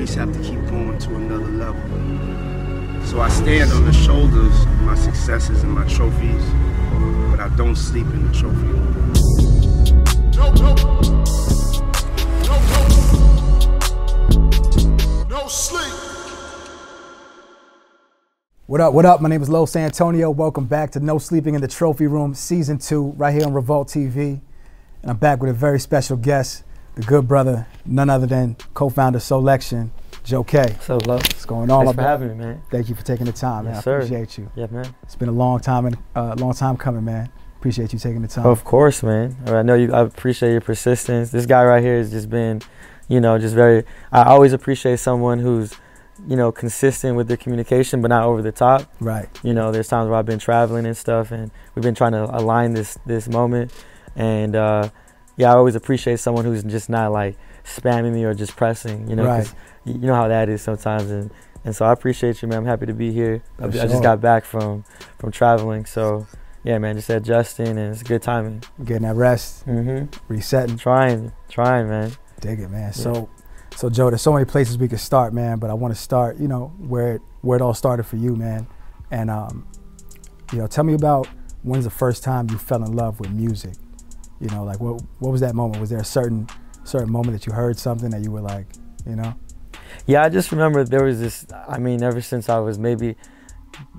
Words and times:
always 0.00 0.14
have 0.14 0.32
to 0.32 0.38
keep 0.38 0.58
going 0.70 0.98
to 0.98 1.14
another 1.14 1.44
level. 1.44 1.78
So 3.06 3.20
I 3.20 3.28
stand 3.28 3.70
on 3.70 3.84
the 3.84 3.92
shoulders 3.92 4.62
of 4.62 4.80
my 4.80 4.94
successes 4.94 5.62
and 5.62 5.72
my 5.72 5.86
trophies, 5.88 6.42
but 7.30 7.38
I 7.38 7.50
don't 7.54 7.76
sleep 7.76 8.06
in 8.06 8.26
the 8.26 8.32
trophy 8.32 8.56
room. 8.56 9.12
No, 10.34 10.52
no. 10.54 10.74
No, 12.48 12.58
no. 12.70 12.80
No 15.28 15.46
sleep. 15.48 15.92
What 18.68 18.80
up, 18.80 18.94
what 18.94 19.04
up? 19.04 19.20
My 19.20 19.28
name 19.28 19.42
is 19.42 19.50
Los 19.50 19.76
Antonio. 19.76 20.30
Welcome 20.30 20.64
back 20.64 20.92
to 20.92 21.00
No 21.00 21.18
Sleeping 21.18 21.54
in 21.54 21.60
the 21.60 21.68
Trophy 21.68 22.06
Room, 22.06 22.32
Season 22.32 22.78
2, 22.78 23.16
right 23.18 23.34
here 23.34 23.44
on 23.44 23.52
Revolt 23.52 23.88
TV. 23.88 24.40
And 25.02 25.10
I'm 25.10 25.18
back 25.18 25.42
with 25.42 25.50
a 25.50 25.54
very 25.54 25.78
special 25.78 26.16
guest, 26.16 26.64
the 27.00 27.06
good 27.06 27.26
brother, 27.26 27.66
none 27.86 28.10
other 28.10 28.26
than 28.26 28.56
co-founder 28.74 29.18
Soulection, 29.18 29.90
Joe 30.22 30.44
Kay. 30.44 30.76
So 30.80 30.98
love. 30.98 31.22
What's 31.22 31.46
going 31.46 31.70
on? 31.70 31.86
Thanks 31.86 31.96
for 31.96 32.02
having 32.02 32.28
me, 32.28 32.44
man. 32.44 32.62
Thank 32.70 32.88
you 32.88 32.94
for 32.94 33.02
taking 33.02 33.26
the 33.26 33.32
time, 33.32 33.64
man. 33.64 33.76
I 33.76 33.80
sir. 33.80 33.96
appreciate 33.96 34.38
you. 34.38 34.50
Yeah, 34.54 34.66
man. 34.70 34.94
It's 35.02 35.16
been 35.16 35.28
a 35.28 35.32
long 35.32 35.60
time 35.60 35.86
and 35.86 35.98
uh, 36.14 36.34
long 36.38 36.54
time 36.54 36.76
coming, 36.76 37.04
man. 37.04 37.30
Appreciate 37.58 37.92
you 37.92 37.98
taking 37.98 38.22
the 38.22 38.28
time. 38.28 38.46
Of 38.46 38.64
course, 38.64 39.02
man. 39.02 39.36
I 39.46 39.62
know 39.62 39.74
you. 39.74 39.92
I 39.92 40.00
appreciate 40.00 40.52
your 40.52 40.60
persistence. 40.60 41.30
This 41.30 41.46
guy 41.46 41.64
right 41.64 41.82
here 41.82 41.98
has 41.98 42.10
just 42.10 42.30
been, 42.30 42.60
you 43.08 43.20
know, 43.20 43.38
just 43.38 43.54
very. 43.54 43.84
I 44.12 44.24
always 44.24 44.52
appreciate 44.52 44.98
someone 44.98 45.38
who's, 45.38 45.74
you 46.28 46.36
know, 46.36 46.52
consistent 46.52 47.16
with 47.16 47.28
their 47.28 47.36
communication, 47.36 48.02
but 48.02 48.08
not 48.08 48.24
over 48.24 48.42
the 48.42 48.52
top. 48.52 48.90
Right. 49.00 49.28
You 49.42 49.54
know, 49.54 49.72
there's 49.72 49.88
times 49.88 50.08
where 50.08 50.18
I've 50.18 50.26
been 50.26 50.38
traveling 50.38 50.86
and 50.86 50.96
stuff, 50.96 51.32
and 51.32 51.50
we've 51.74 51.82
been 51.82 51.94
trying 51.94 52.12
to 52.12 52.24
align 52.24 52.74
this 52.74 52.98
this 53.06 53.28
moment. 53.28 53.72
And 54.16 54.56
uh, 54.56 54.88
yeah, 55.40 55.52
I 55.52 55.56
always 55.56 55.74
appreciate 55.74 56.20
someone 56.20 56.44
who's 56.44 56.62
just 56.62 56.88
not 56.90 57.12
like 57.12 57.36
spamming 57.64 58.12
me 58.12 58.24
or 58.24 58.34
just 58.34 58.56
pressing. 58.56 59.08
You 59.08 59.16
know, 59.16 59.24
Right. 59.24 59.52
you 59.84 59.94
know 59.94 60.14
how 60.14 60.28
that 60.28 60.48
is 60.48 60.60
sometimes. 60.62 61.10
And 61.10 61.30
and 61.64 61.74
so 61.74 61.84
I 61.84 61.92
appreciate 61.92 62.40
you, 62.42 62.48
man. 62.48 62.58
I'm 62.58 62.66
happy 62.66 62.86
to 62.86 62.94
be 62.94 63.12
here. 63.12 63.42
I, 63.58 63.62
For 63.62 63.78
I 63.78 63.86
just 63.86 64.02
got 64.02 64.20
back 64.20 64.44
from 64.44 64.84
from 65.18 65.30
traveling, 65.30 65.86
so 65.86 66.26
yeah, 66.62 66.76
man, 66.78 66.96
just 66.96 67.08
adjusting, 67.10 67.68
and 67.68 67.78
it's 67.92 68.02
good 68.02 68.22
timing. 68.22 68.62
Getting 68.84 69.02
that 69.08 69.16
rest, 69.16 69.64
hmm 69.64 70.04
resetting. 70.28 70.76
Trying, 70.76 71.32
trying, 71.48 71.88
man. 71.88 72.12
Dig 72.40 72.60
it, 72.60 72.68
man. 72.70 72.92
So, 72.92 73.28
so 73.76 73.88
Joe, 73.90 74.10
there's 74.10 74.22
so 74.22 74.32
many 74.32 74.44
places 74.44 74.76
we 74.78 74.88
could 74.88 75.00
start, 75.00 75.32
man. 75.32 75.58
But 75.58 75.70
I 75.70 75.74
want 75.74 75.94
to 75.94 76.00
start, 76.00 76.38
you 76.38 76.48
know, 76.48 76.72
where 76.78 77.14
it, 77.16 77.22
where 77.42 77.56
it 77.56 77.62
all 77.62 77.74
started 77.74 78.04
for 78.04 78.16
you, 78.16 78.36
man. 78.36 78.66
And 79.10 79.30
um, 79.30 79.66
you 80.52 80.58
know, 80.58 80.66
tell 80.66 80.84
me 80.84 80.94
about 80.94 81.26
when's 81.62 81.84
the 81.84 81.90
first 81.90 82.22
time 82.24 82.48
you 82.50 82.58
fell 82.58 82.82
in 82.84 82.92
love 82.94 83.20
with 83.20 83.30
music. 83.30 83.74
You 84.40 84.48
know, 84.48 84.64
like 84.64 84.80
what 84.80 85.02
what 85.18 85.30
was 85.30 85.40
that 85.42 85.54
moment? 85.54 85.80
Was 85.80 85.90
there 85.90 86.00
a 86.00 86.04
certain 86.04 86.48
certain 86.84 87.12
moment 87.12 87.38
that 87.38 87.46
you 87.46 87.52
heard 87.52 87.78
something 87.78 88.10
that 88.10 88.22
you 88.24 88.30
were 88.30 88.40
like, 88.40 88.66
you 89.06 89.16
know? 89.16 89.34
Yeah, 90.06 90.24
I 90.24 90.28
just 90.28 90.50
remember 90.50 90.82
there 90.84 91.04
was 91.04 91.20
this. 91.20 91.46
I 91.68 91.78
mean, 91.78 92.02
ever 92.02 92.20
since 92.20 92.48
I 92.48 92.58
was 92.58 92.78
maybe 92.78 93.16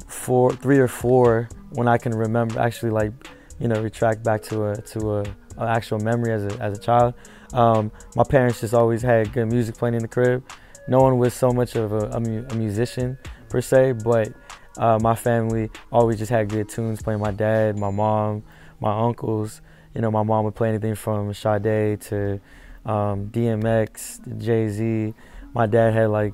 four, 0.08 0.52
three 0.54 0.80
or 0.80 0.88
four, 0.88 1.50
when 1.72 1.88
I 1.88 1.98
can 1.98 2.14
remember, 2.14 2.60
actually, 2.60 2.92
like, 2.92 3.12
you 3.60 3.68
know, 3.68 3.82
retract 3.82 4.24
back 4.24 4.42
to 4.44 4.70
a 4.70 4.82
to 4.82 5.12
a, 5.18 5.22
an 5.22 5.68
actual 5.68 6.00
memory 6.00 6.34
as 6.34 6.44
a 6.46 6.60
as 6.62 6.78
a 6.78 6.82
child. 6.82 7.14
Um, 7.54 7.92
my 8.16 8.24
parents 8.24 8.62
just 8.62 8.74
always 8.74 9.02
had 9.02 9.34
good 9.34 9.52
music 9.52 9.76
playing 9.76 9.96
in 9.96 10.02
the 10.02 10.08
crib. 10.08 10.44
No 10.88 11.00
one 11.00 11.18
was 11.18 11.34
so 11.34 11.52
much 11.52 11.76
of 11.76 11.92
a, 11.92 12.10
a, 12.10 12.20
mu- 12.20 12.46
a 12.50 12.56
musician 12.56 13.18
per 13.50 13.62
se, 13.62 13.94
but 14.04 14.34
uh, 14.78 14.98
my 15.00 15.14
family 15.14 15.70
always 15.92 16.18
just 16.18 16.32
had 16.32 16.50
good 16.50 16.70
tunes 16.70 17.02
playing. 17.02 17.20
My 17.20 17.32
dad, 17.32 17.78
my 17.78 17.92
mom, 17.92 18.44
my 18.80 19.06
uncles. 19.06 19.62
You 19.94 20.02
know, 20.02 20.12
my 20.12 20.24
mom 20.24 20.46
would 20.46 20.56
play 20.56 20.70
anything 20.70 20.96
from 20.96 21.34
Sade 21.34 22.02
to 22.02 22.40
um, 22.86 23.30
DMX, 23.30 24.42
Jay 24.42 24.68
Z. 24.70 25.14
My 25.54 25.66
dad 25.66 25.94
had 25.94 26.10
like 26.10 26.34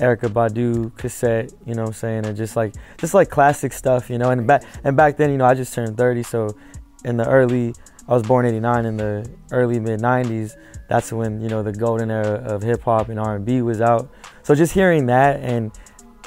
Erykah 0.00 0.32
Badu 0.32 0.96
cassette, 0.96 1.52
you 1.66 1.74
know 1.74 1.82
what 1.82 1.88
I'm 1.88 1.94
saying, 1.94 2.26
and 2.26 2.36
just 2.36 2.56
like 2.56 2.74
just 2.98 3.14
like 3.14 3.30
classic 3.30 3.72
stuff, 3.72 4.10
you 4.10 4.18
know. 4.18 4.30
And 4.30 4.46
back 4.46 4.64
and 4.82 4.96
back 4.96 5.16
then, 5.16 5.30
you 5.30 5.38
know, 5.38 5.44
I 5.44 5.54
just 5.54 5.72
turned 5.74 5.96
30, 5.96 6.22
so 6.22 6.56
in 7.04 7.16
the 7.16 7.28
early, 7.28 7.74
I 8.08 8.12
was 8.12 8.22
born 8.22 8.46
89 8.46 8.86
in 8.86 8.96
the 8.96 9.30
early 9.52 9.78
mid 9.78 10.00
90s. 10.00 10.56
That's 10.88 11.12
when 11.12 11.40
you 11.40 11.48
know 11.48 11.62
the 11.62 11.72
golden 11.72 12.10
era 12.10 12.42
of 12.44 12.62
hip 12.62 12.82
hop 12.82 13.08
and 13.08 13.20
R&B 13.20 13.62
was 13.62 13.80
out. 13.80 14.10
So 14.42 14.54
just 14.54 14.72
hearing 14.72 15.06
that 15.06 15.40
and 15.40 15.70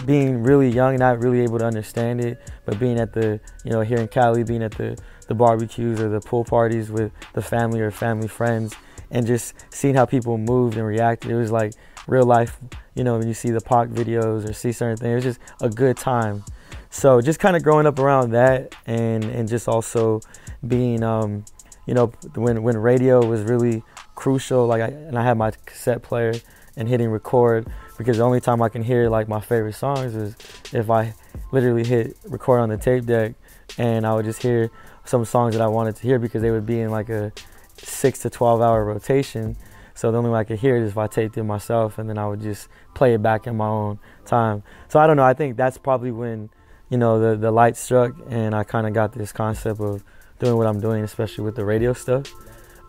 being 0.05 0.43
really 0.43 0.69
young, 0.69 0.95
not 0.97 1.19
really 1.19 1.41
able 1.41 1.59
to 1.59 1.65
understand 1.65 2.21
it, 2.21 2.39
but 2.65 2.79
being 2.79 2.99
at 2.99 3.13
the, 3.13 3.39
you 3.63 3.71
know, 3.71 3.81
here 3.81 3.97
in 3.97 4.07
Cali, 4.07 4.43
being 4.43 4.63
at 4.63 4.71
the 4.73 4.97
the 5.27 5.35
barbecues 5.35 5.99
or 5.99 6.09
the 6.09 6.21
pool 6.21 6.43
parties 6.43 6.91
with 6.91 7.11
the 7.33 7.41
family 7.41 7.79
or 7.79 7.91
family 7.91 8.27
friends, 8.27 8.75
and 9.11 9.25
just 9.25 9.53
seeing 9.69 9.95
how 9.95 10.05
people 10.05 10.37
moved 10.37 10.77
and 10.77 10.85
reacted. 10.85 11.31
It 11.31 11.35
was 11.35 11.51
like 11.51 11.73
real 12.07 12.25
life, 12.25 12.57
you 12.95 13.03
know, 13.03 13.17
when 13.17 13.27
you 13.27 13.33
see 13.33 13.51
the 13.51 13.61
Pac 13.61 13.89
videos 13.89 14.49
or 14.49 14.53
see 14.53 14.71
certain 14.71 14.97
things. 14.97 15.11
It 15.11 15.27
was 15.27 15.37
just 15.37 15.39
a 15.61 15.69
good 15.69 15.97
time. 15.97 16.43
So 16.89 17.21
just 17.21 17.39
kind 17.39 17.55
of 17.55 17.63
growing 17.63 17.85
up 17.85 17.99
around 17.99 18.31
that, 18.31 18.73
and 18.85 19.23
and 19.23 19.47
just 19.47 19.67
also 19.67 20.21
being, 20.67 21.03
um, 21.03 21.45
you 21.85 21.93
know, 21.93 22.07
when 22.35 22.63
when 22.63 22.77
radio 22.77 23.25
was 23.25 23.43
really 23.43 23.83
crucial. 24.15 24.65
Like, 24.65 24.81
I, 24.81 24.87
and 24.87 25.17
I 25.17 25.23
had 25.23 25.37
my 25.37 25.51
cassette 25.51 26.01
player 26.01 26.33
and 26.75 26.87
hitting 26.87 27.09
record 27.09 27.67
because 27.97 28.17
the 28.17 28.23
only 28.23 28.39
time 28.39 28.61
I 28.61 28.69
can 28.69 28.83
hear 28.83 29.09
like 29.09 29.27
my 29.27 29.41
favorite 29.41 29.73
songs 29.73 30.15
is 30.15 30.35
if 30.73 30.89
I 30.89 31.13
literally 31.51 31.83
hit 31.83 32.17
record 32.25 32.59
on 32.59 32.69
the 32.69 32.77
tape 32.77 33.05
deck, 33.05 33.33
and 33.77 34.05
I 34.05 34.13
would 34.13 34.25
just 34.25 34.41
hear 34.41 34.71
some 35.07 35.25
songs 35.25 35.55
that 35.55 35.61
I 35.61 35.67
wanted 35.67 35.95
to 35.97 36.03
hear 36.03 36.19
because 36.19 36.41
they 36.41 36.51
would 36.51 36.65
be 36.65 36.81
in 36.81 36.91
like 36.91 37.09
a 37.09 37.31
six 37.77 38.19
to 38.19 38.29
12 38.29 38.61
hour 38.61 38.83
rotation. 38.83 39.55
So 39.93 40.11
the 40.11 40.17
only 40.17 40.29
way 40.29 40.39
I 40.39 40.43
could 40.43 40.59
hear 40.59 40.75
it 40.75 40.83
is 40.83 40.91
if 40.91 40.97
I 40.97 41.07
taped 41.07 41.37
it 41.37 41.43
myself 41.43 41.97
and 41.97 42.09
then 42.09 42.17
I 42.17 42.27
would 42.27 42.41
just 42.41 42.67
play 42.93 43.13
it 43.13 43.21
back 43.21 43.47
in 43.47 43.57
my 43.57 43.67
own 43.67 43.99
time. 44.25 44.63
So 44.89 44.99
I 44.99 45.07
don't 45.07 45.17
know, 45.17 45.23
I 45.23 45.33
think 45.33 45.57
that's 45.57 45.77
probably 45.77 46.11
when, 46.11 46.49
you 46.89 46.97
know, 46.97 47.19
the, 47.19 47.35
the 47.35 47.51
light 47.51 47.77
struck 47.77 48.15
and 48.29 48.53
I 48.53 48.63
kind 48.63 48.85
of 48.85 48.93
got 48.93 49.13
this 49.13 49.31
concept 49.31 49.79
of 49.79 50.03
doing 50.39 50.55
what 50.55 50.67
I'm 50.67 50.79
doing, 50.79 51.03
especially 51.03 51.45
with 51.45 51.55
the 51.55 51.65
radio 51.65 51.93
stuff. 51.93 52.31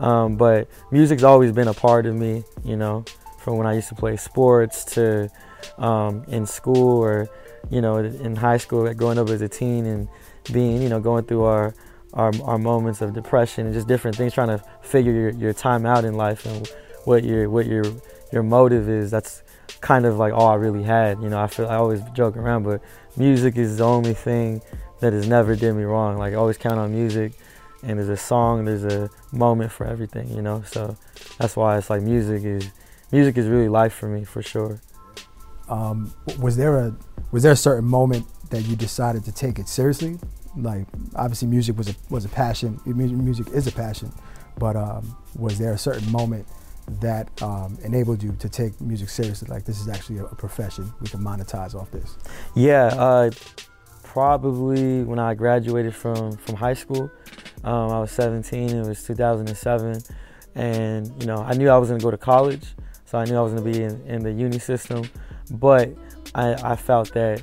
Um, 0.01 0.37
but 0.37 0.69
music's 0.91 1.23
always 1.23 1.53
been 1.53 1.69
a 1.69 1.75
part 1.75 2.07
of 2.07 2.15
me, 2.15 2.45
you 2.65 2.77
know, 2.77 3.05
from 3.39 3.57
when 3.57 3.67
I 3.67 3.75
used 3.75 3.89
to 3.89 3.95
play 3.95 4.17
sports 4.17 4.85
to 4.95 5.31
um, 5.79 6.25
in 6.29 6.47
school 6.47 6.99
or, 7.03 7.29
you 7.71 7.81
know, 7.81 7.97
in 7.97 8.37
high 8.37 8.59
school, 8.59 8.93
growing 8.95 9.19
up 9.19 9.29
as 9.31 9.41
a 9.41 9.49
teen 9.49 9.87
and 9.87 10.09
being, 10.53 10.83
you 10.83 10.89
know, 10.89 11.01
going 11.01 11.25
through 11.25 11.45
our 11.45 11.75
our, 12.19 12.33
our 12.43 12.59
moments 12.59 13.01
of 13.01 13.15
depression 13.15 13.65
and 13.67 13.75
just 13.75 13.87
different 13.87 14.17
things, 14.17 14.35
trying 14.35 14.49
to 14.49 14.63
figure 14.83 15.13
your, 15.13 15.31
your 15.31 15.53
time 15.53 15.87
out 15.87 16.05
in 16.05 16.15
life 16.15 16.45
and 16.47 16.67
what 17.05 17.23
your 17.23 17.49
what 17.49 17.65
your 17.67 17.85
your 18.33 18.43
motive 18.43 18.89
is. 18.89 19.11
That's 19.11 19.43
kind 19.81 20.05
of 20.05 20.19
like 20.19 20.33
all 20.33 20.49
I 20.49 20.57
really 20.57 20.83
had. 20.83 21.23
You 21.23 21.29
know, 21.29 21.41
I 21.41 21.47
feel 21.47 21.69
I 21.69 21.77
always 21.77 22.03
joke 22.15 22.37
around, 22.37 22.65
but 22.65 22.83
music 23.17 23.57
is 23.57 23.79
the 23.79 23.85
only 23.85 24.15
thing 24.15 24.61
that 25.01 25.13
has 25.13 25.29
never 25.29 25.55
did 25.55 25.75
me 25.75 25.85
wrong. 25.85 26.19
Like 26.19 26.33
I 26.33 26.37
always 26.37 26.59
count 26.59 26.79
on 26.79 26.93
music, 26.93 27.35
and 27.85 27.99
there's 27.99 28.09
a 28.09 28.17
song, 28.17 28.65
there's 28.65 28.85
a 28.85 29.09
moment 29.31 29.71
for 29.71 29.87
everything. 29.87 30.29
You 30.35 30.43
know, 30.43 30.63
so 30.67 30.97
that's 31.39 31.55
why 31.55 31.79
it's 31.79 31.89
like 31.89 32.03
music 32.03 32.43
is 32.43 32.69
music 33.13 33.39
is 33.39 33.47
really 33.47 33.69
life 33.69 33.95
for 33.95 34.09
me 34.09 34.25
for 34.25 34.43
sure. 34.43 34.81
Um, 35.69 36.13
was 36.41 36.57
there 36.57 36.79
a 36.79 36.97
was 37.31 37.45
there 37.45 37.53
a 37.53 37.57
certain 37.57 37.85
moment 37.85 38.27
that 38.51 38.63
you 38.63 38.75
decided 38.75 39.25
to 39.25 39.33
take 39.33 39.61
it 39.61 39.69
seriously? 39.69 40.19
Like 40.63 40.87
obviously 41.15 41.49
music 41.49 41.77
was 41.77 41.89
a 41.89 41.95
was 42.11 42.25
a 42.25 42.29
passion. 42.29 42.81
Music 42.85 43.49
is 43.49 43.67
a 43.67 43.73
passion, 43.73 44.13
but 44.59 44.77
um, 44.77 45.17
was 45.37 45.59
there 45.59 45.73
a 45.73 45.79
certain 45.79 46.11
moment 46.11 46.47
that 47.01 47.31
um, 47.43 47.79
enabled 47.85 48.23
you 48.23 48.33
to 48.39 48.49
take 48.49 48.81
music 48.81 49.09
seriously? 49.09 49.49
Like 49.49 49.65
this 49.65 49.81
is 49.81 49.89
actually 49.89 50.19
a, 50.19 50.25
a 50.25 50.35
profession. 50.35 50.93
We 51.01 51.09
can 51.09 51.21
monetize 51.21 51.75
off 51.75 51.91
this. 51.91 52.17
Yeah, 52.55 52.87
uh, 52.87 53.31
probably 54.03 55.03
when 55.03 55.19
I 55.19 55.35
graduated 55.35 55.95
from 55.95 56.37
from 56.37 56.57
high 56.57 56.75
school. 56.75 57.11
Um, 57.65 57.91
I 57.91 58.01
was 58.01 58.11
17. 58.13 58.71
It 58.71 58.87
was 58.87 59.03
2007, 59.05 60.03
and 60.55 61.13
you 61.21 61.27
know 61.27 61.39
I 61.39 61.55
knew 61.55 61.69
I 61.69 61.77
was 61.77 61.89
going 61.89 62.01
to 62.01 62.05
go 62.05 62.11
to 62.11 62.19
college, 62.19 62.75
so 63.05 63.19
I 63.19 63.25
knew 63.25 63.37
I 63.37 63.43
was 63.43 63.53
going 63.53 63.65
to 63.65 63.79
be 63.79 63.85
in, 63.85 64.01
in 64.07 64.23
the 64.23 64.33
uni 64.33 64.59
system. 64.59 65.09
But 65.51 65.95
I, 66.35 66.73
I 66.73 66.77
felt 66.77 67.13
that 67.15 67.41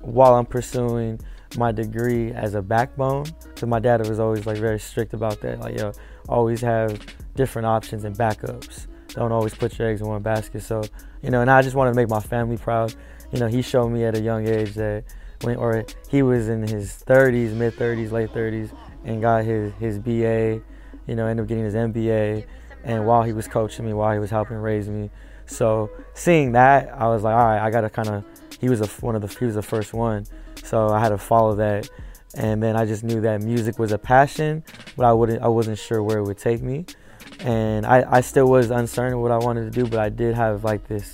while 0.00 0.34
I'm 0.34 0.46
pursuing 0.46 1.20
my 1.56 1.72
degree 1.72 2.32
as 2.32 2.54
a 2.54 2.62
backbone, 2.62 3.24
because 3.42 3.68
my 3.68 3.78
dad 3.78 4.06
was 4.08 4.18
always 4.18 4.46
like 4.46 4.58
very 4.58 4.78
strict 4.78 5.14
about 5.14 5.40
that. 5.40 5.60
Like, 5.60 5.78
yo, 5.78 5.92
always 6.28 6.60
have 6.60 7.00
different 7.34 7.66
options 7.66 8.04
and 8.04 8.16
backups. 8.16 8.86
Don't 9.08 9.32
always 9.32 9.54
put 9.54 9.78
your 9.78 9.88
eggs 9.88 10.00
in 10.00 10.08
one 10.08 10.22
basket. 10.22 10.62
So, 10.62 10.82
you 11.22 11.30
know, 11.30 11.40
and 11.40 11.50
I 11.50 11.62
just 11.62 11.76
want 11.76 11.92
to 11.92 11.94
make 11.94 12.08
my 12.08 12.20
family 12.20 12.56
proud. 12.56 12.94
You 13.30 13.40
know, 13.40 13.46
he 13.46 13.62
showed 13.62 13.88
me 13.88 14.04
at 14.04 14.16
a 14.16 14.20
young 14.20 14.46
age 14.46 14.74
that 14.74 15.04
when, 15.42 15.56
or 15.56 15.84
he 16.08 16.22
was 16.22 16.48
in 16.48 16.62
his 16.62 17.02
30s, 17.06 17.52
mid 17.52 17.74
30s, 17.76 18.10
late 18.10 18.30
30s, 18.30 18.74
and 19.04 19.20
got 19.20 19.44
his 19.44 19.72
his 19.74 19.98
BA. 19.98 20.60
You 21.06 21.14
know, 21.16 21.26
ended 21.26 21.44
up 21.44 21.48
getting 21.48 21.64
his 21.64 21.74
MBA. 21.74 22.46
And 22.84 23.06
while 23.06 23.22
he 23.22 23.32
was 23.32 23.46
coaching 23.46 23.86
me, 23.86 23.92
while 23.92 24.12
he 24.12 24.18
was 24.18 24.30
helping 24.30 24.56
raise 24.56 24.88
me, 24.88 25.10
so 25.46 25.90
seeing 26.14 26.52
that, 26.52 26.92
I 26.92 27.08
was 27.08 27.22
like, 27.22 27.34
all 27.34 27.44
right, 27.44 27.60
I 27.60 27.70
gotta 27.70 27.90
kind 27.90 28.08
of. 28.08 28.24
He 28.62 28.68
was 28.68 28.80
a, 28.80 28.86
one 29.04 29.16
of 29.16 29.22
the 29.22 29.38
he 29.38 29.44
was 29.44 29.56
the 29.56 29.62
first 29.62 29.92
one, 29.92 30.24
so 30.62 30.88
I 30.88 31.00
had 31.00 31.08
to 31.08 31.18
follow 31.18 31.56
that. 31.56 31.90
And 32.34 32.62
then 32.62 32.76
I 32.76 32.86
just 32.86 33.02
knew 33.02 33.20
that 33.22 33.42
music 33.42 33.78
was 33.78 33.90
a 33.90 33.98
passion, 33.98 34.62
but 34.96 35.04
I 35.04 35.12
wouldn't 35.12 35.42
I 35.42 35.48
wasn't 35.48 35.78
sure 35.78 36.00
where 36.00 36.18
it 36.18 36.22
would 36.22 36.38
take 36.38 36.62
me. 36.62 36.86
And 37.40 37.84
I, 37.84 38.06
I 38.08 38.20
still 38.20 38.48
was 38.48 38.70
uncertain 38.70 39.20
what 39.20 39.32
I 39.32 39.38
wanted 39.38 39.64
to 39.64 39.82
do, 39.82 39.88
but 39.88 39.98
I 39.98 40.10
did 40.10 40.36
have 40.36 40.62
like 40.62 40.86
this 40.86 41.12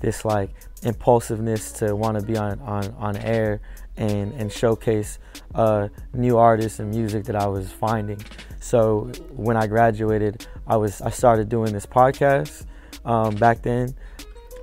this 0.00 0.24
like 0.24 0.50
impulsiveness 0.82 1.70
to 1.74 1.94
want 1.94 2.18
to 2.18 2.26
be 2.26 2.36
on, 2.36 2.58
on, 2.60 2.92
on 2.98 3.16
air 3.18 3.60
and, 3.96 4.32
and 4.32 4.52
showcase 4.52 5.18
uh, 5.54 5.88
new 6.12 6.36
artists 6.36 6.80
and 6.80 6.90
music 6.90 7.24
that 7.24 7.36
I 7.36 7.46
was 7.46 7.70
finding. 7.70 8.20
So 8.58 9.12
when 9.30 9.56
I 9.56 9.68
graduated, 9.68 10.48
I 10.66 10.76
was 10.76 11.00
I 11.00 11.10
started 11.10 11.48
doing 11.48 11.72
this 11.72 11.86
podcast 11.86 12.66
um, 13.04 13.36
back 13.36 13.62
then, 13.62 13.94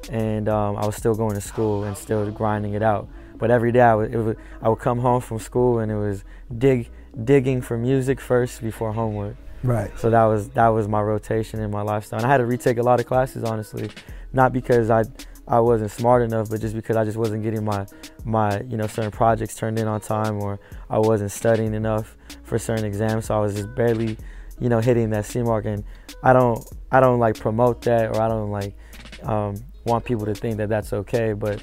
and 0.09 0.49
um, 0.49 0.77
I 0.77 0.85
was 0.85 0.95
still 0.95 1.15
going 1.15 1.35
to 1.35 1.41
school 1.41 1.83
and 1.83 1.97
still 1.97 2.29
grinding 2.31 2.73
it 2.73 2.83
out. 2.83 3.07
But 3.37 3.51
every 3.51 3.71
day 3.71 3.81
I 3.81 3.95
would, 3.95 4.15
would, 4.15 4.37
I 4.61 4.69
would 4.69 4.79
come 4.79 4.99
home 4.99 5.21
from 5.21 5.39
school 5.39 5.79
and 5.79 5.91
it 5.91 5.97
was 5.97 6.23
dig 6.57 6.89
digging 7.23 7.61
for 7.61 7.77
music 7.77 8.19
first 8.19 8.61
before 8.61 8.93
homework. 8.93 9.35
Right. 9.63 9.91
So 9.97 10.09
that 10.09 10.25
was 10.25 10.49
that 10.49 10.67
was 10.69 10.87
my 10.87 11.01
rotation 11.01 11.59
in 11.59 11.71
my 11.71 11.81
lifestyle. 11.81 12.19
And 12.19 12.27
I 12.27 12.29
had 12.29 12.37
to 12.37 12.45
retake 12.45 12.77
a 12.77 12.83
lot 12.83 12.99
of 12.99 13.05
classes, 13.05 13.43
honestly, 13.43 13.89
not 14.31 14.53
because 14.53 14.89
I 14.89 15.03
I 15.47 15.59
wasn't 15.59 15.91
smart 15.91 16.23
enough, 16.23 16.49
but 16.49 16.61
just 16.61 16.75
because 16.75 16.95
I 16.95 17.03
just 17.03 17.17
wasn't 17.17 17.43
getting 17.43 17.63
my 17.63 17.85
my 18.23 18.61
you 18.61 18.77
know 18.77 18.87
certain 18.87 19.11
projects 19.11 19.55
turned 19.55 19.79
in 19.79 19.87
on 19.87 20.01
time, 20.01 20.41
or 20.41 20.59
I 20.89 20.99
wasn't 20.99 21.31
studying 21.31 21.73
enough 21.73 22.15
for 22.43 22.59
certain 22.59 22.85
exams. 22.85 23.25
So 23.25 23.35
I 23.35 23.39
was 23.39 23.55
just 23.55 23.73
barely, 23.75 24.17
you 24.59 24.69
know, 24.69 24.79
hitting 24.79 25.09
that 25.11 25.25
C 25.25 25.41
mark. 25.41 25.65
And 25.65 25.83
I 26.23 26.33
don't 26.33 26.63
I 26.91 26.99
don't 26.99 27.19
like 27.19 27.39
promote 27.39 27.81
that, 27.83 28.15
or 28.15 28.21
I 28.21 28.27
don't 28.27 28.51
like 28.51 28.75
um, 29.23 29.55
want 29.85 30.05
people 30.05 30.25
to 30.25 30.35
think 30.35 30.57
that 30.57 30.69
that's 30.69 30.93
okay. 30.93 31.33
But 31.33 31.61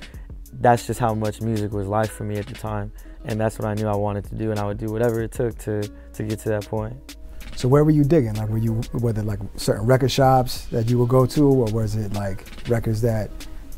that's 0.60 0.86
just 0.86 1.00
how 1.00 1.14
much 1.14 1.40
music 1.40 1.72
was 1.72 1.86
life 1.86 2.10
for 2.10 2.24
me 2.24 2.36
at 2.36 2.46
the 2.46 2.54
time, 2.54 2.92
and 3.24 3.40
that's 3.40 3.58
what 3.58 3.66
I 3.66 3.74
knew 3.74 3.86
I 3.86 3.96
wanted 3.96 4.24
to 4.24 4.34
do, 4.34 4.50
and 4.50 4.60
I 4.60 4.66
would 4.66 4.78
do 4.78 4.86
whatever 4.86 5.22
it 5.22 5.32
took 5.32 5.58
to 5.58 5.82
to 5.82 6.22
get 6.22 6.38
to 6.40 6.48
that 6.50 6.66
point. 6.66 7.16
So 7.56 7.68
where 7.68 7.84
were 7.84 7.90
you 7.90 8.04
digging? 8.04 8.34
Like, 8.34 8.48
were 8.48 8.58
you 8.58 8.80
whether 8.92 9.22
like 9.22 9.38
certain 9.56 9.86
record 9.86 10.10
shops 10.10 10.66
that 10.66 10.88
you 10.88 10.98
would 10.98 11.08
go 11.08 11.26
to, 11.26 11.46
or 11.46 11.66
was 11.66 11.96
it 11.96 12.12
like 12.12 12.44
records 12.68 13.00
that 13.02 13.30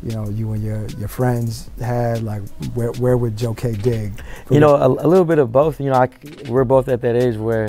you 0.03 0.13
know 0.13 0.29
you 0.29 0.53
and 0.53 0.63
your 0.63 0.87
your 0.99 1.09
friends 1.09 1.71
had? 1.81 2.23
Like, 2.23 2.43
where 2.75 2.93
where 2.93 3.17
would 3.17 3.37
Joe 3.37 3.55
Kay 3.55 3.73
dig? 3.73 4.13
You 4.51 4.61
know, 4.61 4.77
a, 4.77 4.89
a, 4.89 5.09
little 5.09 5.25
bit 5.25 5.39
of 5.39 5.53
both. 5.53 5.81
You 5.81 5.91
know, 5.91 5.97
I, 5.97 6.09
we're 6.49 6.65
both 6.65 6.89
at 6.89 7.01
that 7.03 7.17
age 7.17 7.37
where, 7.37 7.69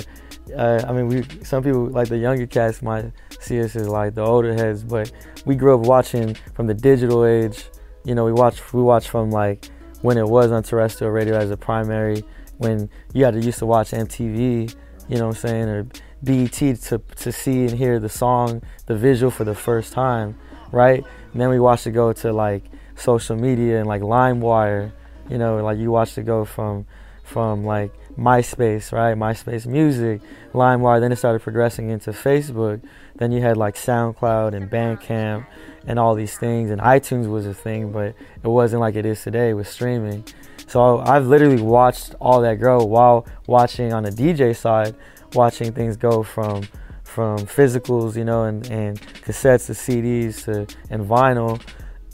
uh, 0.54 0.84
I 0.86 0.92
mean, 0.92 1.08
we 1.08 1.44
some 1.44 1.62
people 1.62 1.86
like 1.86 2.08
the 2.08 2.18
younger 2.18 2.46
cats 2.46 2.82
might 2.82 3.12
see 3.40 3.60
us 3.60 3.76
as 3.76 3.88
like 3.88 4.14
the 4.14 4.22
older 4.22 4.54
heads, 4.54 4.82
but 4.82 5.10
we 5.44 5.54
grew 5.56 5.78
up 5.78 5.86
watching 5.86 6.34
from 6.54 6.66
the 6.66 6.74
digital 6.74 7.24
age. 7.24 7.64
You 8.04 8.14
know, 8.14 8.24
we 8.24 8.32
watched 8.32 8.72
we 8.72 8.82
watched 8.82 9.08
from 9.08 9.30
like 9.30 9.70
when 10.02 10.18
it 10.18 10.26
was 10.26 10.52
on 10.52 10.62
terrestrial 10.62 11.12
radio 11.12 11.36
as 11.36 11.50
a 11.50 11.56
primary, 11.56 12.24
when 12.58 12.88
you 13.12 13.24
had 13.24 13.34
to 13.34 13.40
used 13.40 13.58
to 13.58 13.66
watch 13.66 13.90
MTV 13.90 14.74
you 15.08 15.18
know 15.18 15.28
what 15.28 15.36
I'm 15.36 15.48
saying, 15.48 15.68
or 15.68 15.86
BET 16.22 16.52
to, 16.52 17.00
to 17.16 17.32
see 17.32 17.64
and 17.64 17.70
hear 17.70 18.00
the 18.00 18.08
song, 18.08 18.62
the 18.86 18.96
visual 18.96 19.30
for 19.30 19.44
the 19.44 19.54
first 19.54 19.92
time, 19.92 20.36
right? 20.72 21.04
And 21.32 21.40
then 21.40 21.48
we 21.48 21.60
watched 21.60 21.86
it 21.86 21.92
go 21.92 22.12
to 22.12 22.32
like 22.32 22.64
social 22.96 23.36
media 23.36 23.78
and 23.78 23.86
like 23.86 24.02
LimeWire, 24.02 24.92
you 25.28 25.38
know, 25.38 25.62
like 25.62 25.78
you 25.78 25.90
watched 25.90 26.18
it 26.18 26.24
go 26.24 26.44
from 26.44 26.86
from 27.22 27.64
like 27.64 27.92
MySpace, 28.18 28.92
right? 28.92 29.16
MySpace 29.16 29.66
Music, 29.66 30.20
LimeWire. 30.52 31.00
Then 31.00 31.12
it 31.12 31.16
started 31.16 31.42
progressing 31.42 31.90
into 31.90 32.12
Facebook. 32.12 32.80
Then 33.16 33.32
you 33.32 33.40
had 33.42 33.56
like 33.56 33.74
SoundCloud 33.74 34.54
and 34.54 34.70
Bandcamp 34.70 35.46
and 35.86 35.98
all 35.98 36.14
these 36.14 36.36
things. 36.38 36.70
And 36.70 36.80
iTunes 36.80 37.30
was 37.30 37.46
a 37.46 37.54
thing, 37.54 37.92
but 37.92 38.14
it 38.42 38.48
wasn't 38.48 38.80
like 38.80 38.94
it 38.94 39.06
is 39.06 39.22
today 39.22 39.54
with 39.54 39.68
streaming. 39.68 40.24
So 40.66 40.98
I've 40.98 41.26
literally 41.26 41.62
watched 41.62 42.14
all 42.20 42.40
that 42.42 42.58
grow 42.58 42.84
while 42.84 43.26
watching 43.46 43.92
on 43.92 44.02
the 44.02 44.10
DJ 44.10 44.56
side, 44.56 44.94
watching 45.34 45.72
things 45.72 45.96
go 45.96 46.22
from 46.22 46.64
from 47.04 47.38
physicals, 47.38 48.14
you 48.14 48.24
know, 48.24 48.44
and, 48.44 48.66
and 48.70 49.00
cassettes 49.00 49.66
to 49.66 49.72
CDs 49.72 50.44
to 50.44 50.66
and 50.90 51.02
vinyl, 51.08 51.60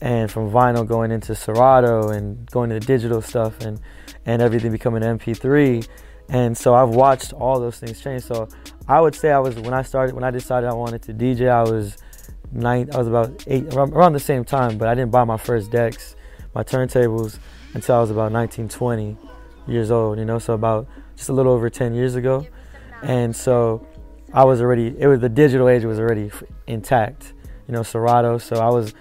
and 0.00 0.30
from 0.30 0.50
vinyl 0.50 0.86
going 0.86 1.10
into 1.10 1.34
Serato 1.34 2.10
and 2.10 2.48
going 2.50 2.68
to 2.70 2.78
the 2.78 2.86
digital 2.86 3.22
stuff 3.22 3.60
and 3.62 3.80
and 4.26 4.42
everything 4.42 4.72
becoming 4.72 5.02
MP3. 5.02 5.86
And 6.28 6.56
so 6.56 6.74
I've 6.74 6.90
watched 6.90 7.32
all 7.32 7.60
those 7.60 7.78
things 7.78 8.00
change. 8.00 8.22
So 8.22 8.48
I 8.88 9.00
would 9.00 9.14
say 9.14 9.30
I 9.30 9.38
was 9.38 9.56
when 9.56 9.74
I 9.74 9.82
started 9.82 10.14
when 10.14 10.24
I 10.24 10.30
decided 10.30 10.68
I 10.68 10.74
wanted 10.74 11.02
to 11.02 11.14
DJ, 11.14 11.48
I 11.48 11.62
was 11.62 11.98
nine. 12.52 12.90
I 12.92 12.98
was 12.98 13.08
about 13.08 13.44
eight 13.46 13.72
around 13.74 14.12
the 14.12 14.20
same 14.20 14.44
time, 14.44 14.78
but 14.78 14.88
I 14.88 14.94
didn't 14.94 15.10
buy 15.10 15.24
my 15.24 15.36
first 15.36 15.70
decks, 15.70 16.16
my 16.54 16.62
turntables 16.62 17.38
until 17.74 17.96
I 17.96 18.00
was 18.00 18.10
about 18.10 18.32
19, 18.32 18.68
20 18.68 19.16
years 19.66 19.90
old, 19.90 20.18
you 20.18 20.24
know, 20.24 20.38
so 20.38 20.54
about 20.54 20.86
just 21.16 21.28
a 21.28 21.32
little 21.32 21.52
over 21.52 21.70
10 21.70 21.94
years 21.94 22.14
ago. 22.16 22.46
And 23.02 23.34
so 23.34 23.86
I 24.32 24.44
was 24.44 24.60
already, 24.60 24.94
it 24.98 25.06
was 25.06 25.20
the 25.20 25.28
digital 25.28 25.68
age 25.68 25.84
was 25.84 25.98
already 25.98 26.30
intact, 26.66 27.32
you 27.66 27.72
know, 27.72 27.82
Serato. 27.82 28.38
So 28.38 28.56
I 28.56 28.68
was, 28.68 28.94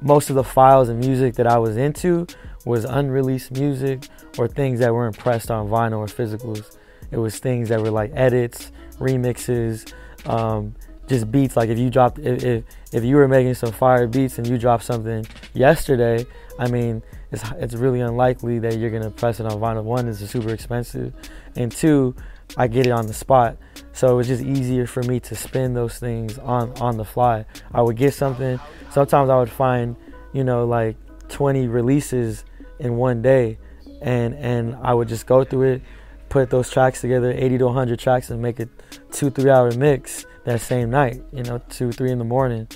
most 0.00 0.30
of 0.30 0.36
the 0.36 0.44
files 0.44 0.88
and 0.88 1.00
music 1.00 1.34
that 1.34 1.46
I 1.46 1.58
was 1.58 1.76
into 1.76 2.26
was 2.64 2.84
unreleased 2.84 3.52
music 3.52 4.08
or 4.38 4.48
things 4.48 4.80
that 4.80 4.92
weren't 4.92 5.16
pressed 5.18 5.50
on 5.50 5.68
vinyl 5.68 5.98
or 5.98 6.06
physicals. 6.06 6.76
It 7.10 7.18
was 7.18 7.38
things 7.38 7.68
that 7.68 7.80
were 7.80 7.90
like 7.90 8.10
edits, 8.14 8.72
remixes, 8.98 9.92
um, 10.26 10.74
just 11.06 11.30
beats. 11.30 11.56
Like 11.56 11.68
if 11.68 11.78
you 11.78 11.90
dropped, 11.90 12.18
if, 12.18 12.42
if, 12.42 12.64
if 12.92 13.04
you 13.04 13.16
were 13.16 13.28
making 13.28 13.54
some 13.54 13.72
fire 13.72 14.06
beats 14.06 14.38
and 14.38 14.46
you 14.46 14.58
dropped 14.58 14.84
something 14.84 15.26
yesterday, 15.52 16.26
I 16.58 16.68
mean, 16.68 17.02
it's 17.30 17.42
it's 17.58 17.74
really 17.74 18.00
unlikely 18.00 18.60
that 18.60 18.78
you're 18.78 18.90
gonna 18.90 19.10
press 19.10 19.40
it 19.40 19.46
on 19.46 19.60
vinyl. 19.60 19.84
One 19.84 20.08
is 20.08 20.18
super 20.30 20.50
expensive, 20.50 21.12
and 21.56 21.70
two, 21.70 22.14
I 22.56 22.68
get 22.68 22.86
it 22.86 22.90
on 22.90 23.06
the 23.06 23.14
spot. 23.14 23.56
So 23.92 24.12
it 24.12 24.14
was 24.14 24.28
just 24.28 24.42
easier 24.42 24.86
for 24.86 25.02
me 25.02 25.20
to 25.20 25.34
spin 25.34 25.74
those 25.74 25.98
things 25.98 26.38
on 26.38 26.72
on 26.80 26.96
the 26.96 27.04
fly. 27.04 27.44
I 27.72 27.82
would 27.82 27.96
get 27.96 28.14
something. 28.14 28.60
Sometimes 28.90 29.30
I 29.30 29.38
would 29.38 29.50
find, 29.50 29.96
you 30.32 30.44
know, 30.44 30.64
like 30.64 30.96
20 31.28 31.66
releases 31.66 32.44
in 32.78 32.96
one 32.96 33.22
day, 33.22 33.58
and 34.02 34.34
and 34.34 34.76
I 34.82 34.94
would 34.94 35.08
just 35.08 35.26
go 35.26 35.44
through 35.44 35.74
it, 35.74 35.82
put 36.28 36.50
those 36.50 36.70
tracks 36.70 37.00
together, 37.00 37.32
80 37.32 37.58
to 37.58 37.66
100 37.66 37.98
tracks, 37.98 38.30
and 38.30 38.40
make 38.40 38.60
a 38.60 38.68
two 39.12 39.30
three 39.30 39.50
hour 39.50 39.70
mix 39.72 40.26
that 40.44 40.60
same 40.60 40.90
night. 40.90 41.22
You 41.32 41.42
know, 41.42 41.60
two 41.68 41.92
three 41.92 42.10
in 42.10 42.18
the 42.18 42.24
morning 42.24 42.68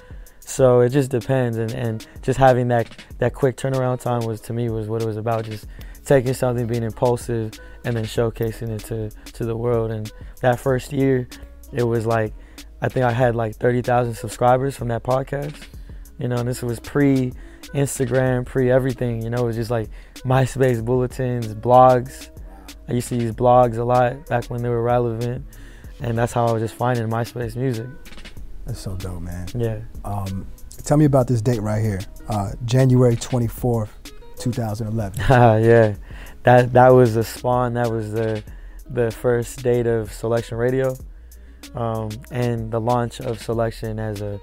so 0.48 0.80
it 0.80 0.88
just 0.88 1.10
depends, 1.10 1.58
and, 1.58 1.70
and 1.72 2.06
just 2.22 2.38
having 2.38 2.68
that 2.68 2.88
that 3.18 3.34
quick 3.34 3.58
turnaround 3.58 4.00
time 4.00 4.24
was 4.24 4.40
to 4.42 4.54
me 4.54 4.70
was 4.70 4.88
what 4.88 5.02
it 5.02 5.06
was 5.06 5.18
about. 5.18 5.44
Just 5.44 5.66
taking 6.06 6.32
something, 6.32 6.66
being 6.66 6.84
impulsive, 6.84 7.60
and 7.84 7.94
then 7.94 8.04
showcasing 8.04 8.70
it 8.70 8.78
to 8.86 9.10
to 9.34 9.44
the 9.44 9.54
world. 9.54 9.90
And 9.90 10.10
that 10.40 10.58
first 10.58 10.90
year, 10.90 11.28
it 11.74 11.82
was 11.82 12.06
like 12.06 12.32
I 12.80 12.88
think 12.88 13.04
I 13.04 13.12
had 13.12 13.36
like 13.36 13.56
thirty 13.56 13.82
thousand 13.82 14.14
subscribers 14.14 14.74
from 14.74 14.88
that 14.88 15.02
podcast. 15.02 15.54
You 16.18 16.28
know, 16.28 16.36
and 16.36 16.48
this 16.48 16.62
was 16.62 16.80
pre 16.80 17.34
Instagram, 17.74 18.44
pre 18.44 18.70
everything. 18.70 19.22
You 19.22 19.30
know, 19.30 19.38
it 19.38 19.46
was 19.46 19.56
just 19.56 19.70
like 19.70 19.88
MySpace 20.18 20.84
bulletins, 20.84 21.54
blogs. 21.54 22.30
I 22.88 22.92
used 22.92 23.08
to 23.08 23.16
use 23.16 23.32
blogs 23.32 23.76
a 23.76 23.84
lot 23.84 24.26
back 24.26 24.46
when 24.46 24.62
they 24.62 24.68
were 24.68 24.82
relevant, 24.82 25.44
and 26.00 26.16
that's 26.16 26.32
how 26.32 26.46
I 26.46 26.52
was 26.52 26.62
just 26.62 26.74
finding 26.74 27.08
MySpace 27.08 27.56
music. 27.56 27.86
That's 28.66 28.80
so 28.80 28.96
dope, 28.96 29.22
man. 29.22 29.48
Yeah. 29.54 29.80
Um, 30.04 30.46
tell 30.84 30.96
me 30.96 31.04
about 31.04 31.26
this 31.26 31.40
date 31.40 31.60
right 31.60 31.82
here, 31.82 32.00
uh, 32.28 32.52
January 32.64 33.16
24th, 33.16 33.88
2011. 34.38 35.20
yeah, 35.28 35.94
that 36.44 36.72
that 36.72 36.88
was 36.88 37.14
the 37.14 37.24
spawn. 37.24 37.74
That 37.74 37.90
was 37.90 38.12
the 38.12 38.42
the 38.90 39.10
first 39.10 39.62
date 39.62 39.86
of 39.86 40.10
Soulection 40.10 40.58
Radio, 40.58 40.96
um, 41.74 42.10
and 42.30 42.70
the 42.70 42.80
launch 42.80 43.20
of 43.20 43.38
Soulection 43.38 43.98
as 43.98 44.22
a 44.22 44.40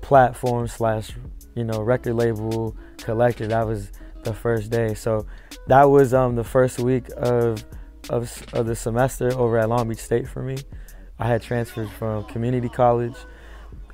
platform 0.00 0.66
slash 0.68 1.12
you 1.54 1.64
know 1.64 1.80
record 1.80 2.14
label 2.14 2.76
collector. 2.98 3.46
That 3.46 3.66
was 3.66 3.90
the 4.24 4.32
first 4.32 4.70
day. 4.70 4.94
So 4.94 5.26
that 5.66 5.84
was 5.84 6.14
um, 6.14 6.36
the 6.36 6.44
first 6.44 6.78
week 6.78 7.08
of, 7.16 7.64
of 8.10 8.42
of 8.52 8.66
the 8.66 8.76
semester 8.76 9.32
over 9.34 9.58
at 9.58 9.68
Long 9.68 9.88
Beach 9.88 9.98
State 9.98 10.28
for 10.28 10.42
me. 10.42 10.58
I 11.18 11.26
had 11.26 11.42
transferred 11.42 11.90
from 11.90 12.24
community 12.24 12.68
college 12.68 13.14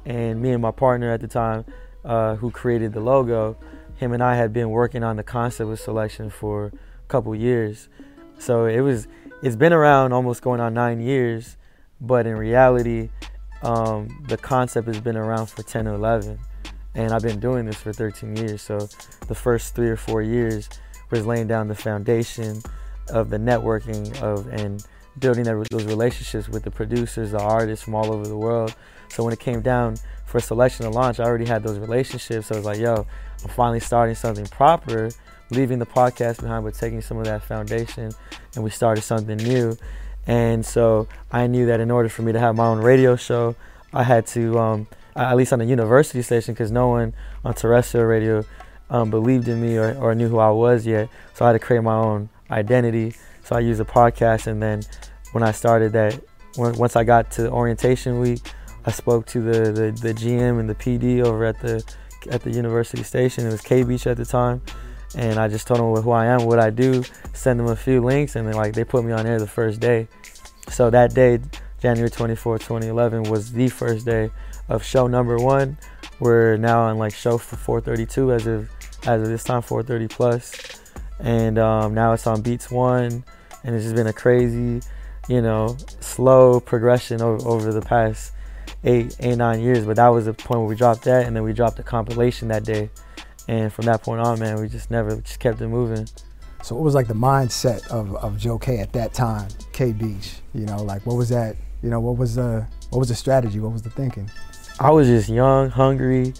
and 0.06 0.40
me 0.40 0.52
and 0.52 0.62
my 0.62 0.70
partner 0.70 1.12
at 1.12 1.20
the 1.20 1.28
time, 1.28 1.64
uh, 2.04 2.36
who 2.36 2.50
created 2.50 2.94
the 2.94 3.00
logo, 3.00 3.58
him 3.96 4.12
and 4.12 4.22
I 4.22 4.34
had 4.34 4.52
been 4.52 4.70
working 4.70 5.04
on 5.04 5.16
the 5.16 5.22
concept 5.22 5.70
of 5.70 5.78
Soulection 5.78 6.32
for 6.32 6.66
a 6.66 7.08
couple 7.08 7.34
years. 7.34 7.88
So 8.38 8.66
it 8.66 8.80
was, 8.80 9.06
it's 9.42 9.56
been 9.56 9.72
around 9.72 10.12
almost 10.12 10.40
going 10.40 10.60
on 10.60 10.72
nine 10.72 11.00
years, 11.00 11.56
but 12.00 12.26
in 12.26 12.36
reality, 12.36 13.10
um, 13.62 14.24
the 14.28 14.36
concept 14.36 14.88
has 14.88 15.00
been 15.00 15.16
around 15.16 15.46
for 15.48 15.62
10 15.62 15.86
or 15.88 15.94
11, 15.94 16.38
and 16.94 17.12
I've 17.12 17.22
been 17.22 17.40
doing 17.40 17.66
this 17.66 17.76
for 17.76 17.92
13 17.92 18.36
years. 18.36 18.62
So 18.62 18.88
the 19.26 19.34
first 19.34 19.74
three 19.74 19.88
or 19.88 19.96
four 19.96 20.22
years 20.22 20.68
was 21.10 21.26
laying 21.26 21.46
down 21.46 21.68
the 21.68 21.74
foundation 21.74 22.62
of 23.10 23.30
the 23.30 23.38
networking 23.38 24.20
of 24.22 24.46
and 24.48 24.84
building 25.18 25.44
that, 25.44 25.66
those 25.70 25.84
relationships 25.84 26.48
with 26.48 26.62
the 26.62 26.70
producers, 26.70 27.32
the 27.32 27.40
artists 27.40 27.84
from 27.84 27.94
all 27.94 28.12
over 28.12 28.26
the 28.26 28.36
world. 28.36 28.74
So 29.08 29.24
when 29.24 29.32
it 29.32 29.40
came 29.40 29.62
down 29.62 29.96
for 30.26 30.40
Soulection 30.40 30.84
and 30.84 30.94
launch, 30.94 31.18
I 31.20 31.24
already 31.24 31.46
had 31.46 31.62
those 31.62 31.78
relationships. 31.78 32.48
So 32.48 32.54
I 32.54 32.58
was 32.58 32.66
like, 32.66 32.78
yo, 32.78 33.06
I'm 33.42 33.48
finally 33.50 33.80
starting 33.80 34.14
something 34.14 34.46
proper, 34.46 35.10
leaving 35.50 35.78
the 35.78 35.86
podcast 35.86 36.40
behind, 36.40 36.64
but 36.64 36.74
taking 36.74 37.00
some 37.00 37.16
of 37.18 37.24
that 37.24 37.42
foundation, 37.42 38.12
and 38.54 38.64
we 38.64 38.70
started 38.70 39.02
something 39.02 39.38
new. 39.38 39.76
And 40.26 40.64
so 40.64 41.08
I 41.32 41.46
knew 41.46 41.66
that 41.66 41.80
in 41.80 41.90
order 41.90 42.08
for 42.08 42.22
me 42.22 42.32
to 42.32 42.38
have 42.38 42.54
my 42.54 42.66
own 42.66 42.78
radio 42.78 43.16
show, 43.16 43.56
I 43.94 44.02
had 44.02 44.26
to, 44.28 44.58
um, 44.58 44.86
at 45.24 45.36
least 45.36 45.52
on 45.52 45.58
the 45.58 45.64
university 45.64 46.22
station, 46.22 46.54
because 46.54 46.70
no 46.70 46.88
one 46.88 47.14
on 47.44 47.54
terrestrial 47.54 48.06
radio 48.06 48.44
um, 48.90 49.10
believed 49.10 49.48
in 49.48 49.60
me 49.60 49.76
or, 49.76 49.94
or 49.98 50.14
knew 50.14 50.28
who 50.28 50.38
I 50.38 50.50
was 50.50 50.86
yet. 50.86 51.08
So 51.34 51.44
I 51.44 51.48
had 51.48 51.54
to 51.54 51.58
create 51.58 51.82
my 51.82 51.94
own 51.94 52.28
identity. 52.50 53.14
So 53.44 53.56
I 53.56 53.60
used 53.60 53.80
a 53.80 53.84
podcast, 53.84 54.46
and 54.46 54.62
then 54.62 54.82
when 55.32 55.42
I 55.42 55.52
started 55.52 55.92
that, 55.92 56.20
once 56.56 56.96
I 56.96 57.04
got 57.04 57.30
to 57.32 57.50
orientation 57.50 58.20
week, 58.20 58.40
I 58.84 58.90
spoke 58.90 59.26
to 59.26 59.40
the, 59.40 59.72
the, 59.72 59.90
the 60.00 60.14
GM 60.14 60.60
and 60.60 60.68
the 60.68 60.74
PD 60.74 61.22
over 61.24 61.44
at 61.44 61.60
the 61.60 61.84
at 62.30 62.42
the 62.42 62.50
university 62.50 63.02
station. 63.02 63.46
It 63.46 63.50
was 63.50 63.60
K 63.60 63.82
Beach 63.82 64.06
at 64.06 64.16
the 64.16 64.24
time, 64.24 64.62
and 65.14 65.38
I 65.38 65.48
just 65.48 65.66
told 65.66 65.80
them 65.80 66.02
who 66.02 66.10
I 66.10 66.26
am, 66.26 66.44
what 66.44 66.58
I 66.58 66.70
do, 66.70 67.04
send 67.32 67.60
them 67.60 67.68
a 67.68 67.76
few 67.76 68.02
links, 68.02 68.36
and 68.36 68.46
then 68.46 68.54
like 68.54 68.74
they 68.74 68.84
put 68.84 69.04
me 69.04 69.12
on 69.12 69.26
air 69.26 69.38
the 69.38 69.46
first 69.46 69.80
day. 69.80 70.08
So 70.68 70.90
that 70.90 71.14
day, 71.14 71.40
January 71.80 72.10
24, 72.10 72.58
2011, 72.58 73.24
was 73.24 73.52
the 73.52 73.68
first 73.68 74.04
day 74.04 74.30
of 74.68 74.84
show 74.84 75.06
number 75.06 75.36
one. 75.36 75.78
We're 76.20 76.56
now 76.56 76.82
on 76.82 76.98
like 76.98 77.14
show 77.14 77.38
for 77.38 77.56
432 77.56 78.32
as 78.32 78.46
of 78.46 78.70
as 79.06 79.22
of 79.22 79.28
this 79.28 79.44
time, 79.44 79.62
430 79.62 80.08
plus, 80.08 80.80
and 81.20 81.58
um, 81.58 81.94
now 81.94 82.12
it's 82.12 82.26
on 82.26 82.42
Beats 82.42 82.70
One, 82.70 83.24
and 83.64 83.74
it's 83.74 83.84
just 83.84 83.94
been 83.94 84.08
a 84.08 84.12
crazy, 84.12 84.84
you 85.28 85.40
know, 85.40 85.76
slow 86.00 86.60
progression 86.60 87.22
over, 87.22 87.48
over 87.48 87.72
the 87.72 87.80
past 87.80 88.32
eight, 88.84 89.16
eight, 89.20 89.36
nine 89.36 89.60
years. 89.60 89.84
But 89.84 89.96
that 89.96 90.08
was 90.08 90.24
the 90.24 90.34
point 90.34 90.60
where 90.60 90.68
we 90.68 90.74
dropped 90.74 91.04
that, 91.04 91.26
and 91.26 91.36
then 91.36 91.44
we 91.44 91.52
dropped 91.52 91.76
the 91.76 91.82
compilation 91.84 92.48
that 92.48 92.64
day, 92.64 92.90
and 93.46 93.72
from 93.72 93.86
that 93.86 94.02
point 94.02 94.20
on, 94.20 94.40
man, 94.40 94.60
we 94.60 94.68
just 94.68 94.90
never 94.90 95.16
just 95.16 95.38
kept 95.38 95.60
it 95.60 95.68
moving. 95.68 96.08
So 96.62 96.74
what 96.74 96.82
was 96.82 96.94
like 96.94 97.06
the 97.06 97.14
mindset 97.14 97.86
of, 97.88 98.16
of 98.16 98.36
Joe 98.36 98.58
Kay 98.58 98.78
at 98.78 98.92
that 98.92 99.14
time, 99.14 99.48
K 99.72 99.92
Beach? 99.92 100.40
You 100.52 100.66
know, 100.66 100.82
like 100.82 101.06
what 101.06 101.16
was 101.16 101.28
that? 101.28 101.56
You 101.82 101.90
know, 101.90 102.00
what 102.00 102.16
was 102.16 102.34
the 102.34 102.66
what 102.90 102.98
was 102.98 103.08
the 103.08 103.14
strategy? 103.14 103.60
What 103.60 103.72
was 103.72 103.82
the 103.82 103.90
thinking? 103.90 104.28
I 104.80 104.90
was 104.92 105.08
just 105.08 105.28
young, 105.28 105.70
hungry. 105.70 106.34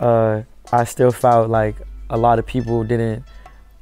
Uh, 0.00 0.42
I 0.72 0.84
still 0.84 1.12
felt 1.12 1.50
like 1.50 1.76
a 2.08 2.16
lot 2.16 2.38
of 2.38 2.46
people 2.46 2.84
didn't 2.84 3.24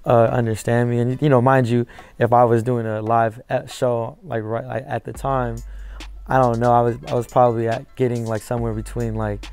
uh, 0.04 0.24
understand 0.24 0.90
me. 0.90 0.98
And 0.98 1.22
you 1.22 1.28
know, 1.28 1.40
mind 1.40 1.68
you, 1.68 1.86
if 2.18 2.32
I 2.32 2.44
was 2.44 2.62
doing 2.62 2.86
a 2.86 3.00
live 3.00 3.40
show 3.68 4.18
like 4.24 4.42
right 4.42 4.64
like 4.64 4.84
at 4.86 5.04
the 5.04 5.12
time, 5.12 5.56
I 6.26 6.38
don't 6.38 6.58
know. 6.58 6.72
I 6.72 6.80
was 6.80 6.96
I 7.06 7.14
was 7.14 7.26
probably 7.28 7.68
at 7.68 7.94
getting 7.94 8.26
like 8.26 8.42
somewhere 8.42 8.72
between 8.72 9.14
like 9.14 9.46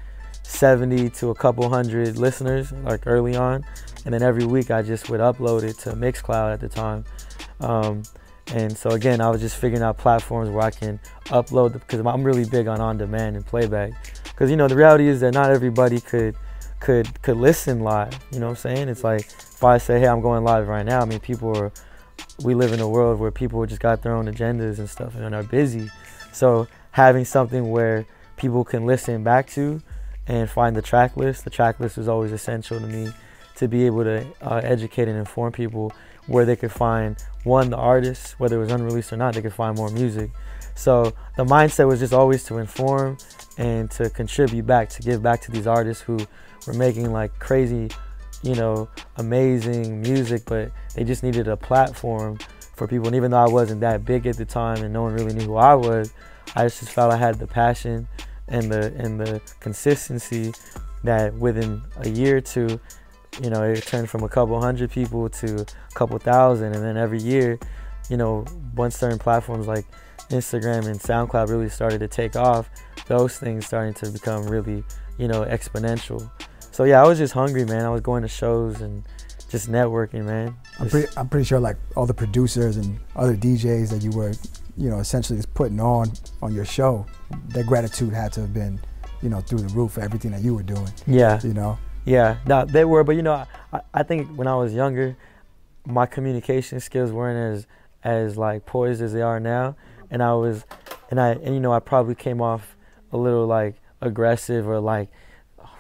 70 0.44 1.10
to 1.12 1.30
a 1.30 1.36
couple 1.36 1.70
hundred 1.70 2.18
listeners 2.18 2.72
like 2.72 3.06
early 3.06 3.36
on, 3.36 3.64
and 4.06 4.14
then 4.14 4.24
every 4.24 4.46
week 4.46 4.72
I 4.72 4.82
just 4.82 5.10
would 5.10 5.20
upload 5.20 5.64
it 5.64 5.78
to 5.80 5.92
Mixcloud 5.92 6.54
at 6.54 6.62
the 6.62 6.70
time. 6.70 7.06
Um, 7.60 8.02
and 8.54 8.76
so 8.76 8.92
again, 8.92 9.22
I 9.22 9.30
was 9.30 9.42
just 9.42 9.58
figuring 9.58 9.84
out 9.84 9.98
platforms 9.98 10.50
where 10.50 10.64
I 10.64 10.72
can 10.72 11.00
upload 11.26 11.74
because 11.74 12.00
I'm 12.00 12.24
really 12.24 12.46
big 12.46 12.68
on 12.68 12.80
on-demand 12.80 13.36
and 13.36 13.46
playback. 13.46 13.92
Because 14.38 14.52
you 14.52 14.56
know 14.56 14.68
the 14.68 14.76
reality 14.76 15.08
is 15.08 15.20
that 15.22 15.34
not 15.34 15.50
everybody 15.50 16.00
could 16.00 16.36
could 16.80 17.24
could 17.24 17.38
listen 17.38 17.80
live. 17.80 18.14
You 18.32 18.40
know 18.40 18.50
what 18.50 18.52
I'm 18.52 18.76
saying? 18.76 18.90
It's 18.90 19.04
like 19.04 19.22
if 19.22 19.64
I 19.64 19.80
say, 19.80 20.00
hey, 20.00 20.08
I'm 20.08 20.22
going 20.22 20.44
live 20.44 20.68
right 20.68 20.86
now. 20.86 21.02
I 21.02 21.06
mean, 21.06 21.20
people 21.20 21.58
are. 21.58 21.72
We 22.44 22.54
live 22.54 22.72
in 22.72 22.80
a 22.80 22.88
world 22.88 23.20
where 23.20 23.32
people 23.32 23.66
just 23.66 23.82
got 23.82 24.04
their 24.04 24.14
own 24.14 24.28
agendas 24.28 24.78
and 24.78 24.88
stuff 24.88 25.16
and 25.16 25.34
are 25.34 25.42
busy. 25.42 25.90
So 26.32 26.68
having 26.92 27.26
something 27.26 27.72
where 27.72 28.06
people 28.36 28.64
can 28.64 28.86
listen 28.86 29.24
back 29.24 29.50
to 29.52 29.82
and 30.28 30.48
find 30.48 30.76
the 30.76 30.84
track 30.84 31.18
list. 31.18 31.44
The 31.44 31.50
track 31.50 31.80
list 31.80 31.98
is 31.98 32.08
always 32.08 32.32
essential 32.32 32.80
to 32.80 32.86
me 32.86 33.12
to 33.56 33.68
be 33.68 33.88
able 33.88 34.04
to 34.04 34.24
uh, 34.42 34.62
educate 34.64 35.08
and 35.08 35.18
inform 35.18 35.52
people 35.52 35.92
where 36.28 36.46
they 36.46 36.56
could 36.56 36.72
find 36.72 37.18
one 37.44 37.72
the 37.72 37.78
artist, 37.78 38.40
whether 38.40 38.58
it 38.58 38.60
was 38.60 38.72
unreleased 38.72 39.12
or 39.12 39.18
not, 39.18 39.34
they 39.34 39.42
could 39.42 39.54
find 39.54 39.76
more 39.76 39.90
music. 39.90 40.30
So 40.78 41.12
the 41.36 41.44
mindset 41.44 41.88
was 41.88 42.00
just 42.00 42.14
always 42.14 42.44
to 42.46 42.60
inform 42.60 43.18
and 43.58 43.90
to 43.92 44.12
contribute 44.12 44.68
back, 44.68 44.90
to 44.90 45.02
give 45.02 45.24
back 45.24 45.42
to 45.42 45.52
these 45.52 45.66
artists 45.66 46.04
who 46.04 46.20
were 46.68 46.74
making 46.74 47.12
like 47.12 47.38
crazy, 47.40 47.90
you 48.44 48.54
know, 48.54 48.88
amazing 49.18 50.02
music, 50.02 50.44
but 50.46 50.72
they 50.94 51.04
just 51.04 51.24
needed 51.24 51.48
a 51.48 51.58
platform 51.58 52.38
for 52.76 52.88
people. 52.88 53.08
And 53.08 53.16
even 53.16 53.32
though 53.32 53.44
I 53.44 53.48
wasn't 53.48 53.82
that 53.82 54.06
big 54.06 54.28
at 54.28 54.38
the 54.38 54.46
time 54.46 54.84
and 54.84 54.94
no 54.94 55.02
one 55.02 55.16
really 55.16 55.34
knew 55.34 55.46
who 55.46 55.56
I 55.56 55.74
was, 55.74 56.14
I 56.56 56.64
just 56.66 56.92
felt 56.92 57.12
I 57.12 57.18
had 57.18 57.40
the 57.40 57.48
passion 57.48 58.08
and 58.48 58.72
the 58.72 58.94
and 58.98 59.20
the 59.20 59.42
consistency 59.60 60.54
that 61.04 61.34
within 61.34 61.82
a 61.98 62.10
year 62.10 62.38
or 62.38 62.42
two, 62.42 62.80
you 63.42 63.50
know, 63.50 63.64
it 63.64 63.84
turned 63.84 64.10
from 64.10 64.24
a 64.24 64.30
couple 64.30 64.62
hundred 64.62 64.92
people 64.92 65.28
to 65.30 65.62
a 65.62 65.94
couple 65.96 66.18
thousand, 66.20 66.74
and 66.76 66.84
then 66.84 66.98
every 66.98 67.20
year, 67.20 67.60
you 68.10 68.18
know, 68.18 68.46
once 68.76 68.96
certain 68.96 69.20
platforms 69.20 69.68
like 69.68 69.86
Instagram 70.30 70.88
and 70.88 71.00
SoundCloud 71.00 71.50
really 71.50 71.70
started 71.70 72.00
to 72.00 72.08
take 72.08 72.36
off, 72.36 72.70
those 73.08 73.38
things 73.38 73.66
starting 73.66 73.94
to 73.96 74.12
become 74.12 74.48
really, 74.48 74.84
you 75.18 75.28
know, 75.28 75.44
exponential. 75.46 76.30
So 76.72 76.84
yeah, 76.84 77.02
I 77.04 77.08
was 77.08 77.18
just 77.18 77.34
hungry, 77.34 77.66
man. 77.66 77.86
I 77.86 77.90
was 77.90 78.02
going 78.02 78.22
to 78.22 78.28
shows 78.28 78.82
and 78.82 79.04
just 79.50 79.72
networking, 79.72 80.26
man. 80.26 80.56
Just 80.64 80.82
I'm 80.82 80.90
pretty, 80.90 81.08
I'm 81.18 81.30
pretty 81.30 81.46
sure 81.46 81.60
like 81.60 81.78
all 81.96 82.06
the 82.06 82.14
producers 82.14 82.78
and 82.78 83.00
other 83.16 83.36
DJs 83.36 83.90
that 83.90 84.04
you 84.04 84.12
were, 84.12 84.34
you 84.76 84.90
know, 84.90 85.00
essentially 85.00 85.38
just 85.38 85.54
putting 85.54 85.80
on 85.80 86.12
on 86.42 86.54
your 86.54 86.66
show, 86.66 87.06
their 87.48 87.64
gratitude 87.64 88.14
had 88.14 88.34
to 88.34 88.42
have 88.42 88.54
been, 88.54 88.80
you 89.22 89.30
know, 89.30 89.42
through 89.42 89.60
the 89.60 89.74
roof 89.74 89.94
for 89.94 90.02
everything 90.02 90.32
that 90.32 90.42
you 90.42 90.54
were 90.54 90.64
doing. 90.64 90.92
Yeah. 91.06 91.40
You 91.42 91.54
know. 91.54 91.80
Yeah, 92.06 92.38
no, 92.46 92.64
they 92.64 92.86
were, 92.86 93.04
but 93.04 93.18
you 93.18 93.22
know, 93.22 93.46
I, 93.74 93.82
I 93.94 94.04
think 94.04 94.30
when 94.30 94.48
I 94.48 94.56
was 94.56 94.74
younger, 94.74 95.18
my 95.86 96.06
communication 96.06 96.80
skills 96.80 97.12
weren't 97.12 97.58
as 97.58 97.68
as 98.02 98.38
like 98.38 98.66
poised 98.66 99.02
as 99.02 99.12
they 99.12 99.22
are 99.22 99.40
now, 99.42 99.76
and 100.10 100.22
I 100.22 100.34
was, 100.34 100.66
and 101.10 101.20
I, 101.20 101.32
and 101.32 101.54
you 101.54 101.60
know, 101.60 101.72
I 101.74 101.80
probably 101.80 102.16
came 102.16 102.42
off 102.42 102.76
a 103.12 103.18
little 103.18 103.46
like 103.46 103.76
aggressive 104.02 104.68
or 104.68 104.80
like 104.80 105.10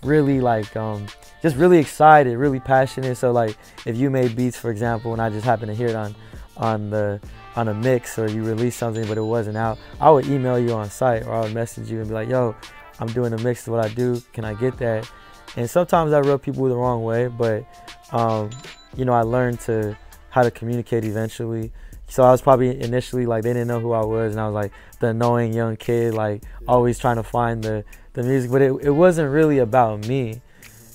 really 0.04 0.42
like 0.42 0.76
um 0.76 1.08
just 1.42 1.56
really 1.56 1.80
excited, 1.80 2.38
really 2.38 2.60
passionate. 2.60 3.16
So 3.16 3.32
like 3.32 3.58
if 3.86 3.98
you 3.98 4.10
made 4.10 4.36
beats, 4.36 4.58
for 4.58 4.72
example, 4.72 5.14
and 5.14 5.22
I 5.22 5.30
just 5.30 5.46
happened 5.46 5.70
to 5.70 5.76
hear 5.76 5.88
it 5.88 5.96
on 5.96 6.16
on 6.58 6.90
the 6.90 7.22
on 7.56 7.68
a 7.68 7.74
mix 7.74 8.20
or 8.20 8.28
you 8.28 8.44
released 8.44 8.78
something 8.78 9.08
but 9.08 9.18
it 9.18 9.22
wasn't 9.22 9.58
out, 9.58 9.78
I 10.00 10.10
would 10.10 10.28
email 10.28 10.60
you 10.60 10.74
on 10.74 10.90
site 10.90 11.26
or 11.26 11.34
I 11.34 11.42
would 11.42 11.54
message 11.54 11.90
you 11.90 12.00
and 12.00 12.08
be 12.08 12.14
like, 12.14 12.30
yo, 12.30 12.56
I'm 13.00 13.08
doing 13.08 13.34
a 13.34 13.38
mix 13.40 13.68
of 13.68 13.74
what 13.74 13.86
I 13.86 13.90
do. 13.90 14.22
Can 14.34 14.46
I 14.46 14.54
get 14.54 14.78
that? 14.78 15.10
And 15.56 15.70
sometimes 15.70 16.14
I 16.14 16.20
rub 16.20 16.42
people 16.42 16.68
the 16.68 16.76
wrong 16.76 17.04
way, 17.04 17.28
but 17.28 17.66
um, 18.12 18.50
you 18.96 19.06
know, 19.06 19.14
I 19.14 19.22
learned 19.22 19.60
to 19.62 19.98
how 20.30 20.44
to 20.44 20.52
communicate 20.52 21.04
eventually. 21.04 21.72
So 22.08 22.24
I 22.24 22.32
was 22.32 22.42
probably 22.42 22.80
initially 22.82 23.26
like 23.26 23.44
they 23.44 23.54
didn't 23.54 23.68
know 23.68 23.80
who 23.80 23.92
I 23.92 24.06
was, 24.06 24.32
and 24.32 24.42
I 24.42 24.46
was 24.46 24.54
like 24.54 24.72
the 25.00 25.08
annoying 25.08 25.54
young 25.54 25.76
kid, 25.76 26.14
like 26.14 26.42
always 26.68 26.98
trying 26.98 27.18
to 27.18 27.24
find 27.24 27.64
the 27.64 27.84
the 28.14 28.24
music. 28.24 28.50
But 28.50 28.62
it 28.62 28.74
it 28.82 28.92
wasn't 28.92 29.32
really 29.32 29.60
about 29.60 30.08
me. 30.08 30.42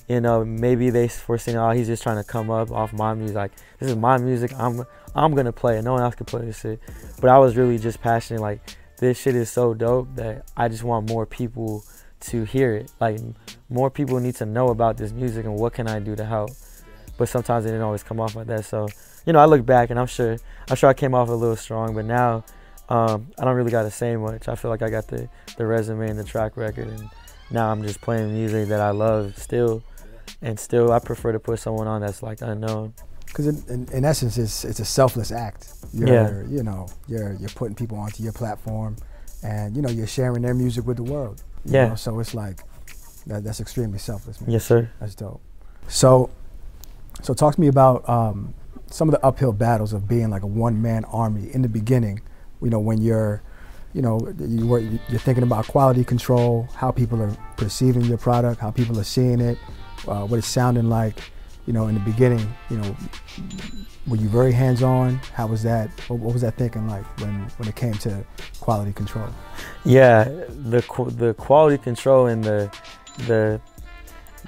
You 0.09 0.21
know, 0.21 0.45
maybe 0.45 0.91
they 0.91 1.09
saying, 1.09 1.57
"Oh, 1.57 1.71
he's 1.71 1.87
just 1.87 2.03
trying 2.03 2.17
to 2.17 2.25
come 2.25 2.51
up 2.51 2.71
off 2.71 2.93
my 2.93 3.15
music. 3.15 3.37
Like 3.37 3.53
this 3.79 3.91
is 3.91 3.97
my 3.97 4.19
music. 4.19 4.53
I'm 4.59 4.85
I'm 5.15 5.35
gonna 5.35 5.53
play 5.53 5.79
it. 5.79 5.83
No 5.83 5.93
one 5.93 6.03
else 6.03 6.15
can 6.15 6.27
play 6.27 6.47
this 6.47 6.61
shit." 6.61 6.81
But 7.21 7.31
I 7.31 7.39
was 7.39 7.57
really 7.57 7.79
just 7.79 8.01
passionate. 8.01 8.41
Like 8.41 8.77
this 8.99 9.21
shit 9.21 9.35
is 9.35 9.51
so 9.51 9.75
dope 9.75 10.15
that 10.17 10.47
I 10.57 10.69
just 10.69 10.83
want 10.83 11.09
more 11.09 11.27
people 11.27 11.85
to 12.21 12.45
hear 12.45 12.75
it. 12.75 12.91
Like 13.01 13.21
more 13.69 13.91
people 13.91 14.19
need 14.19 14.37
to 14.37 14.47
know 14.47 14.69
about 14.69 14.97
this 14.97 15.13
music 15.13 15.45
and 15.45 15.57
what 15.57 15.75
can 15.75 15.89
I 15.89 15.99
do 15.99 16.17
to 16.17 16.25
help. 16.25 16.51
But 17.19 17.29
sometimes 17.29 17.67
it 17.67 17.69
didn't 17.69 17.83
always 17.83 18.03
come 18.03 18.19
off 18.19 18.35
like 18.35 18.47
that. 18.47 18.65
So 18.65 18.89
you 19.27 19.33
know, 19.33 19.39
I 19.39 19.47
look 19.47 19.65
back 19.65 19.91
and 19.91 19.99
I'm 19.99 20.07
sure 20.07 20.37
I'm 20.69 20.77
sure 20.77 20.89
I 20.89 20.95
came 20.95 21.15
off 21.15 21.29
a 21.29 21.33
little 21.33 21.57
strong, 21.57 21.95
but 21.95 22.05
now 22.05 22.45
um, 22.89 23.29
I 23.39 23.45
don't 23.45 23.57
really 23.57 23.71
got 23.71 23.83
to 23.83 23.91
say 23.91 24.17
much. 24.17 24.49
I 24.49 24.55
feel 24.55 24.71
like 24.71 24.83
I 24.83 24.91
got 24.91 25.09
the 25.09 25.29
the 25.57 25.67
resume 25.67 26.09
and 26.09 26.19
the 26.19 26.25
track 26.25 26.57
record, 26.57 26.89
and 26.89 27.09
now 27.51 27.71
I'm 27.71 27.83
just 27.83 28.01
playing 28.01 28.33
music 28.33 28.69
that 28.69 28.81
I 28.81 28.91
love 28.91 29.37
still, 29.39 29.83
and 30.41 30.59
still 30.59 30.93
I 30.93 30.99
prefer 30.99 31.33
to 31.33 31.41
put 31.41 31.59
someone 31.59 31.87
on 31.87 32.01
that's 32.01 32.23
like 32.23 32.43
unknown. 32.43 32.95
Because 33.27 33.47
in, 33.47 33.65
in, 33.69 33.93
in, 33.93 34.05
essence, 34.05 34.37
it's 34.37 34.65
it's 34.65 34.81
a 34.81 34.85
selfless 34.85 35.33
act. 35.33 35.73
You're, 35.95 36.09
yeah. 36.09 36.43
You 36.49 36.63
know, 36.63 36.89
you're 37.09 37.33
you're 37.35 37.49
putting 37.51 37.75
people 37.75 37.99
onto 37.99 38.23
your 38.23 38.33
platform, 38.33 38.97
and 39.43 39.75
you 39.75 39.83
know 39.83 39.89
you're 39.89 40.07
sharing 40.07 40.43
their 40.43 40.55
music 40.55 40.87
with 40.87 40.99
the 40.99 41.03
world. 41.05 41.43
yeah. 41.65 41.89
Know? 41.89 41.95
So 41.95 42.19
it's 42.21 42.35
like 42.35 42.61
that, 43.27 43.45
that's 43.45 43.61
extremely 43.61 43.99
selfless. 43.99 44.41
Man. 44.41 44.51
Yes, 44.51 44.65
sir. 44.65 44.91
That's 45.01 45.15
dope. 45.15 45.41
So, 45.89 46.31
so 47.23 47.35
talk 47.35 47.55
to 47.55 47.61
me 47.61 47.69
about 47.69 48.09
um, 48.09 48.55
some 48.93 49.09
of 49.09 49.13
the 49.13 49.25
uphill 49.25 49.53
battles 49.53 49.93
of 49.93 50.07
being 50.07 50.31
like 50.31 50.43
a 50.43 50.47
one 50.47 50.81
man 50.81 51.05
army 51.07 51.49
in 51.53 51.63
the 51.63 51.69
beginning. 51.69 52.21
You 52.61 52.71
know, 52.71 52.79
when 52.79 53.01
you're, 53.01 53.43
you 53.93 54.03
know, 54.03 54.33
you 54.39 54.67
were, 54.67 54.79
you're 54.79 55.19
thinking 55.19 55.43
about 55.43 55.67
quality 55.67 56.05
control, 56.05 56.69
how 56.75 56.91
people 56.91 57.21
are 57.23 57.37
perceiving 57.57 58.03
your 58.05 58.19
product, 58.19 58.61
how 58.61 58.71
people 58.71 58.99
are 58.99 59.05
seeing 59.05 59.41
it, 59.41 59.59
uh, 60.07 60.27
what 60.27 60.39
it's 60.39 60.49
sounding 60.49 60.89
like. 60.89 61.19
You 61.67 61.73
know, 61.73 61.87
in 61.87 61.95
the 61.95 62.01
beginning, 62.01 62.53
you 62.71 62.77
know, 62.77 62.97
were 64.09 64.17
you 64.17 64.29
very 64.29 64.51
hands 64.51 64.83
on? 64.83 65.15
How 65.33 65.47
was 65.47 65.63
that? 65.63 65.91
What, 66.09 66.33
was 66.33 66.43
that 66.43 66.57
thinking 66.57 66.89
like 66.89 67.05
when 67.21 67.49
when 67.57 67.69
it 67.69 67.77
came 67.77 67.95
to 67.95 68.25
quality 68.61 68.93
control? 68.93 69.29
Yeah, 69.85 70.25
the 70.25 70.83
the 71.17 71.35
quality 71.35 71.79
control 71.79 72.27
and 72.27 72.43
the 72.43 72.77
the 73.29 73.61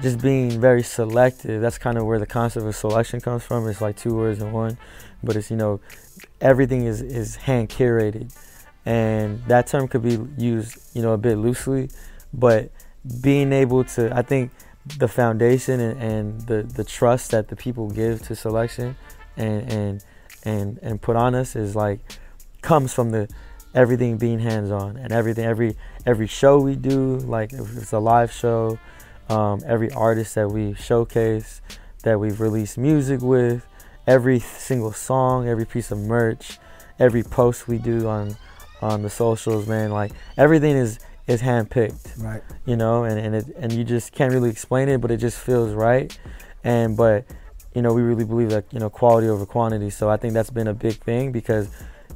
just 0.01 0.21
being 0.21 0.61
very 0.61 0.83
selective. 0.83 1.61
That's 1.61 1.79
kind 1.79 1.99
of 1.99 2.07
where 2.07 2.19
the 2.19 2.27
concept 2.27 2.67
of 2.67 2.75
Soulection 2.75 3.23
comes 3.23 3.43
from. 3.43 3.69
It's 3.69 3.81
like 3.81 3.97
two 3.97 4.15
words 4.15 4.41
in 4.41 4.53
one, 4.53 4.79
but 5.23 5.37
it's 5.37 5.51
you 5.51 5.57
know 5.57 5.81
everything 6.41 6.85
is 6.85 7.01
is 7.01 7.37
hand 7.37 7.69
curated, 7.69 8.35
and 8.85 9.43
that 9.47 9.67
term 9.67 9.89
could 9.89 10.03
be 10.03 10.19
used 10.37 10.79
you 10.95 11.03
know 11.03 11.13
a 11.13 11.19
bit 11.19 11.37
loosely, 11.37 11.91
but 12.33 12.71
being 13.21 13.53
able 13.53 13.85
to 13.85 14.15
I 14.17 14.23
think 14.23 14.51
the 14.99 15.09
foundation 15.09 15.81
and, 15.81 16.03
and, 16.03 16.41
the, 16.43 16.63
the 16.63 16.85
trust 16.85 17.31
that 17.31 17.49
the 17.49 17.57
people 17.57 17.89
give 17.89 18.21
to 18.23 18.35
Soulection 18.35 18.97
and 19.37 19.73
and 19.73 20.05
and 20.45 20.79
and 20.83 21.01
put 21.01 21.17
on 21.17 21.35
us 21.35 21.57
is 21.57 21.75
like 21.75 22.01
comes 22.61 22.93
from 22.93 23.11
the 23.11 23.29
everything 23.75 24.19
being 24.19 24.39
hands 24.39 24.71
on 24.71 24.97
and 24.97 25.13
everything 25.13 25.45
every 25.45 25.77
every 26.07 26.27
show 26.27 26.61
we 26.61 26.77
do 26.77 27.17
like 27.19 27.53
if 27.53 27.77
it's 27.77 27.93
a 27.93 27.99
live 27.99 28.31
show 28.31 28.79
um, 29.29 29.61
every 29.67 29.91
artist 29.93 30.35
that 30.35 30.49
we 30.49 30.75
showcase 30.75 31.61
that 32.03 32.21
we've 32.21 32.41
released 32.41 32.77
music 32.77 33.21
with 33.21 33.67
every 34.07 34.39
single 34.39 34.93
song 34.93 35.49
every 35.49 35.65
piece 35.65 35.91
of 35.91 35.99
merch 35.99 36.59
every 36.99 37.23
post 37.23 37.67
we 37.67 37.79
do 37.79 38.07
on 38.07 38.37
on 38.83 39.03
the 39.03 39.11
socials 39.11 39.67
man 39.67 39.91
like 39.91 40.13
everything 40.37 40.77
is 40.77 40.99
is 41.27 41.41
handpicked. 41.41 42.23
Right. 42.23 42.43
you 42.67 42.77
know 42.77 43.05
and 43.05 43.19
and, 43.19 43.35
it, 43.35 43.47
and 43.57 43.73
you 43.73 43.85
just 43.85 44.13
can't 44.13 44.33
really 44.33 44.51
explain 44.51 44.89
it 44.89 45.01
but 45.01 45.11
it 45.11 45.19
just 45.19 45.39
feels 45.39 45.73
right. 45.73 46.17
And 46.63 46.97
but 46.97 47.25
you 47.75 47.83
know 47.83 47.93
we 47.93 48.03
really 48.03 48.25
believe 48.25 48.51
that 48.51 48.65
you 48.73 48.79
know 48.79 48.91
quality 48.91 49.29
over 49.29 49.47
quantity. 49.47 49.91
So 49.91 50.09
i 50.09 50.17
think 50.17 50.35
that's 50.35 50.51
been 50.51 50.69
a 50.69 50.75
big 50.75 50.95
thing 50.95 51.33
because 51.33 51.69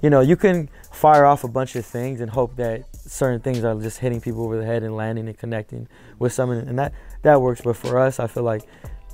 you 0.03 0.11
know 0.11 0.21
you 0.21 0.37
can 0.37 0.69
fire 0.93 1.25
off 1.25 1.45
a 1.45 1.49
bunch 1.49 1.77
of 1.77 1.85
things 1.85 2.21
and 2.21 2.31
hope 2.31 2.57
that 2.57 2.85
certain 3.09 3.41
things 3.41 3.65
are 3.65 3.75
just 3.77 3.99
hitting 3.99 4.21
people 4.21 4.45
over 4.45 4.59
the 4.59 4.65
head 4.65 4.83
and 4.83 4.95
landing 4.95 5.29
and 5.29 5.39
connecting 5.39 5.89
with 6.19 6.33
someone 6.33 6.59
and 6.59 6.79
that 6.79 6.93
that 7.23 7.41
works. 7.41 7.61
But 7.63 7.77
for 7.77 7.99
us 7.99 8.21
i 8.21 8.27
feel 8.27 8.43
like 8.43 8.63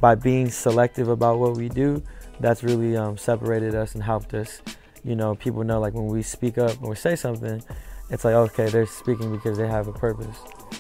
by 0.01 0.15
being 0.15 0.51
selective 0.51 1.09
about 1.09 1.39
what 1.39 1.57
we 1.57 1.69
do 1.69 2.03
that's 2.41 2.65
really 2.65 2.97
um, 2.97 3.17
separated 3.17 3.75
us 3.75 3.95
and 3.95 4.03
helped 4.03 4.35
us. 4.35 4.61
You 5.05 5.15
know 5.15 5.35
people 5.35 5.65
know 5.65 5.81
like 5.81 5.95
when 5.95 6.07
we 6.07 6.23
speak 6.23 6.59
up 6.59 6.81
we 6.81 6.97
say 6.97 7.15
something 7.17 7.63
it's 8.11 8.25
like 8.25 8.35
okay 8.35 8.69
they're 8.69 8.87
speaking 8.87 9.33
because 9.33 9.57
they 9.57 9.69
have 9.69 9.87
a 9.87 9.93
purpose. 9.93 10.37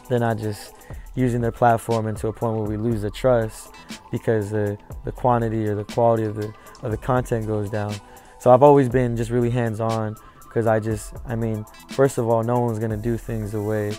They're 0.09 0.18
not 0.18 0.38
just 0.38 0.75
using 1.14 1.40
their 1.40 1.52
platform 1.52 2.09
into 2.09 2.28
a 2.28 2.33
point 2.33 2.56
where 2.56 2.68
we 2.68 2.76
lose 2.76 3.02
the 3.02 3.11
trust 3.11 3.73
because 4.11 4.50
the 4.50 4.76
the 5.04 5.12
quantity 5.12 5.66
or 5.66 5.75
the 5.75 5.85
quality 5.85 6.25
of 6.25 6.37
the 6.37 6.52
of 6.83 6.90
the 6.90 6.97
content 6.97 7.47
goes 7.47 7.71
down. 7.71 7.94
So 8.40 8.50
i've 8.50 8.62
always 8.62 8.88
been 8.88 9.16
just 9.16 9.30
really 9.30 9.50
hands 9.50 9.80
on 9.80 10.16
because 10.54 10.68
i 10.68 10.78
just 10.78 11.14
i 11.26 11.34
mean 11.34 11.64
first 11.90 12.16
of 12.16 12.28
all 12.28 12.44
no 12.44 12.61
one's 12.61 12.78
to 12.78 12.96
do 12.96 13.16
things 13.16 13.50
the 13.50 13.61
way 13.61 13.92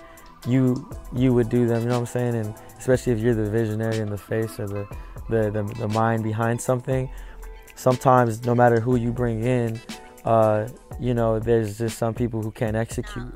you 0.47 0.89
you 1.13 1.33
would 1.33 1.49
do 1.49 1.67
them 1.67 1.81
you 1.81 1.89
know 1.89 1.95
what 1.95 1.99
i'm 2.01 2.05
saying? 2.05 2.35
And 2.35 2.55
especially 2.77 3.11
if 3.11 3.19
you're 3.19 3.33
the 3.35 3.49
visionary 3.49 3.97
in 3.97 4.09
the 4.09 4.17
face 4.17 4.57
or 4.59 4.67
the 4.67 4.87
the, 5.29 5.51
the, 5.51 5.63
the 5.79 5.87
mind 5.89 6.23
behind 6.23 6.61
something 6.61 7.09
sometimes 7.75 8.45
no 8.45 8.55
matter 8.55 8.79
who 8.79 8.95
you 8.95 9.11
bring 9.11 9.43
in 9.43 9.79
uh, 10.23 10.67
you 10.99 11.13
know 11.13 11.39
there's 11.39 11.77
just 11.77 11.97
some 11.97 12.13
people 12.13 12.41
who 12.41 12.51
can't 12.51 12.75
execute 12.75 13.33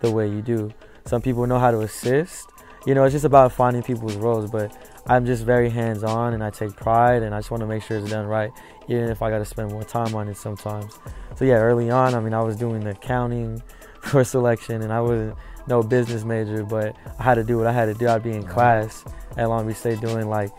the 0.00 0.10
way 0.10 0.28
you 0.28 0.40
do. 0.40 0.72
Some 1.04 1.20
people 1.22 1.46
know 1.46 1.58
how 1.58 1.70
to 1.70 1.80
assist. 1.80 2.48
You 2.86 2.94
know 2.94 3.04
it's 3.04 3.12
just 3.12 3.26
about 3.26 3.52
finding 3.52 3.82
people's 3.82 4.16
roles 4.16 4.50
but 4.50 4.74
i'm 5.06 5.24
just 5.26 5.44
very 5.44 5.70
hands 5.70 6.04
on 6.04 6.34
and 6.34 6.42
i 6.42 6.50
take 6.50 6.74
pride 6.76 7.22
and 7.22 7.34
i 7.34 7.38
just 7.38 7.50
want 7.50 7.60
to 7.60 7.66
make 7.66 7.82
sure 7.82 7.98
it's 7.98 8.10
done 8.10 8.26
right 8.26 8.50
even 8.88 9.08
if 9.08 9.22
i 9.22 9.30
got 9.30 9.38
to 9.38 9.44
spend 9.44 9.70
more 9.70 9.84
time 9.84 10.14
on 10.14 10.28
it 10.28 10.36
sometimes. 10.36 10.98
So 11.36 11.44
yeah 11.44 11.54
early 11.54 11.90
on 11.90 12.14
i 12.14 12.20
mean 12.20 12.34
i 12.34 12.42
was 12.42 12.56
doing 12.56 12.80
the 12.80 12.90
accounting 12.90 13.62
for 14.02 14.22
Soulection 14.22 14.82
and 14.82 14.92
i 14.92 15.00
wasn't 15.00 15.36
no 15.66 15.82
business 15.82 16.24
major 16.24 16.64
but 16.64 16.96
i 17.18 17.22
had 17.22 17.34
to 17.34 17.44
do 17.44 17.58
what 17.58 17.66
i 17.66 17.72
had 17.72 17.86
to 17.86 17.94
do. 17.94 18.08
I'd 18.08 18.22
be 18.22 18.32
in 18.32 18.44
class 18.44 19.04
at 19.36 19.48
long 19.48 19.66
beach 19.66 19.76
state 19.76 20.00
doing 20.00 20.28
like 20.28 20.50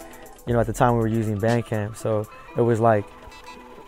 you 0.47 0.53
know 0.53 0.59
at 0.59 0.67
the 0.67 0.73
time 0.73 0.93
we 0.93 0.99
were 0.99 1.07
using 1.07 1.37
bandcamp. 1.37 1.95
So 1.95 2.27
it 2.57 2.61
was 2.61 2.79
like 2.79 3.05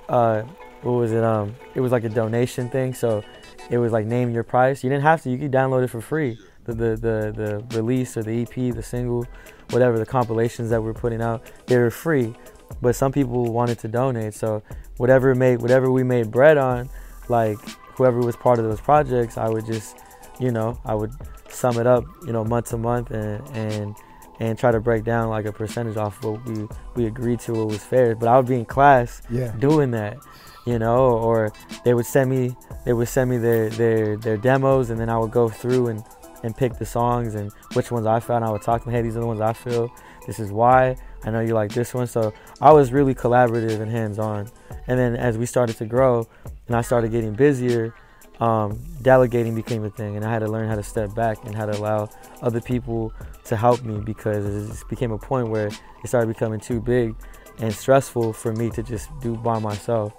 uh 0.09 0.43
what 0.81 0.91
was 0.93 1.11
it 1.11 1.23
um 1.23 1.55
it 1.75 1.81
was 1.81 1.91
like 1.91 2.03
a 2.03 2.09
donation 2.09 2.69
thing. 2.69 2.93
So 2.93 3.23
it 3.69 3.77
was 3.77 3.91
like 3.91 4.05
name 4.05 4.31
your 4.31 4.43
price. 4.43 4.83
You 4.83 4.89
didn't 4.89 5.03
have 5.03 5.21
to. 5.23 5.29
You 5.29 5.37
could 5.37 5.51
download 5.51 5.83
it 5.83 5.89
for 5.89 6.01
free. 6.01 6.37
The 6.65 6.73
the 6.73 6.95
the, 6.95 7.65
the 7.69 7.77
release 7.77 8.15
or 8.17 8.23
the 8.23 8.41
ep 8.41 8.53
the 8.75 8.83
single 8.83 9.25
whatever 9.73 9.97
the 9.99 10.05
compilations 10.05 10.69
that 10.69 10.81
we're 10.81 10.93
putting 10.93 11.21
out 11.21 11.41
they 11.67 11.77
were 11.77 11.89
free 11.91 12.33
but 12.81 12.95
some 12.95 13.11
people 13.11 13.51
wanted 13.51 13.77
to 13.79 13.87
donate 13.87 14.33
so 14.33 14.61
whatever 14.97 15.33
made 15.35 15.61
whatever 15.61 15.91
we 15.91 16.03
made 16.03 16.31
bread 16.31 16.57
on 16.57 16.89
like 17.29 17.57
whoever 17.95 18.19
was 18.19 18.35
part 18.35 18.59
of 18.59 18.65
those 18.65 18.81
projects 18.81 19.37
i 19.37 19.47
would 19.49 19.65
just 19.65 19.97
you 20.39 20.51
know 20.51 20.79
i 20.85 20.93
would 20.95 21.11
sum 21.49 21.77
it 21.79 21.85
up 21.87 22.03
you 22.25 22.33
know 22.33 22.43
month 22.43 22.69
to 22.69 22.77
month 22.77 23.11
and 23.11 23.45
and 23.55 23.95
and 24.39 24.57
try 24.57 24.71
to 24.71 24.79
break 24.79 25.03
down 25.03 25.29
like 25.29 25.45
a 25.45 25.51
percentage 25.51 25.95
off 25.97 26.23
what 26.23 26.43
we 26.45 26.67
we 26.95 27.05
agreed 27.05 27.39
to 27.39 27.53
what 27.53 27.67
was 27.67 27.83
fair 27.83 28.15
but 28.15 28.27
i 28.27 28.35
would 28.37 28.47
be 28.47 28.55
in 28.55 28.65
class 28.65 29.21
Yeah. 29.29 29.51
doing 29.59 29.91
that 29.91 30.17
you 30.65 30.79
know 30.79 30.97
or 31.27 31.51
they 31.85 31.93
would 31.93 32.05
send 32.07 32.29
me 32.31 32.55
they 32.85 32.93
would 32.93 33.07
send 33.07 33.29
me 33.29 33.37
their 33.37 33.69
their 33.69 34.17
their 34.17 34.37
demos 34.37 34.89
and 34.89 34.99
then 34.99 35.09
i 35.09 35.17
would 35.17 35.31
go 35.31 35.47
through 35.49 35.87
and 35.87 36.03
and 36.43 36.55
pick 36.55 36.77
the 36.77 36.85
songs 36.85 37.35
and 37.35 37.51
which 37.73 37.91
ones 37.91 38.05
i 38.05 38.19
found 38.19 38.43
i 38.43 38.49
would 38.49 38.61
talk 38.61 38.81
to 38.81 38.85
them 38.85 38.93
hey 38.93 39.01
these 39.01 39.15
are 39.15 39.21
the 39.21 39.27
ones 39.27 39.41
i 39.41 39.53
feel 39.53 39.93
this 40.27 40.39
is 40.39 40.51
why 40.51 40.95
i 41.23 41.29
know 41.29 41.39
you 41.39 41.53
like 41.53 41.71
this 41.71 41.93
one 41.93 42.07
so 42.07 42.33
i 42.61 42.71
was 42.71 42.91
really 42.91 43.15
collaborative 43.15 43.79
and 43.79 43.91
hands-on 43.91 44.49
and 44.87 44.99
then 44.99 45.15
as 45.15 45.37
we 45.37 45.45
started 45.45 45.75
to 45.75 45.85
grow 45.85 46.27
and 46.67 46.75
i 46.75 46.81
started 46.81 47.11
getting 47.11 47.33
busier 47.33 47.93
um, 48.39 48.79
delegating 49.01 49.53
became 49.53 49.85
a 49.85 49.89
thing 49.89 50.15
and 50.15 50.25
i 50.25 50.31
had 50.31 50.39
to 50.39 50.47
learn 50.47 50.67
how 50.67 50.75
to 50.75 50.83
step 50.83 51.13
back 51.15 51.37
and 51.45 51.55
how 51.55 51.65
to 51.65 51.77
allow 51.77 52.09
other 52.41 52.59
people 52.59 53.13
to 53.45 53.55
help 53.55 53.83
me 53.83 53.99
because 53.99 54.81
it 54.81 54.89
became 54.89 55.11
a 55.11 55.17
point 55.17 55.49
where 55.49 55.67
it 55.67 56.07
started 56.07 56.27
becoming 56.27 56.59
too 56.59 56.81
big 56.81 57.15
and 57.59 57.73
stressful 57.73 58.33
for 58.33 58.51
me 58.53 58.69
to 58.71 58.81
just 58.81 59.07
do 59.21 59.35
by 59.35 59.59
myself 59.59 60.13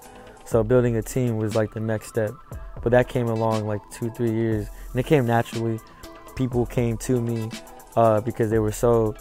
so 0.45 0.63
building 0.63 0.97
a 0.97 1.03
team 1.03 1.37
was 1.37 1.57
like 1.57 1.73
the 1.73 1.81
next 1.81 2.09
step. 2.09 2.33
But 2.83 2.91
that 2.91 3.09
came 3.09 3.29
along 3.29 3.67
like 3.67 3.81
two, 3.91 4.11
three 4.11 4.31
years, 4.31 4.69
and 4.91 5.01
it 5.01 5.07
came 5.07 5.27
naturally. 5.27 5.81
People 6.35 6.67
came 6.67 6.97
to 6.99 7.21
me 7.21 7.51
uh, 7.97 8.21
because 8.21 8.51
they 8.51 8.59
were 8.59 8.73
so 8.73 9.15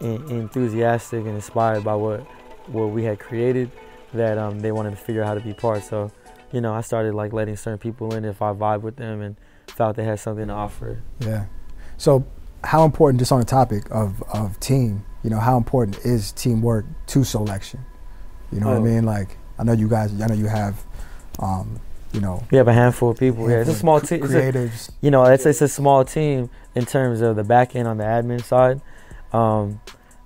en- 0.00 0.22
enthusiastic 0.28 1.20
and 1.24 1.34
inspired 1.36 1.84
by 1.84 1.94
what 1.94 2.20
what 2.66 2.86
we 2.86 3.02
had 3.04 3.18
created 3.18 3.70
that 4.12 4.36
um, 4.38 4.60
they 4.60 4.72
wanted 4.72 4.90
to 4.90 4.96
figure 4.96 5.22
out 5.22 5.28
how 5.28 5.34
to 5.34 5.40
be 5.40 5.54
part. 5.54 5.82
So, 5.82 6.10
you 6.52 6.60
know, 6.60 6.74
I 6.74 6.80
started 6.82 7.14
like 7.14 7.32
letting 7.32 7.56
certain 7.56 7.78
people 7.78 8.14
in 8.14 8.24
if 8.24 8.42
I 8.42 8.52
vibe 8.52 8.82
with 8.82 8.96
them 8.96 9.20
and 9.22 9.36
felt 9.68 9.96
they 9.96 10.04
had 10.04 10.18
something 10.20 10.48
to 10.48 10.52
offer. 10.52 11.00
Yeah. 11.20 11.46
So, 11.96 12.26
how 12.64 12.84
important, 12.84 13.20
just 13.20 13.32
on 13.32 13.38
the 13.40 13.46
topic 13.46 13.84
of, 13.90 14.22
of 14.34 14.58
team, 14.60 15.04
you 15.22 15.30
know, 15.30 15.38
how 15.38 15.56
important 15.56 15.98
is 16.04 16.32
teamwork 16.32 16.84
to 17.08 17.20
Soulection? 17.20 17.80
You 18.52 18.60
know 18.60 18.66
what 18.68 18.76
I 18.76 18.78
Oh. 18.78 18.82
mean? 18.82 19.04
Like, 19.04 19.36
I 19.58 19.64
know 19.64 19.72
you 19.72 19.88
guys, 19.88 20.18
I 20.20 20.26
know 20.26 20.34
you 20.34 20.46
have, 20.46 20.82
um, 21.38 21.80
you 22.12 22.20
know, 22.20 22.42
We 22.50 22.56
have 22.58 22.68
a 22.68 22.72
handful 22.72 23.10
of 23.10 23.18
people. 23.18 23.50
Yeah, 23.50 23.60
it's 23.60 23.68
a 23.70 23.74
small 23.74 24.00
team. 24.00 24.24
It's 24.24 24.32
a- 24.34 24.38
you 25.00 25.10
know, 25.10 25.24
it's 25.24 25.44
it's 25.46 25.60
a 25.62 25.68
small 25.68 26.04
team 26.04 26.50
in 26.74 26.84
terms 26.86 27.20
of 27.20 27.36
the 27.36 27.44
back 27.44 27.76
end 27.76 27.86
on 27.88 27.98
the 27.98 28.04
admin 28.04 28.42
side. 28.42 28.80
Um, 29.32 29.80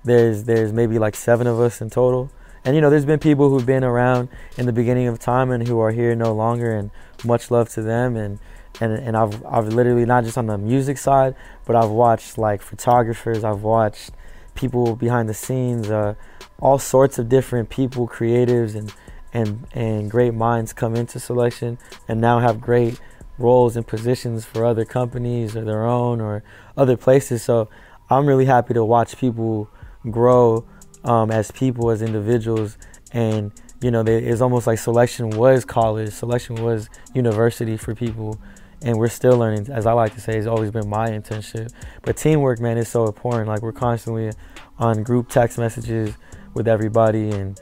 there's 0.04 0.44
there's 0.44 0.72
maybe 0.72 0.98
like 0.98 1.16
seven 1.16 1.46
of 1.46 1.58
us 1.60 1.80
in 1.80 1.90
total, 1.90 2.30
and 2.64 2.74
you 2.74 2.80
know, 2.80 2.90
there's 2.90 3.04
been 3.04 3.18
people 3.18 3.48
who've 3.50 3.66
been 3.66 3.84
around 3.84 4.28
in 4.56 4.66
the 4.66 4.72
beginning 4.72 5.06
of 5.08 5.18
time 5.18 5.50
and 5.50 5.66
who 5.66 5.80
are 5.80 5.90
here 5.90 6.14
no 6.14 6.32
longer, 6.32 6.72
and 6.76 6.90
much 7.24 7.50
love 7.50 7.68
to 7.70 7.82
them. 7.82 8.16
And 8.16 8.38
and 8.80 8.92
and 8.92 9.16
I've 9.16 9.44
I've 9.46 9.68
literally 9.68 10.04
not 10.06 10.24
just 10.24 10.38
on 10.38 10.46
the 10.46 10.58
music 10.58 10.98
side, 10.98 11.34
but 11.66 11.74
I've 11.76 11.90
watched 11.90 12.38
like 12.38 12.62
photographers, 12.62 13.44
I've 13.44 13.62
watched 13.62 14.10
people 14.54 14.96
behind 14.96 15.28
the 15.28 15.34
scenes, 15.34 15.90
uh, 15.90 16.14
all 16.60 16.78
sorts 16.78 17.18
of 17.18 17.28
different 17.28 17.70
people, 17.70 18.06
creatives 18.06 18.74
and 18.76 18.92
and 19.32 19.66
and 19.72 20.10
great 20.10 20.34
minds 20.34 20.72
come 20.72 20.94
into 20.94 21.18
Soulection 21.18 21.78
and 22.08 22.20
now 22.20 22.38
have 22.40 22.60
great 22.60 23.00
roles 23.38 23.76
and 23.76 23.86
positions 23.86 24.44
for 24.44 24.64
other 24.64 24.84
companies 24.84 25.56
or 25.56 25.64
their 25.64 25.84
own 25.84 26.20
or 26.20 26.42
other 26.76 26.96
places. 26.96 27.42
So 27.42 27.68
I'm 28.10 28.26
really 28.26 28.44
happy 28.44 28.74
to 28.74 28.84
watch 28.84 29.16
people 29.16 29.70
grow 30.10 30.66
um, 31.04 31.30
as 31.30 31.50
people, 31.50 31.90
as 31.90 32.02
individuals, 32.02 32.76
and 33.12 33.52
you 33.80 33.90
know, 33.90 34.02
they, 34.02 34.18
it's 34.18 34.40
almost 34.40 34.66
like 34.66 34.78
Soulection 34.78 35.34
was 35.34 35.64
college, 35.64 36.10
Soulection 36.10 36.60
was 36.60 36.88
university 37.14 37.76
for 37.76 37.94
people, 37.94 38.38
and 38.80 38.96
we're 38.96 39.08
still 39.08 39.36
learning. 39.36 39.68
As 39.70 39.86
I 39.86 39.92
like 39.92 40.14
to 40.14 40.20
say, 40.20 40.36
it's 40.36 40.46
always 40.46 40.70
been 40.70 40.88
my 40.88 41.10
internship. 41.10 41.72
But 42.02 42.16
teamwork, 42.16 42.60
man, 42.60 42.78
is 42.78 42.88
so 42.88 43.06
important. 43.06 43.48
Like 43.48 43.62
we're 43.62 43.72
constantly 43.72 44.30
on 44.78 45.02
group 45.02 45.28
text 45.28 45.58
messages 45.58 46.14
with 46.54 46.68
everybody 46.68 47.30
and 47.30 47.60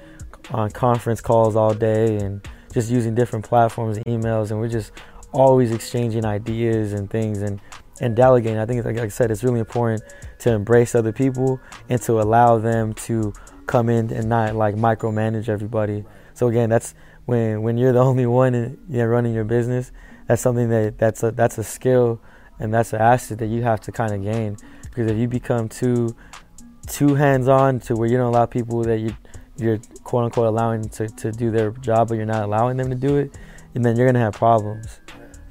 on 0.50 0.70
conference 0.70 1.20
calls 1.20 1.56
all 1.56 1.74
day 1.74 2.16
and 2.16 2.46
just 2.72 2.90
using 2.90 3.14
different 3.14 3.44
platforms 3.44 3.96
and 3.96 4.06
emails 4.06 4.50
and 4.50 4.60
we're 4.60 4.68
just 4.68 4.92
always 5.32 5.70
exchanging 5.72 6.24
ideas 6.24 6.92
and 6.92 7.10
things 7.10 7.42
and 7.42 7.60
and 8.00 8.16
delegating. 8.16 8.58
I 8.58 8.64
think 8.64 8.84
like 8.84 8.98
i 8.98 9.08
said 9.08 9.30
it's 9.30 9.44
really 9.44 9.60
important 9.60 10.02
to 10.38 10.52
embrace 10.52 10.94
other 10.94 11.12
people 11.12 11.60
and 11.88 12.00
to 12.02 12.20
allow 12.20 12.58
them 12.58 12.94
to 12.94 13.32
come 13.66 13.88
in 13.88 14.10
and 14.10 14.28
not 14.28 14.54
like 14.54 14.74
micromanage 14.74 15.48
everybody. 15.48 16.04
So 16.34 16.48
again 16.48 16.70
that's 16.70 16.94
when 17.26 17.62
when 17.62 17.76
you're 17.76 17.92
the 17.92 17.98
only 18.10 18.26
one 18.26 18.54
in, 18.54 18.78
you 18.88 18.98
know, 18.98 19.06
running 19.06 19.34
your 19.34 19.44
business 19.44 19.92
that's 20.30 20.42
something 20.42 20.68
that 20.68 20.96
that's 20.96 21.24
a 21.24 21.32
that's 21.32 21.58
a 21.58 21.64
skill 21.64 22.20
and 22.60 22.72
that's 22.72 22.92
an 22.92 23.00
asset 23.00 23.38
that 23.38 23.48
you 23.48 23.62
have 23.62 23.80
to 23.80 23.90
kind 23.90 24.14
of 24.14 24.22
gain. 24.22 24.56
Because 24.82 25.10
if 25.10 25.18
you 25.18 25.26
become 25.26 25.68
too 25.68 26.14
too 26.86 27.16
hands 27.16 27.48
on 27.48 27.80
to 27.80 27.96
where 27.96 28.08
you 28.08 28.16
don't 28.16 28.28
allow 28.28 28.46
people 28.46 28.84
that 28.84 28.98
you 28.98 29.12
you're 29.56 29.80
quote 30.04 30.24
unquote 30.24 30.46
allowing 30.46 30.88
to, 30.88 31.08
to 31.08 31.32
do 31.32 31.50
their 31.50 31.70
job 31.70 32.08
but 32.08 32.14
you're 32.14 32.26
not 32.26 32.44
allowing 32.44 32.76
them 32.76 32.90
to 32.90 32.96
do 32.96 33.16
it 33.16 33.36
and 33.74 33.84
then 33.84 33.96
you're 33.96 34.06
gonna 34.06 34.18
have 34.18 34.34
problems 34.34 35.00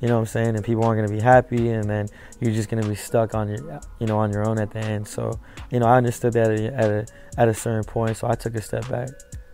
you 0.01 0.07
know 0.07 0.15
what 0.15 0.21
I'm 0.21 0.25
saying, 0.27 0.55
and 0.55 0.63
people 0.63 0.85
aren't 0.85 0.97
gonna 0.97 1.13
be 1.13 1.21
happy, 1.21 1.71
and 1.71 1.89
then 1.89 2.07
you're 2.39 2.53
just 2.53 2.69
gonna 2.69 2.88
be 2.88 2.95
stuck 2.95 3.35
on 3.35 3.49
your, 3.49 3.81
you 3.99 4.07
know, 4.07 4.17
on 4.17 4.31
your 4.31 4.47
own 4.47 4.57
at 4.57 4.71
the 4.71 4.79
end. 4.79 5.07
So, 5.07 5.39
you 5.71 5.79
know, 5.79 5.88
I 5.88 5.97
understood 5.97 6.33
that 6.33 6.51
at 6.51 6.59
a, 6.59 6.73
at 6.73 6.89
a, 6.89 7.05
at 7.38 7.47
a 7.49 7.53
certain 7.53 7.83
point, 7.83 8.15
so 8.15 8.29
I 8.29 8.35
took 8.35 8.55
a 8.55 8.62
step 8.62 8.88
back. 8.88 9.09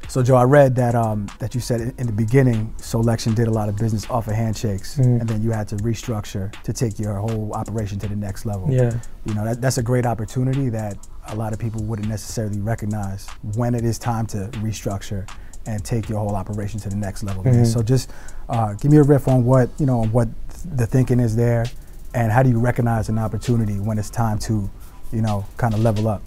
So 0.08 0.22
Joe, 0.22 0.36
I 0.36 0.44
read 0.44 0.76
that 0.76 0.94
um, 0.94 1.28
that 1.40 1.56
you 1.56 1.62
said 1.62 1.96
in 1.98 2.06
the 2.06 2.14
beginning, 2.14 2.76
Soulection 2.78 3.34
did 3.34 3.48
a 3.48 3.52
lot 3.52 3.70
of 3.70 3.76
business 3.76 4.08
off 4.08 4.28
of 4.28 4.36
handshakes, 4.36 4.98
mm-hmm. 4.98 5.20
and 5.22 5.28
then 5.28 5.42
you 5.42 5.50
had 5.50 5.68
to 5.70 5.78
restructure 5.78 6.52
to 6.62 6.74
take 6.74 7.00
your 7.00 7.16
whole 7.16 7.52
operation 7.54 7.98
to 8.00 8.08
the 8.08 8.16
next 8.16 8.46
level. 8.46 8.70
Yeah, 8.70 8.96
you 9.26 9.34
know 9.34 9.44
that, 9.46 9.62
that's 9.62 9.80
a 9.80 9.84
great 9.84 10.06
opportunity 10.06 10.70
that 10.70 10.96
a 11.28 11.36
lot 11.36 11.54
of 11.54 11.60
people 11.60 11.84
wouldn't 11.84 12.08
necessarily 12.08 12.60
recognize 12.60 13.28
when 13.56 13.76
it 13.76 13.84
is 13.84 13.98
time 13.98 14.26
to 14.28 14.50
restructure 14.62 15.30
and 15.66 15.84
take 15.84 16.08
your 16.08 16.20
whole 16.20 16.36
operation 16.36 16.80
to 16.80 16.90
the 16.90 16.96
next 16.96 17.24
level. 17.24 17.44
Mm-hmm. 17.44 17.66
So 17.66 17.82
just 17.82 18.12
uh, 18.50 18.74
give 18.74 18.92
me 18.92 18.98
a 18.98 19.04
riff 19.04 19.28
on 19.28 19.46
what 19.46 19.70
you 19.80 19.86
know, 19.86 20.02
on 20.02 20.12
what 20.12 20.28
the 20.76 20.86
thinking 20.86 21.20
is 21.20 21.36
there, 21.36 21.66
and 22.14 22.32
how 22.32 22.44
do 22.44 22.50
you 22.50 22.60
recognize 22.60 23.10
an 23.10 23.18
opportunity 23.18 23.80
when 23.80 23.98
it's 23.98 24.10
time 24.10 24.38
to, 24.40 24.70
you 25.12 25.22
know, 25.22 25.46
kind 25.58 25.74
of 25.74 25.80
level 25.80 26.08
up. 26.08 26.22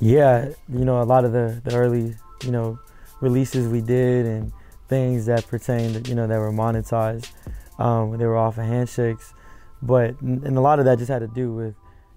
Yeah, 0.00 0.50
you 0.68 0.84
know, 0.84 1.00
a 1.00 1.04
lot 1.04 1.24
of 1.24 1.32
the 1.32 1.60
the 1.64 1.76
early, 1.76 2.14
you 2.42 2.50
know, 2.50 2.78
releases 3.20 3.68
we 3.68 3.80
did 3.80 4.26
and 4.26 4.52
things 4.88 5.26
that 5.26 5.46
pertained, 5.46 6.08
you 6.08 6.14
know, 6.14 6.26
that 6.26 6.38
were 6.38 6.52
monetized, 6.52 7.30
um, 7.78 8.18
they 8.18 8.26
were 8.26 8.36
off 8.36 8.58
of 8.58 8.64
handshakes, 8.64 9.32
but 9.80 10.20
and 10.20 10.56
a 10.56 10.60
lot 10.60 10.78
of 10.78 10.84
that 10.84 10.98
just 10.98 11.10
had 11.10 11.20
to 11.20 11.28
do 11.28 11.54
with, 11.54 11.74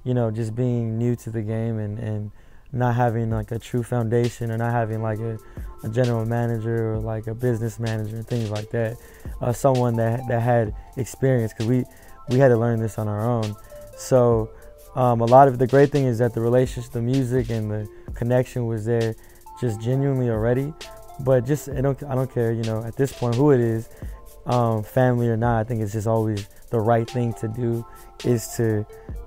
you 0.07 0.13
know, 0.13 0.31
just 0.31 0.55
being 0.55 0.97
new 0.97 1.15
to 1.17 1.29
the 1.29 1.41
game 1.41 1.77
and 1.79 1.99
and 1.99 2.31
not 2.71 2.95
having 2.95 3.29
like 3.29 3.51
a 3.51 3.59
true 3.59 3.83
foundation 3.83 4.51
or 4.51 4.57
not 4.57 4.71
having 4.71 5.01
like 5.01 5.19
a, 5.19 5.37
a 5.83 5.89
general 5.89 6.25
manager 6.25 6.93
or 6.93 6.99
like 6.99 7.27
a 7.27 7.33
business 7.33 7.79
manager 7.79 8.15
and 8.15 8.27
things 8.27 8.49
like 8.49 8.69
that. 8.71 8.97
Uh, 9.41 9.51
someone 9.51 9.95
that 9.97 10.25
that 10.29 10.41
had 10.41 10.73
experience 10.95 11.53
because 11.53 11.67
we 11.67 11.83
we 12.29 12.39
had 12.39 12.49
to 12.49 12.57
learn 12.57 12.79
this 12.79 12.97
on 12.97 13.07
our 13.07 13.21
own. 13.21 13.53
So 13.97 14.49
um, 14.95 15.21
a 15.21 15.25
lot 15.25 15.47
of 15.47 15.59
the 15.59 15.67
great 15.67 15.91
thing 15.91 16.05
is 16.05 16.17
that 16.19 16.33
the 16.33 16.41
relationship, 16.41 16.91
the 16.91 17.01
music, 17.01 17.49
and 17.49 17.69
the 17.69 17.89
connection 18.15 18.65
was 18.65 18.85
there, 18.85 19.15
just 19.59 19.81
genuinely 19.81 20.29
already. 20.29 20.73
But 21.19 21.45
just 21.45 21.67
I 21.67 21.81
don't 21.81 22.01
I 22.03 22.15
don't 22.15 22.31
care 22.31 22.53
you 22.53 22.63
know 22.63 22.83
at 22.83 22.95
this 22.95 23.11
point 23.11 23.35
who 23.35 23.51
it 23.51 23.59
is, 23.59 23.89
um, 24.45 24.83
family 24.83 25.27
or 25.27 25.37
not. 25.37 25.59
I 25.59 25.63
think 25.65 25.81
it's 25.81 25.93
just 25.93 26.07
always 26.07 26.47
the 26.69 26.79
right 26.79 27.09
thing 27.09 27.33
to 27.33 27.47
do 27.47 27.85
is 28.25 28.47
to 28.57 28.85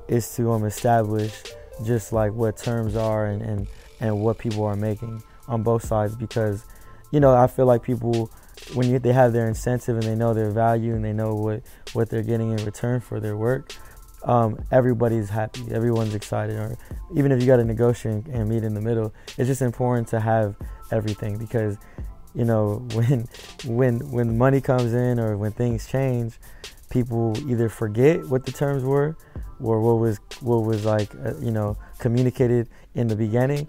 is 0.09 0.35
to 0.37 0.51
um, 0.53 0.65
establish 0.65 1.43
just 1.85 2.13
like 2.13 2.33
what 2.33 2.57
terms 2.57 2.97
are 2.97 3.27
and, 3.27 3.43
and, 3.43 3.69
and 4.01 4.21
what 4.21 4.39
people 4.39 4.65
are 4.65 4.77
making 4.77 5.23
on 5.49 5.63
both 5.63 5.85
sides 5.85 6.17
because 6.17 6.65
you 7.13 7.21
know 7.21 7.35
I 7.35 7.47
feel 7.47 7.67
like 7.67 7.83
people 7.83 8.31
when 8.75 8.89
you, 8.89 8.99
they 8.99 9.13
have 9.13 9.33
their 9.33 9.49
incentive 9.49 9.97
and 9.97 10.05
they 10.05 10.15
know 10.15 10.35
their 10.35 10.51
value 10.51 10.95
and 10.95 11.05
they 11.05 11.13
know 11.13 11.35
what, 11.35 11.63
what 11.93 12.09
they're 12.11 12.23
getting 12.23 12.51
in 12.53 12.65
return 12.65 13.01
for 13.01 13.21
their 13.21 13.37
work, 13.37 13.75
um, 14.25 14.63
everybody's 14.71 15.29
happy, 15.31 15.63
everyone's 15.73 16.15
excited. 16.15 16.57
Or 16.57 16.77
even 17.15 17.33
if 17.33 17.41
you 17.41 17.47
got 17.47 17.57
to 17.57 17.65
negotiate 17.65 18.27
and 18.27 18.49
meet 18.49 18.65
in 18.65 18.75
the 18.75 18.81
middle, 18.81 19.13
it's 19.39 19.49
just 19.49 19.63
important 19.63 20.09
to 20.09 20.21
have 20.21 20.57
everything 20.93 21.39
because 21.39 21.77
you 22.35 22.45
know 22.45 22.87
when 22.95 23.27
when 23.65 24.11
when 24.11 24.39
money 24.39 24.61
comes 24.61 24.93
in 24.93 25.19
or 25.19 25.37
when 25.37 25.53
things 25.53 25.89
change, 25.89 26.39
people 26.91 27.35
either 27.49 27.69
forget 27.69 28.27
what 28.29 28.45
the 28.45 28.53
terms 28.53 28.85
were 28.85 29.17
or 29.63 29.81
what 29.81 29.99
was 29.99 30.19
what 30.41 30.65
was 30.65 30.85
like 30.85 31.11
uh, 31.25 31.35
you 31.39 31.51
know 31.51 31.77
communicated 31.99 32.69
in 32.95 33.09
the 33.09 33.17
beginning. 33.17 33.67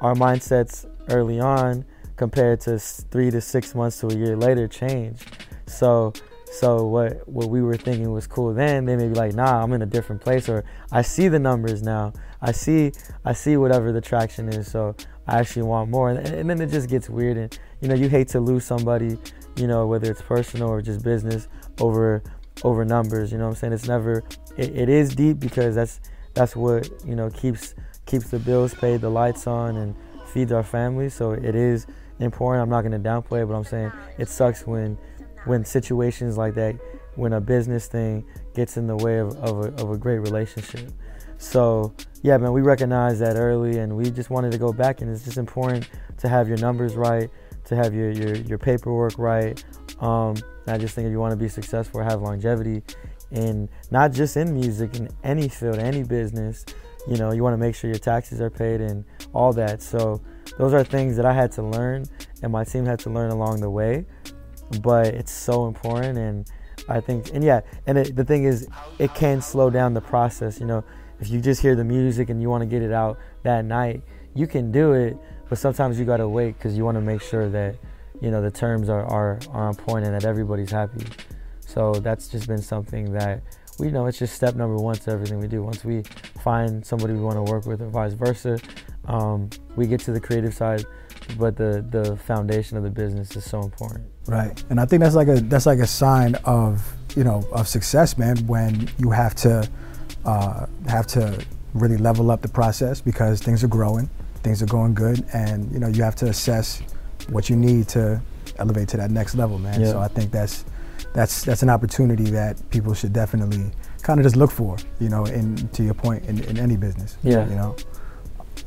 Our 0.00 0.14
mindsets 0.14 0.86
early 1.10 1.40
on 1.40 1.84
compared 2.16 2.60
to 2.62 2.78
three 2.78 3.30
to 3.30 3.40
six 3.40 3.74
months 3.74 4.00
to 4.00 4.08
a 4.08 4.14
year 4.14 4.36
later 4.36 4.66
change 4.66 5.24
so 5.66 6.12
so 6.50 6.86
what 6.86 7.26
what 7.28 7.48
we 7.48 7.62
were 7.62 7.76
thinking 7.76 8.10
was 8.10 8.26
cool 8.26 8.52
then 8.52 8.84
they 8.84 8.96
may 8.96 9.06
be 9.06 9.14
like 9.14 9.34
nah 9.34 9.62
i'm 9.62 9.72
in 9.72 9.82
a 9.82 9.86
different 9.86 10.20
place 10.20 10.48
or 10.48 10.64
i 10.90 11.02
see 11.02 11.28
the 11.28 11.38
numbers 11.38 11.82
now. 11.82 12.12
I 12.40 12.52
see 12.52 12.92
i 13.24 13.32
see 13.32 13.56
whatever 13.56 13.92
the 13.92 14.00
traction 14.00 14.48
is 14.48 14.70
so 14.70 14.94
i 15.26 15.38
actually 15.38 15.62
want 15.62 15.90
more. 15.90 16.10
And, 16.10 16.26
and 16.26 16.50
then 16.50 16.60
it 16.60 16.70
just 16.70 16.88
gets 16.88 17.08
weird 17.08 17.36
and 17.36 17.58
you 17.80 17.88
know 17.88 17.94
you 17.94 18.08
hate 18.08 18.28
to 18.28 18.40
lose 18.40 18.64
somebody 18.64 19.18
you 19.56 19.66
know 19.66 19.86
whether 19.86 20.10
it's 20.10 20.22
personal 20.22 20.68
or 20.68 20.80
just 20.80 21.02
business 21.04 21.48
over 21.80 22.22
over 22.64 22.84
numbers 22.84 23.30
you 23.30 23.38
know 23.38 23.44
what 23.44 23.50
i'm 23.50 23.56
saying 23.56 23.72
it's 23.72 23.86
never 23.86 24.24
it, 24.56 24.74
it 24.74 24.88
is 24.88 25.14
deep 25.14 25.38
because 25.38 25.74
that's 25.74 26.00
that's 26.34 26.54
what 26.54 26.88
you 27.04 27.14
know 27.14 27.30
keeps 27.30 27.74
keeps 28.08 28.30
the 28.30 28.38
bills 28.38 28.74
paid, 28.74 29.00
the 29.00 29.10
lights 29.10 29.46
on, 29.46 29.76
and 29.76 29.94
feeds 30.26 30.50
our 30.50 30.64
families. 30.64 31.14
So 31.14 31.32
it 31.32 31.54
is 31.54 31.86
important. 32.18 32.62
I'm 32.62 32.70
not 32.70 32.82
going 32.82 33.00
to 33.00 33.08
downplay 33.08 33.42
it, 33.42 33.46
but 33.46 33.54
I'm 33.54 33.64
saying 33.64 33.92
it 34.18 34.28
sucks 34.28 34.66
when 34.66 34.98
when 35.44 35.64
situations 35.64 36.36
like 36.36 36.54
that, 36.54 36.76
when 37.14 37.32
a 37.32 37.40
business 37.40 37.86
thing 37.86 38.26
gets 38.54 38.76
in 38.76 38.86
the 38.86 38.96
way 38.96 39.18
of, 39.18 39.36
of, 39.36 39.64
a, 39.64 39.82
of 39.82 39.90
a 39.90 39.96
great 39.96 40.18
relationship. 40.18 40.90
So 41.38 41.94
yeah, 42.22 42.36
man, 42.38 42.52
we 42.52 42.62
recognize 42.62 43.20
that 43.20 43.36
early, 43.36 43.78
and 43.78 43.96
we 43.96 44.10
just 44.10 44.30
wanted 44.30 44.50
to 44.52 44.58
go 44.58 44.72
back. 44.72 45.00
And 45.00 45.10
it's 45.10 45.24
just 45.24 45.38
important 45.38 45.88
to 46.18 46.28
have 46.28 46.48
your 46.48 46.58
numbers 46.58 46.96
right, 46.96 47.30
to 47.66 47.76
have 47.76 47.94
your 47.94 48.10
your, 48.10 48.34
your 48.36 48.58
paperwork 48.58 49.18
right. 49.18 49.62
Um, 50.00 50.36
I 50.70 50.78
just 50.78 50.94
think 50.94 51.06
if 51.06 51.12
you 51.12 51.20
want 51.20 51.32
to 51.32 51.36
be 51.36 51.48
successful 51.48 52.02
have 52.02 52.22
longevity, 52.22 52.82
in 53.30 53.68
not 53.90 54.12
just 54.12 54.36
in 54.36 54.54
music, 54.54 54.96
in 54.96 55.08
any 55.24 55.48
field, 55.48 55.78
any 55.78 56.02
business. 56.02 56.64
You 57.06 57.16
know, 57.16 57.32
you 57.32 57.42
want 57.42 57.54
to 57.54 57.58
make 57.58 57.74
sure 57.74 57.88
your 57.88 57.98
taxes 57.98 58.40
are 58.40 58.50
paid 58.50 58.80
and 58.80 59.04
all 59.32 59.52
that. 59.54 59.82
So 59.82 60.20
those 60.58 60.74
are 60.74 60.84
things 60.84 61.16
that 61.16 61.24
I 61.24 61.32
had 61.32 61.52
to 61.52 61.62
learn, 61.62 62.04
and 62.42 62.52
my 62.52 62.64
team 62.64 62.84
had 62.84 62.98
to 63.00 63.10
learn 63.10 63.30
along 63.30 63.60
the 63.60 63.70
way. 63.70 64.04
But 64.82 65.08
it's 65.08 65.32
so 65.32 65.66
important, 65.66 66.18
and 66.18 66.46
I 66.88 67.00
think, 67.00 67.30
and 67.32 67.42
yeah, 67.42 67.60
and 67.86 67.98
it, 67.98 68.16
the 68.16 68.24
thing 68.24 68.44
is, 68.44 68.68
it 68.98 69.14
can 69.14 69.40
slow 69.40 69.70
down 69.70 69.94
the 69.94 70.00
process. 70.00 70.60
You 70.60 70.66
know, 70.66 70.84
if 71.20 71.30
you 71.30 71.40
just 71.40 71.62
hear 71.62 71.74
the 71.74 71.84
music 71.84 72.28
and 72.28 72.42
you 72.42 72.50
want 72.50 72.62
to 72.62 72.66
get 72.66 72.82
it 72.82 72.92
out 72.92 73.18
that 73.42 73.64
night, 73.64 74.02
you 74.34 74.46
can 74.46 74.70
do 74.70 74.92
it, 74.92 75.16
but 75.48 75.58
sometimes 75.58 75.98
you 75.98 76.04
gotta 76.04 76.28
wait 76.28 76.58
because 76.58 76.76
you 76.76 76.84
want 76.84 76.96
to 76.96 77.00
make 77.00 77.22
sure 77.22 77.48
that 77.48 77.76
you 78.20 78.30
know 78.30 78.42
the 78.42 78.50
terms 78.50 78.88
are, 78.88 79.04
are, 79.04 79.38
are 79.50 79.68
on 79.68 79.74
point 79.74 80.04
and 80.04 80.14
that 80.14 80.24
everybody's 80.24 80.70
happy. 80.70 81.04
So 81.60 81.92
that's 81.92 82.28
just 82.28 82.46
been 82.46 82.62
something 82.62 83.12
that 83.12 83.42
we 83.78 83.90
know 83.90 84.06
it's 84.06 84.18
just 84.18 84.34
step 84.34 84.56
number 84.56 84.76
one 84.76 84.96
to 84.96 85.10
everything 85.10 85.38
we 85.38 85.46
do. 85.46 85.62
Once 85.62 85.84
we 85.84 86.02
find 86.42 86.84
somebody 86.84 87.14
we 87.14 87.20
want 87.20 87.36
to 87.36 87.50
work 87.50 87.64
with, 87.66 87.80
or 87.80 87.86
vice 87.86 88.12
versa, 88.12 88.58
um, 89.04 89.48
we 89.76 89.86
get 89.86 90.00
to 90.00 90.12
the 90.12 90.20
creative 90.20 90.54
side, 90.54 90.84
but 91.38 91.56
the 91.56 91.84
the 91.90 92.16
foundation 92.16 92.76
of 92.76 92.82
the 92.82 92.90
business 92.90 93.36
is 93.36 93.48
so 93.48 93.60
important. 93.60 94.04
Right, 94.26 94.62
and 94.70 94.80
I 94.80 94.84
think 94.84 95.02
that's 95.02 95.14
like 95.14 95.28
a 95.28 95.40
that's 95.40 95.66
like 95.66 95.78
a 95.78 95.86
sign 95.86 96.34
of 96.44 96.84
you 97.14 97.24
know 97.24 97.46
of 97.52 97.68
success, 97.68 98.18
man. 98.18 98.36
When 98.46 98.88
you 98.98 99.10
have 99.10 99.34
to 99.36 99.68
uh, 100.24 100.66
have 100.88 101.06
to 101.08 101.44
really 101.74 101.96
level 101.96 102.30
up 102.30 102.42
the 102.42 102.48
process 102.48 103.00
because 103.00 103.40
things 103.40 103.62
are 103.62 103.68
growing, 103.68 104.10
things 104.42 104.62
are 104.62 104.66
going 104.66 104.94
good, 104.94 105.24
and 105.32 105.70
you 105.72 105.78
know 105.78 105.88
you 105.88 106.02
have 106.02 106.16
to 106.16 106.26
assess 106.26 106.82
what 107.30 107.50
you 107.50 107.56
need 107.56 107.88
to 107.88 108.20
elevate 108.58 108.88
to 108.88 108.96
that 108.96 109.10
next 109.10 109.34
level, 109.34 109.58
man. 109.58 109.80
Yeah. 109.80 109.92
So 109.92 110.00
I 110.00 110.08
think 110.08 110.30
that's 110.30 110.64
that's 111.14 111.44
that's 111.44 111.62
an 111.62 111.70
opportunity 111.70 112.24
that 112.30 112.68
people 112.70 112.94
should 112.94 113.12
definitely 113.12 113.70
kind 114.02 114.20
of 114.20 114.24
just 114.24 114.36
look 114.36 114.50
for, 114.50 114.76
you 115.00 115.08
know, 115.08 115.24
in 115.24 115.68
to 115.68 115.82
your 115.82 115.94
point 115.94 116.24
in, 116.26 116.42
in 116.44 116.58
any 116.58 116.76
business. 116.76 117.16
Yeah. 117.22 117.48
You 117.48 117.56
know. 117.56 117.76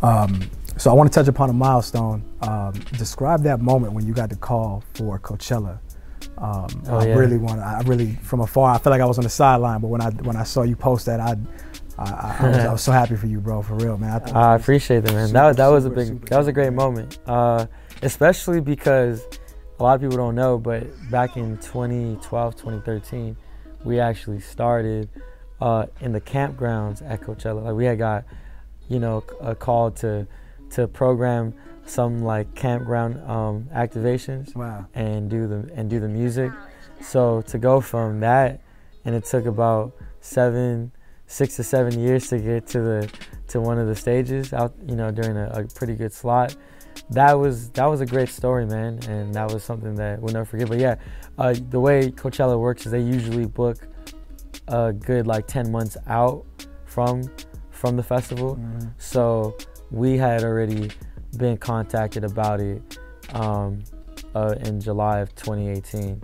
Um, 0.02 0.42
so 0.78 0.90
I 0.90 0.94
want 0.94 1.12
to 1.12 1.20
touch 1.20 1.28
upon 1.28 1.50
a 1.50 1.54
milestone. 1.54 2.24
Um, 2.42 2.74
describe 2.98 3.44
that 3.44 3.60
moment 3.62 3.94
when 3.94 4.06
you 4.06 4.14
got 4.14 4.30
the 4.30 4.36
call 4.36 4.84
for 4.94 5.20
Coachella. 5.20 5.80
Um, 6.38 6.68
oh, 6.88 6.98
I 6.98 7.08
yeah. 7.08 7.16
really 7.16 7.38
want. 7.38 7.60
I 7.60 7.82
really 7.82 8.14
from 8.24 8.42
afar. 8.42 8.74
I 8.74 8.78
feel 8.80 8.92
like 8.92 9.02
I 9.02 9.06
was 9.06 9.18
on 9.18 9.24
the 9.24 9.30
sideline, 9.30 9.82
but 9.82 9.90
when 9.90 10.02
I 10.02 10.10
when 10.10 10.36
I 10.36 10.44
saw 10.44 10.64
you 10.64 10.76
post 10.76 11.06
that, 11.06 11.20
I 11.20 11.36
I, 11.98 12.38
I, 12.40 12.48
was, 12.48 12.58
I, 12.58 12.72
was, 12.72 12.82
so 12.82 12.92
happy 12.92 13.16
for 13.16 13.28
you, 13.28 13.40
bro. 13.40 13.62
For 13.62 13.76
real, 13.76 13.98
man. 13.98 14.22
I, 14.34 14.54
I 14.54 14.56
appreciate 14.56 15.02
that, 15.02 15.14
man. 15.14 15.28
Super, 15.28 15.34
that 15.34 15.58
that 15.58 15.68
was 15.68 15.84
super, 15.84 16.02
a 16.02 16.06
big. 16.06 16.26
That 16.30 16.38
was 16.38 16.48
a 16.48 16.54
great 16.54 16.74
moment, 16.74 17.20
uh, 17.28 17.68
especially 18.02 18.62
because 18.62 19.26
a 19.80 19.84
lot 19.84 19.96
of 19.96 20.02
people 20.02 20.18
don't 20.18 20.36
know, 20.36 20.58
but 20.58 20.88
back 21.10 21.38
in 21.38 21.58
2012, 21.58 22.56
2013, 22.56 23.36
we 23.84 24.00
actually 24.00 24.40
started 24.40 25.10
uh, 25.60 25.86
in 26.02 26.12
the 26.12 26.22
campgrounds 26.22 27.02
at 27.08 27.22
Coachella. 27.22 27.64
Like 27.64 27.74
we 27.74 27.86
had 27.86 27.98
got, 27.98 28.26
you 28.90 29.00
know, 29.00 29.24
a 29.40 29.56
call 29.56 29.92
to 29.92 30.28
to 30.72 30.88
program 30.88 31.54
some 31.86 32.24
like 32.24 32.54
campground 32.56 33.20
um, 33.30 33.68
activations 33.74 34.56
wow. 34.56 34.86
and 34.94 35.30
do 35.30 35.48
the 35.48 35.70
and 35.74 35.90
do 35.90 36.00
the 36.00 36.08
music. 36.08 36.52
So 37.02 37.42
to 37.44 37.58
go 37.58 37.82
from 37.82 38.20
that, 38.20 38.62
and 39.06 39.16
it 39.16 39.26
took 39.26 39.46
about 39.46 39.94
seven, 40.20 40.92
six 41.28 41.56
to 41.56 41.64
seven 41.64 42.00
years 42.00 42.30
to 42.30 42.40
get 42.40 42.68
to 42.68 42.82
the 42.82 43.12
to 43.50 43.60
one 43.60 43.78
of 43.78 43.88
the 43.88 43.96
stages 43.96 44.54
out, 44.54 44.74
you 44.88 44.96
know, 44.96 45.12
during 45.12 45.36
a, 45.36 45.48
a 45.48 45.64
pretty 45.66 45.96
good 45.96 46.14
slot 46.14 46.56
that 47.12 47.34
was 47.34 47.70
that 47.72 47.86
was 47.86 48.02
a 48.02 48.06
great 48.06 48.30
story, 48.30 48.66
man, 48.66 49.00
and 49.10 49.34
that 49.34 49.52
was 49.52 49.64
something 49.64 49.96
that 49.96 50.22
we'll 50.22 50.34
never 50.34 50.46
forget. 50.46 50.68
But 50.70 50.80
yeah, 50.80 50.96
uh, 51.38 51.56
the 51.70 51.80
way 51.80 52.12
Coachella 52.12 52.60
works 52.60 52.86
is 52.86 52.92
they 52.92 53.02
usually 53.02 53.46
book 53.46 53.78
a 54.68 54.94
good 54.94 55.28
like 55.28 55.48
ten 55.48 55.72
months 55.72 55.98
out 56.08 56.46
from 56.86 57.24
from 57.72 57.96
the 57.98 58.04
festival. 58.04 58.56
Mm-hmm. 58.56 58.88
So 58.98 59.58
we 59.90 60.18
had 60.18 60.44
already 60.44 60.90
been 61.38 61.58
contacted 61.58 62.24
about 62.24 62.60
it 62.60 62.98
um, 63.34 63.80
uh, 64.36 64.56
in 64.62 64.80
July 64.80 65.20
of 65.20 65.34
2018. 65.36 66.22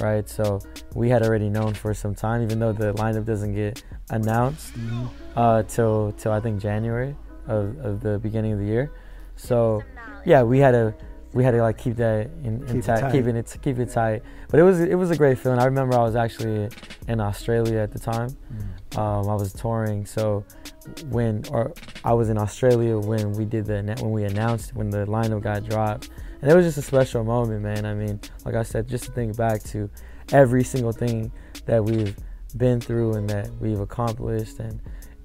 right? 0.00 0.28
So 0.28 0.60
we 0.94 1.08
had 1.08 1.22
already 1.22 1.48
known 1.48 1.74
for 1.74 1.94
some 1.94 2.14
time, 2.14 2.42
even 2.42 2.58
though 2.58 2.72
the 2.72 2.92
lineup 2.94 3.24
doesn't 3.24 3.54
get 3.54 3.82
announced 4.10 4.74
Mm-hmm. 4.74 5.06
uh, 5.38 5.62
till 5.64 6.12
till 6.12 6.32
I 6.32 6.40
think 6.40 6.60
January 6.60 7.16
of, 7.46 7.76
of 7.84 8.00
the 8.00 8.18
beginning 8.18 8.52
of 8.52 8.58
the 8.58 8.66
year. 8.66 8.90
So 9.36 9.82
yeah, 10.28 10.42
we 10.42 10.58
had 10.58 10.72
to 10.72 10.94
we 11.32 11.44
had 11.44 11.52
to 11.52 11.62
like 11.62 11.78
keep 11.78 11.96
that 11.96 12.30
in, 12.44 12.60
Keep 12.60 12.68
it 12.68 12.74
intact, 12.76 13.00
tight. 13.02 13.12
keeping 13.12 13.36
it 13.36 13.56
keep 13.62 13.78
it 13.78 13.90
tight. 13.90 14.22
But 14.50 14.60
it 14.60 14.62
was 14.62 14.80
it 14.80 14.94
was 14.94 15.10
a 15.10 15.16
great 15.16 15.38
feeling. 15.38 15.58
I 15.58 15.64
remember 15.64 15.96
I 15.96 16.02
was 16.02 16.16
actually 16.16 16.68
in 17.06 17.20
Australia 17.20 17.78
at 17.78 17.92
the 17.92 17.98
time. 17.98 18.30
Mm. 18.52 18.98
Um, 18.98 19.28
I 19.28 19.34
was 19.34 19.52
touring, 19.52 20.06
so 20.06 20.44
when 21.08 21.44
or 21.50 21.72
I 22.04 22.12
was 22.12 22.28
in 22.28 22.38
Australia 22.38 22.98
when 22.98 23.32
we 23.32 23.44
did 23.44 23.64
the 23.66 23.82
when 24.00 24.12
we 24.12 24.24
announced 24.24 24.74
when 24.74 24.90
the 24.90 25.04
lineup 25.06 25.42
got 25.42 25.64
dropped, 25.68 26.10
and 26.40 26.50
it 26.50 26.54
was 26.54 26.66
just 26.66 26.78
a 26.78 26.82
special 26.82 27.24
moment, 27.24 27.62
man. 27.62 27.84
I 27.86 27.94
mean, 27.94 28.20
like 28.44 28.54
I 28.54 28.62
said, 28.62 28.86
just 28.88 29.04
to 29.04 29.12
think 29.12 29.36
back 29.36 29.62
to 29.64 29.90
every 30.32 30.64
single 30.64 30.92
thing 30.92 31.32
that 31.66 31.82
we've 31.82 32.16
been 32.56 32.80
through 32.80 33.14
and 33.14 33.28
that 33.30 33.50
we've 33.60 33.80
accomplished, 33.80 34.58
and 34.60 34.80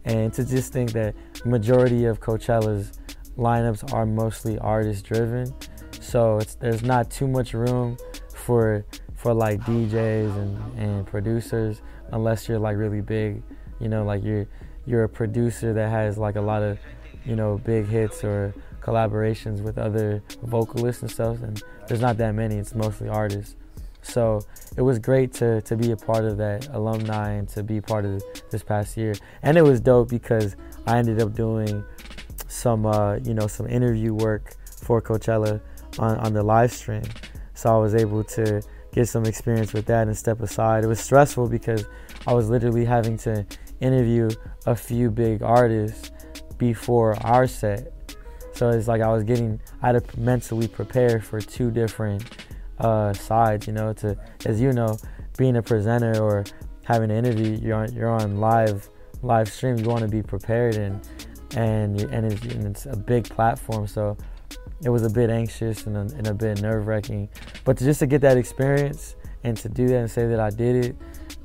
and 0.05 0.33
to 0.33 0.43
just 0.43 0.73
think 0.73 0.91
that 0.93 1.15
majority 1.45 2.05
of 2.05 2.19
Coachella's 2.19 2.91
lineups 3.37 3.93
are 3.93 4.05
mostly 4.05 4.57
artist 4.59 5.05
driven, 5.05 5.53
so 5.99 6.37
it's 6.37 6.55
there's 6.55 6.83
not 6.83 7.09
too 7.09 7.27
much 7.27 7.53
room 7.53 7.97
for 8.33 8.85
for 9.15 9.33
like 9.33 9.61
DJs 9.61 10.35
and, 10.37 10.79
and 10.79 11.07
producers 11.07 11.81
unless 12.11 12.47
you're 12.47 12.59
like 12.59 12.77
really 12.77 13.01
big, 13.01 13.41
you 13.79 13.87
know, 13.87 14.03
like 14.03 14.23
you're 14.23 14.47
you're 14.85 15.05
a 15.05 15.09
producer 15.09 15.73
that 15.73 15.89
has 15.89 16.17
like 16.17 16.35
a 16.35 16.41
lot 16.41 16.61
of, 16.61 16.77
you 17.25 17.35
know, 17.35 17.57
big 17.59 17.85
hits 17.87 18.23
or 18.23 18.53
collaborations 18.81 19.61
with 19.61 19.77
other 19.77 20.21
vocalists 20.43 21.01
and 21.01 21.09
stuff 21.09 21.41
and 21.41 21.63
there's 21.87 22.01
not 22.01 22.17
that 22.17 22.35
many, 22.35 22.57
it's 22.57 22.75
mostly 22.75 23.07
artists. 23.07 23.55
So 24.01 24.41
it 24.75 24.81
was 24.81 24.99
great 24.99 25.31
to, 25.35 25.61
to 25.61 25.77
be 25.77 25.91
a 25.91 25.95
part 25.95 26.25
of 26.25 26.35
that 26.37 26.67
alumni 26.73 27.31
and 27.31 27.47
to 27.49 27.63
be 27.63 27.79
part 27.79 28.03
of 28.03 28.21
this 28.51 28.61
past 28.61 28.97
year. 28.97 29.13
And 29.41 29.57
it 29.57 29.61
was 29.61 29.79
dope 29.79 30.09
because 30.09 30.57
I 30.85 30.97
ended 30.97 31.21
up 31.21 31.33
doing 31.33 31.83
some 32.53 32.85
uh, 32.85 33.15
you 33.23 33.33
know 33.33 33.47
some 33.47 33.67
interview 33.67 34.13
work 34.13 34.55
for 34.81 35.01
Coachella 35.01 35.59
on, 35.99 36.17
on 36.17 36.33
the 36.33 36.43
live 36.43 36.71
stream. 36.71 37.03
So 37.53 37.73
I 37.73 37.77
was 37.77 37.95
able 37.95 38.23
to 38.23 38.61
get 38.93 39.07
some 39.07 39.25
experience 39.25 39.73
with 39.73 39.85
that 39.87 40.07
and 40.07 40.15
step 40.15 40.41
aside. 40.41 40.83
It 40.83 40.87
was 40.87 40.99
stressful 40.99 41.49
because 41.49 41.85
I 42.27 42.33
was 42.33 42.49
literally 42.49 42.85
having 42.85 43.17
to 43.19 43.45
interview 43.79 44.29
a 44.65 44.75
few 44.75 45.09
big 45.09 45.41
artists 45.41 46.11
before 46.57 47.15
our 47.25 47.47
set. 47.47 47.91
So 48.53 48.69
it's 48.69 48.87
like 48.87 49.01
I 49.01 49.11
was 49.11 49.23
getting, 49.23 49.59
I 49.81 49.87
had 49.87 50.07
to 50.07 50.19
mentally 50.19 50.67
prepare 50.67 51.19
for 51.19 51.41
two 51.41 51.71
different 51.71 52.23
uh, 52.79 53.13
sides, 53.13 53.65
you 53.65 53.73
know, 53.73 53.93
to, 53.93 54.15
as 54.45 54.61
you 54.61 54.73
know, 54.73 54.97
being 55.37 55.57
a 55.57 55.61
presenter 55.61 56.21
or 56.21 56.43
having 56.83 57.09
an 57.09 57.17
interview, 57.17 57.57
you're 57.59 57.75
on, 57.75 57.93
you're 57.93 58.09
on 58.09 58.39
live, 58.39 58.89
live 59.23 59.49
stream, 59.51 59.77
you 59.77 59.85
want 59.85 60.01
to 60.01 60.07
be 60.07 60.21
prepared 60.21 60.75
and, 60.75 61.01
and, 61.55 61.99
and, 62.01 62.31
it's, 62.31 62.43
and 62.45 62.65
it's 62.65 62.85
a 62.85 62.95
big 62.95 63.25
platform. 63.25 63.87
So 63.87 64.17
it 64.83 64.89
was 64.89 65.03
a 65.03 65.09
bit 65.09 65.29
anxious 65.29 65.85
and 65.85 65.95
a, 65.95 66.01
and 66.01 66.27
a 66.27 66.33
bit 66.33 66.61
nerve 66.61 66.87
wracking. 66.87 67.29
But 67.63 67.77
to, 67.77 67.83
just 67.83 67.99
to 67.99 68.07
get 68.07 68.21
that 68.21 68.37
experience 68.37 69.15
and 69.43 69.57
to 69.57 69.69
do 69.69 69.87
that 69.87 69.97
and 69.97 70.11
say 70.11 70.27
that 70.27 70.39
I 70.39 70.49
did 70.49 70.85
it 70.85 70.95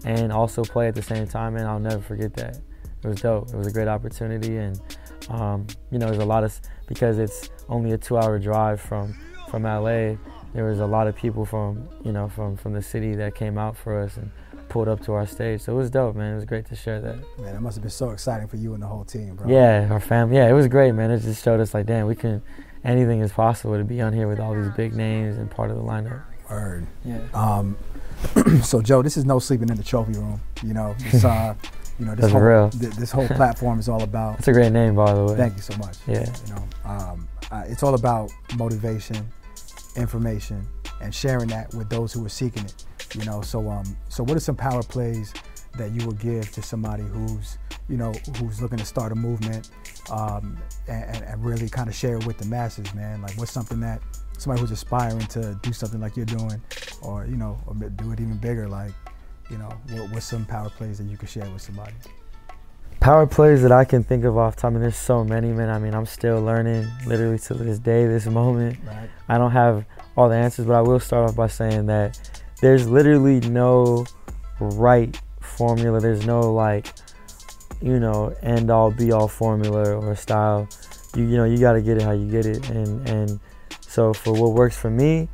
and 0.05 0.33
also 0.33 0.62
play 0.62 0.88
at 0.88 0.94
the 0.94 1.03
same 1.03 1.27
time, 1.27 1.57
and 1.57 1.66
I'll 1.66 1.81
never 1.81 2.01
forget 2.01 2.35
that. 2.35 2.59
It 3.03 3.07
was 3.07 3.21
dope. 3.21 3.49
It 3.49 3.57
was 3.57 3.66
a 3.66 3.73
great 3.73 3.88
opportunity, 3.88 4.57
and 4.57 4.81
um, 5.29 5.66
you 5.90 5.99
know, 5.99 6.07
there's 6.07 6.23
a 6.23 6.27
lot 6.27 6.44
of 6.44 6.59
because 6.87 7.18
it's 7.18 7.51
only 7.68 7.92
a 7.92 7.99
two-hour 7.99 8.38
drive 8.38 8.81
from 8.81 9.14
from 9.51 9.62
LA. 9.62 10.16
There 10.55 10.64
was 10.64 10.81
a 10.81 10.87
lot 10.87 11.07
of 11.07 11.14
people 11.14 11.44
from 11.44 11.88
you 12.05 12.12
know 12.12 12.29
from 12.29 12.57
from 12.57 12.73
the 12.73 12.83
city 12.83 13.14
that 13.14 13.35
came 13.35 13.57
out 13.57 13.77
for 13.77 14.01
us 14.03 14.16
and 14.16 14.31
pulled 14.68 14.88
up 14.88 15.02
to 15.04 15.12
our 15.12 15.26
stage. 15.26 15.62
So 15.62 15.72
it 15.72 15.76
was 15.76 15.90
dope, 15.90 16.16
man. 16.16 16.33
It 16.33 16.37
was 16.37 16.44
great 16.44 16.66
to 16.66 16.76
share 16.76 17.00
that. 17.00 17.16
Man, 17.38 17.54
it 17.57 17.61
must 17.61 17.76
have 17.76 17.83
been 17.83 17.90
so 17.90 18.11
exciting 18.11 18.48
for 18.48 18.57
you 18.57 18.74
and 18.74 18.83
the 18.83 18.87
whole 18.87 19.04
team, 19.04 19.35
bro. 19.37 19.48
Yeah, 19.48 19.88
our 19.90 20.00
family. 20.00 20.37
Yeah, 20.37 20.48
it 20.48 20.52
was 20.52 20.68
great, 20.68 20.92
man. 20.92 21.11
It 21.11 21.20
just 21.20 21.42
showed 21.44 21.61
us 21.61 21.74
like, 21.74 21.87
damn, 21.87 22.07
we 22.07 22.14
can. 22.14 22.42
Anything 22.85 23.20
is 23.20 23.33
possible 23.33 23.76
to 23.76 23.85
be 23.85 24.00
on 24.00 24.12
here 24.12 24.28
with 24.28 24.38
all 24.38 24.54
these 24.54 24.70
big 24.76 24.94
names 24.94 25.37
and 25.37 25.50
part 25.50 25.70
of 25.70 25.76
the 25.76 25.83
lineup. 25.83 26.22
Word. 26.48 26.87
Yeah. 27.04 27.18
Um, 27.35 27.76
so 28.62 28.81
Joe, 28.81 29.02
this 29.02 29.16
is 29.16 29.24
no 29.24 29.38
sleeping 29.38 29.68
in 29.68 29.76
the 29.76 29.83
trophy 29.83 30.12
room. 30.12 30.40
You 30.62 30.74
know, 30.74 30.94
this, 31.11 31.24
uh, 31.24 31.54
you 31.98 32.07
know, 32.07 32.12
this 32.14 32.22
That's 32.22 32.33
whole 32.33 32.42
real. 32.42 32.70
th- 32.70 32.94
this 32.94 33.11
whole 33.11 33.26
platform 33.28 33.78
is 33.81 33.88
all 33.88 34.02
about. 34.02 34.37
That's 34.37 34.48
a 34.48 34.52
great 34.52 34.72
name, 34.72 34.94
by 34.94 35.12
the 35.12 35.24
way. 35.24 35.37
Thank 35.37 35.57
you 35.57 35.62
so 35.62 35.76
much. 35.78 35.96
Yeah. 36.07 36.24
You 36.46 36.54
know, 36.54 36.68
um, 36.85 37.28
uh, 37.50 37.64
it's 37.66 37.83
all 37.83 37.94
about 37.94 38.31
motivation, 38.57 39.16
information, 39.99 40.67
and 41.03 41.15
sharing 41.15 41.49
that 41.49 41.75
with 41.75 41.91
those 41.91 42.13
who 42.13 42.25
are 42.25 42.31
seeking 42.31 42.65
it. 42.65 42.85
You 43.15 43.25
know, 43.25 43.43
so 43.43 43.69
um, 43.69 43.97
so 44.09 44.23
what 44.23 44.37
are 44.37 44.41
some 44.41 44.57
power 44.57 44.83
plays 44.83 45.33
that 45.77 45.93
you 45.93 46.07
would 46.07 46.19
give 46.19 46.51
to 46.53 46.63
somebody 46.63 47.05
who's 47.05 47.59
you 47.89 47.97
know 47.97 48.13
who's 48.39 48.61
looking 48.61 48.79
to 48.79 48.85
start 48.85 49.13
a 49.13 49.15
movement 49.15 49.71
um, 50.11 50.59
and, 50.89 51.23
and- 51.23 51.45
really 51.45 51.69
kind 51.69 51.89
of 51.89 51.95
share 51.95 52.17
it 52.17 52.27
with 52.27 52.39
the 52.39 52.47
masses, 52.47 52.93
man? 52.95 53.23
Like, 53.23 53.37
what's 53.39 53.53
something 53.53 53.81
that 53.81 54.03
somebody 54.39 54.61
who's 54.61 54.71
aspiring 54.71 55.27
to 55.29 55.59
do 55.63 55.73
something 55.73 56.01
like 56.01 56.17
you're 56.17 56.27
doing, 56.27 56.61
or 57.03 57.27
you 57.27 57.37
know, 57.37 57.59
or 57.67 57.75
do 57.75 58.13
it 58.13 58.21
even 58.21 58.39
bigger, 58.39 58.69
like 58.69 58.93
you 59.51 59.59
know, 59.59 59.71
what, 59.91 60.11
what's 60.13 60.27
some 60.27 60.45
power 60.45 60.69
plays 60.69 60.99
that 60.99 61.05
you 61.05 61.17
could 61.17 61.29
share 61.29 61.49
with 61.51 61.63
somebody? 61.63 61.95
Power 63.09 63.27
plays 63.27 63.62
that 63.62 63.73
I 63.73 63.87
can 63.87 64.05
think 64.05 64.27
of 64.27 64.37
off 64.37 64.55
time, 64.55 64.75
and 64.75 64.85
there's 64.85 64.94
so 64.94 65.25
many, 65.25 65.51
man. 65.51 65.71
I 65.71 65.79
mean, 65.79 65.94
I'm 65.94 66.05
still 66.05 66.42
learning, 66.42 66.87
literally 67.07 67.38
to 67.38 67.55
this 67.55 67.79
day, 67.79 68.05
this 68.05 68.27
moment. 68.27 68.77
Right. 68.85 69.09
I 69.31 69.38
don't 69.38 69.53
have 69.53 69.87
all 70.14 70.29
the 70.29 70.35
answers, 70.35 70.66
but 70.66 70.75
I 70.75 70.83
will 70.83 71.01
start 71.01 71.31
off 71.31 71.35
by 71.35 71.47
saying 71.47 71.87
that 71.87 72.21
there's 72.61 72.87
literally 72.87 73.40
no 73.40 74.05
right 74.61 75.18
formula. 75.40 76.01
There's 76.01 76.27
no 76.27 76.53
like, 76.53 76.92
you 77.81 77.99
know, 77.99 78.37
end 78.42 78.71
all 78.71 78.90
be 78.90 79.11
all 79.11 79.27
formula 79.27 79.97
or 79.97 80.14
style. 80.14 80.68
You 81.16 81.25
you 81.25 81.38
know, 81.38 81.44
you 81.44 81.57
got 81.57 81.73
to 81.73 81.81
get 81.81 81.97
it 81.97 82.03
how 82.03 82.12
you 82.12 82.31
get 82.31 82.44
it, 82.44 82.68
and 82.68 83.09
and 83.09 83.40
so 83.81 84.12
for 84.12 84.35
what 84.35 84.53
works 84.53 84.77
for 84.77 84.90
me 84.90 85.31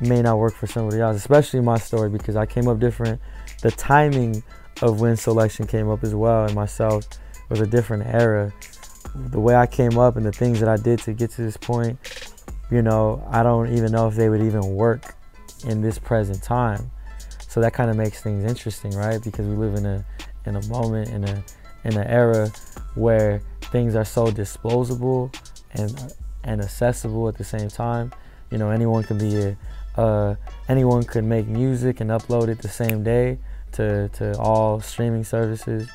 may 0.00 0.22
not 0.22 0.38
work 0.38 0.54
for 0.54 0.66
somebody 0.66 1.02
else, 1.02 1.18
especially 1.18 1.60
my 1.60 1.76
story 1.76 2.08
because 2.08 2.36
I 2.36 2.46
came 2.46 2.68
up 2.68 2.78
different. 2.78 3.20
The 3.60 3.70
timing 3.70 4.42
of 4.82 5.00
when 5.00 5.14
Soulection 5.14 5.68
came 5.68 5.88
up 5.88 6.04
as 6.04 6.14
well, 6.14 6.44
and 6.44 6.54
myself 6.54 7.04
was 7.48 7.60
a 7.60 7.66
different 7.66 8.06
era. 8.06 8.52
The 9.14 9.40
way 9.40 9.56
I 9.56 9.66
came 9.66 9.98
up 9.98 10.16
and 10.16 10.24
the 10.24 10.32
things 10.32 10.60
that 10.60 10.68
I 10.68 10.76
did 10.76 10.98
to 11.00 11.12
get 11.12 11.30
to 11.32 11.42
this 11.42 11.56
point, 11.56 11.98
you 12.70 12.82
know, 12.82 13.26
I 13.30 13.42
don't 13.42 13.72
even 13.72 13.92
know 13.92 14.06
if 14.08 14.14
they 14.14 14.28
would 14.28 14.42
even 14.42 14.74
work 14.74 15.16
in 15.66 15.80
this 15.80 15.98
present 15.98 16.42
time. 16.42 16.90
So 17.48 17.60
that 17.60 17.72
kind 17.72 17.90
of 17.90 17.96
makes 17.96 18.22
things 18.22 18.44
interesting, 18.44 18.92
right? 18.92 19.22
Because 19.22 19.46
we 19.46 19.54
live 19.54 19.74
in 19.74 19.86
a 19.86 20.04
in 20.44 20.56
a 20.56 20.66
moment 20.68 21.08
in 21.10 21.24
a 21.24 21.44
in 21.84 21.96
an 21.96 22.06
era 22.06 22.50
where 22.94 23.40
things 23.72 23.94
are 23.94 24.04
so 24.04 24.30
disposable 24.30 25.32
and 25.72 26.14
and 26.44 26.60
accessible 26.60 27.28
at 27.28 27.36
the 27.36 27.44
same 27.44 27.68
time. 27.68 28.12
You 28.50 28.58
know, 28.58 28.70
anyone 28.70 29.02
can 29.02 29.18
be 29.18 29.36
a 29.38 29.56
uh, 29.96 30.36
anyone 30.68 31.02
could 31.02 31.24
make 31.24 31.46
music 31.46 32.00
and 32.00 32.10
upload 32.10 32.48
it 32.48 32.62
the 32.62 32.68
same 32.68 33.02
day 33.02 33.38
to, 33.72 34.08
to 34.10 34.36
all 34.38 34.80
streaming 34.80 35.24
services. 35.24 35.88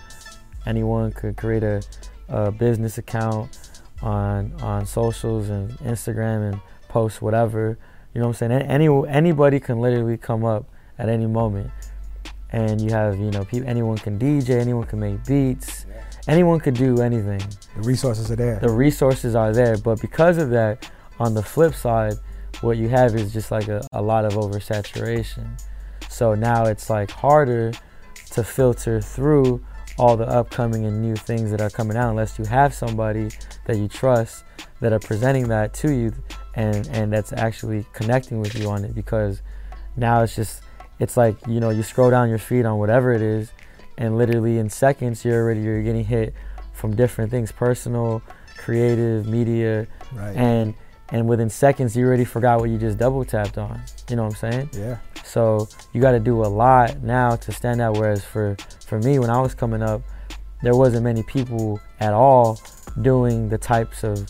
Anyone 0.66 1.12
could 1.12 1.36
create 1.38 1.64
a, 1.64 1.82
a 2.30 2.52
business 2.52 2.98
account 2.98 3.58
on 4.02 4.54
on 4.62 4.86
socials 4.86 5.50
and 5.50 5.72
Instagram 5.80 6.52
and 6.52 6.60
post 6.90 7.22
whatever. 7.22 7.78
You 8.14 8.22
know 8.22 8.28
what 8.28 8.42
I'm 8.42 8.50
saying? 8.50 8.62
Any 8.64 8.88
anybody 9.08 9.60
can 9.60 9.80
literally 9.80 10.18
come 10.18 10.46
up 10.46 10.66
at 10.98 11.10
any 11.10 11.26
moment, 11.28 11.72
and 12.52 12.80
you 12.80 12.92
have 12.92 13.18
you 13.18 13.32
know 13.32 13.44
people. 13.46 13.68
Anyone 13.68 13.98
can 13.98 14.18
DJ. 14.20 14.60
Anyone 14.60 14.86
can 14.86 15.00
make 15.00 15.26
beats. 15.26 15.86
Anyone 16.26 16.62
could 16.62 16.76
do 16.76 17.02
anything 17.02 17.42
The 17.76 17.82
resources 17.82 18.32
are 18.32 18.38
there. 18.38 18.58
the 18.60 18.70
resources 18.72 19.36
are 19.36 19.52
there 19.52 19.78
but 19.78 20.00
because 20.00 20.38
of 20.38 20.52
that 20.52 20.90
on 21.20 21.34
the 21.34 21.44
flip 21.44 21.74
side 21.76 22.14
what 22.62 22.78
you 22.78 22.88
have 22.88 23.14
is 23.16 23.34
just 23.34 23.52
like 23.52 23.68
a, 23.68 23.86
a 23.92 24.02
lot 24.02 24.24
of 24.24 24.32
oversaturation 24.36 25.46
so 26.14 26.36
now 26.36 26.66
it's 26.66 26.90
like 26.90 27.10
harder 27.10 27.74
to 28.30 28.44
filter 28.44 29.02
through 29.02 29.64
all 29.98 30.16
the 30.16 30.28
upcoming 30.28 30.86
and 30.86 31.02
new 31.02 31.16
things 31.16 31.52
that 31.52 31.60
are 31.60 31.70
coming 31.70 31.98
out 31.98 32.10
unless 32.10 32.38
you 32.38 32.46
have 32.46 32.74
somebody 32.74 33.30
that 33.66 33.78
you 33.78 33.88
trust 33.88 34.44
that 34.80 34.94
are 34.94 35.00
presenting 35.00 35.48
that 35.48 35.74
to 35.74 35.92
you 35.92 36.14
and 36.56 36.88
and 36.90 37.12
that's 37.12 37.34
actually 37.34 37.86
connecting 37.94 38.40
with 38.40 38.56
you 38.56 38.70
on 38.70 38.86
it 38.86 38.94
because 38.94 39.42
now 39.98 40.22
it's 40.22 40.36
just 40.36 40.62
it's 41.00 41.18
like 41.18 41.36
you 41.48 41.60
know 41.60 41.70
you 41.70 41.82
scroll 41.82 42.12
down 42.12 42.30
your 42.30 42.38
feed 42.38 42.66
on 42.66 42.78
whatever 42.78 43.12
it 43.12 43.22
is 43.22 43.52
and 43.98 44.18
literally 44.18 44.58
in 44.58 44.70
seconds 44.70 45.26
you're 45.26 45.42
already 45.44 45.62
you're 45.62 45.82
getting 45.82 46.06
hit 46.06 46.34
from 46.74 46.96
different 46.96 47.32
things 47.32 47.52
personal 47.52 48.22
creative 48.58 49.28
media 49.28 49.88
right. 50.14 50.36
and 50.36 50.76
and 51.10 51.28
within 51.28 51.50
seconds 51.50 51.96
you 51.96 52.06
already 52.06 52.26
forgot 52.26 52.60
what 52.60 52.70
you 52.70 52.78
just 52.78 52.98
double 52.98 53.24
tapped 53.24 53.58
on 53.58 53.82
you 54.10 54.16
know 54.16 54.24
what 54.24 54.34
i'm 54.34 54.52
saying 54.52 54.70
yeah. 54.74 54.98
so 55.24 55.68
you 55.94 56.02
got 56.02 56.12
to 56.12 56.20
do 56.20 56.42
a 56.44 56.48
lot 56.48 57.02
now 57.04 57.36
to 57.36 57.52
stand 57.52 57.82
out 57.82 57.98
whereas 57.98 58.24
for 58.24 58.56
for 58.86 59.00
me 59.00 59.20
when 59.20 59.30
i 59.30 59.42
was 59.42 59.54
coming 59.54 59.82
up 59.82 60.02
there 60.62 60.76
wasn't 60.76 61.04
many 61.04 61.24
people 61.24 61.80
at 62.00 62.14
all 62.14 62.60
doing 63.02 63.50
the 63.50 63.58
types 63.58 64.04
of 64.04 64.28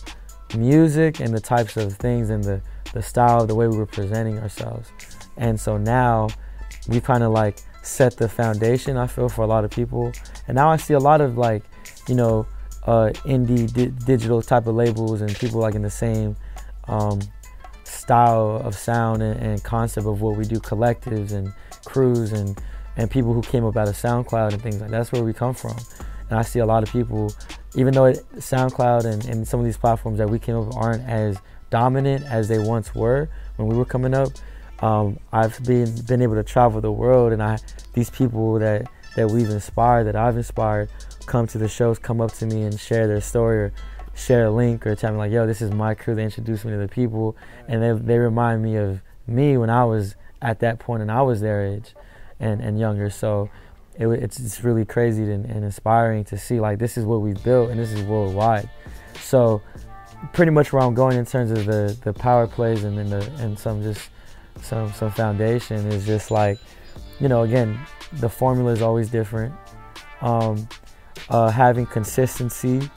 music 0.55 1.19
and 1.19 1.33
the 1.33 1.39
types 1.39 1.77
of 1.77 1.93
things 1.93 2.29
and 2.29 2.43
the 2.43 2.61
the 2.93 3.01
style 3.01 3.45
the 3.45 3.55
way 3.55 3.67
we 3.67 3.77
were 3.77 3.85
presenting 3.85 4.37
ourselves 4.39 4.91
and 5.37 5.59
so 5.59 5.77
now 5.77 6.27
we 6.87 6.99
kind 6.99 7.23
of 7.23 7.31
like 7.31 7.57
set 7.83 8.17
the 8.17 8.27
foundation. 8.27 8.97
I 8.97 9.07
feel 9.07 9.29
for 9.29 9.43
a 9.43 9.47
lot 9.47 9.63
of 9.63 9.71
people, 9.71 10.11
and 10.47 10.55
now 10.55 10.69
I 10.69 10.77
see 10.77 10.93
a 10.93 10.99
lot 10.99 11.21
of 11.21 11.37
like, 11.37 11.63
you 12.07 12.15
know, 12.15 12.47
uh, 12.85 13.11
indie 13.25 13.71
di- 13.71 13.93
digital 14.05 14.41
type 14.41 14.67
of 14.67 14.75
labels 14.75 15.21
and 15.21 15.33
people 15.35 15.59
like 15.59 15.75
in 15.75 15.81
the 15.81 15.89
same 15.89 16.35
um, 16.87 17.21
style 17.83 18.61
of 18.63 18.75
sound 18.75 19.21
and, 19.21 19.39
and, 19.39 19.63
concept 19.63 20.07
of 20.07 20.21
what 20.21 20.35
we 20.35 20.45
do, 20.45 20.59
collectives 20.59 21.31
and 21.31 21.53
crews 21.85 22.31
and 22.31 22.59
and 22.95 23.09
people 23.09 23.33
who 23.33 23.41
came 23.41 23.65
up 23.65 23.75
out 23.75 23.87
of 23.87 23.95
SoundCloud 23.95 24.53
and 24.53 24.61
things 24.61 24.79
like 24.79 24.91
that. 24.91 24.97
that's 24.97 25.11
where 25.11 25.23
we 25.23 25.33
come 25.33 25.55
from. 25.55 25.75
And 26.29 26.37
I 26.37 26.43
see 26.43 26.59
a 26.59 26.65
lot 26.65 26.83
of 26.83 26.91
people, 26.91 27.33
even 27.75 27.93
though 27.93 28.05
it, 28.05 28.23
SoundCloud 28.35 29.05
and, 29.05 29.25
and 29.25 29.47
some 29.47 29.59
of 29.59 29.65
these 29.65 29.77
platforms 29.77 30.19
that 30.19 30.29
we 30.29 30.37
came 30.37 30.55
up 30.55 30.75
aren't 30.75 31.03
as 31.09 31.37
dominant 31.71 32.23
as 32.25 32.47
they 32.47 32.59
once 32.59 32.93
were 32.93 33.29
when 33.55 33.67
we 33.67 33.75
were 33.75 33.85
coming 33.85 34.13
up. 34.13 34.29
Um, 34.79 35.17
I've 35.31 35.63
been 35.63 35.95
been 36.07 36.21
able 36.21 36.35
to 36.35 36.43
travel 36.43 36.81
the 36.81 36.91
world, 36.91 37.33
and 37.33 37.41
I 37.41 37.57
these 37.93 38.09
people 38.09 38.59
that 38.59 38.89
that 39.15 39.29
we've 39.29 39.49
inspired, 39.49 40.05
that 40.05 40.15
I've 40.15 40.37
inspired, 40.37 40.89
come 41.25 41.47
to 41.47 41.57
the 41.57 41.67
shows, 41.67 41.99
come 41.99 42.19
up 42.21 42.33
to 42.33 42.45
me 42.45 42.63
and 42.63 42.79
share 42.79 43.07
their 43.07 43.21
story 43.21 43.57
or 43.57 43.73
share 44.15 44.45
a 44.45 44.51
link 44.51 44.85
or 44.85 44.95
tell 44.95 45.11
me 45.11 45.17
like, 45.17 45.31
yo, 45.31 45.47
this 45.47 45.61
is 45.61 45.71
my 45.71 45.93
crew. 45.93 46.15
They 46.15 46.23
introduce 46.23 46.63
me 46.65 46.71
to 46.71 46.77
the 46.77 46.87
people, 46.87 47.35
and 47.67 47.81
they 47.81 47.91
they 47.91 48.17
remind 48.17 48.61
me 48.63 48.75
of 48.75 49.01
me 49.27 49.57
when 49.57 49.69
I 49.69 49.85
was 49.85 50.15
at 50.41 50.59
that 50.59 50.79
point 50.79 51.01
and 51.01 51.11
I 51.11 51.21
was 51.21 51.41
their 51.41 51.65
age 51.65 51.93
and 52.39 52.61
and 52.61 52.79
younger. 52.79 53.09
So 53.09 53.49
it, 53.95 54.07
it's 54.07 54.39
it's 54.39 54.63
really 54.63 54.85
crazy 54.85 55.23
and, 55.23 55.45
and 55.45 55.63
inspiring 55.63 56.23
to 56.25 56.37
see 56.37 56.59
like 56.59 56.79
this 56.79 56.97
is 56.97 57.05
what 57.05 57.21
we've 57.21 57.41
built 57.43 57.69
and 57.69 57.79
this 57.79 57.91
is 57.91 58.03
worldwide. 58.03 58.69
So 59.19 59.61
pretty 60.31 60.51
much 60.51 60.71
where 60.71 60.81
I'm 60.81 60.93
going 60.93 61.17
in 61.17 61.25
terms 61.25 61.51
of 61.51 61.65
the 61.65 61.97
the 62.03 62.13
power 62.13 62.47
plays 62.47 62.83
and 62.83 62.97
then 62.97 63.09
the 63.09 63.31
and 63.43 63.57
some 63.57 63.81
just 63.81 64.09
some 64.61 64.91
some 64.93 65.11
foundation 65.11 65.77
is 65.91 66.05
just 66.05 66.31
like 66.31 66.59
you 67.19 67.27
know 67.27 67.43
again 67.43 67.79
the 68.13 68.29
formula 68.29 68.71
is 68.71 68.81
always 68.81 69.09
different. 69.09 69.53
Um, 70.21 70.67
uh, 71.29 71.49
having 71.49 71.85
consistency, 71.85 72.89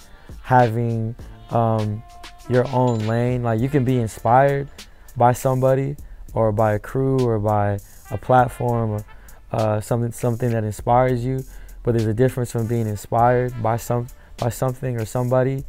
having 0.43 1.15
um, 1.51 2.03
your 2.49 2.67
own 2.69 3.01
lane. 3.01 3.43
Like 3.43 3.61
you 3.61 3.69
can 3.69 3.85
be 3.85 3.99
inspired 3.99 4.69
by 5.17 5.33
somebody 5.33 5.97
or 6.35 6.53
by 6.53 6.75
a 6.75 6.79
crew 6.79 7.19
or 7.27 7.39
by 7.39 7.79
a 8.11 8.19
platform 8.19 8.91
or 8.91 9.05
uh, 9.53 9.81
something 9.81 10.13
something 10.13 10.51
that 10.51 10.65
inspires 10.65 11.25
you. 11.25 11.45
But 11.83 11.93
there's 11.93 12.07
a 12.07 12.15
difference 12.15 12.51
from 12.51 12.67
being 12.67 12.87
inspired 12.87 13.63
by 13.63 13.77
some 13.77 14.09
by 14.39 14.51
something 14.51 15.01
or 15.01 15.05
somebody, 15.05 15.65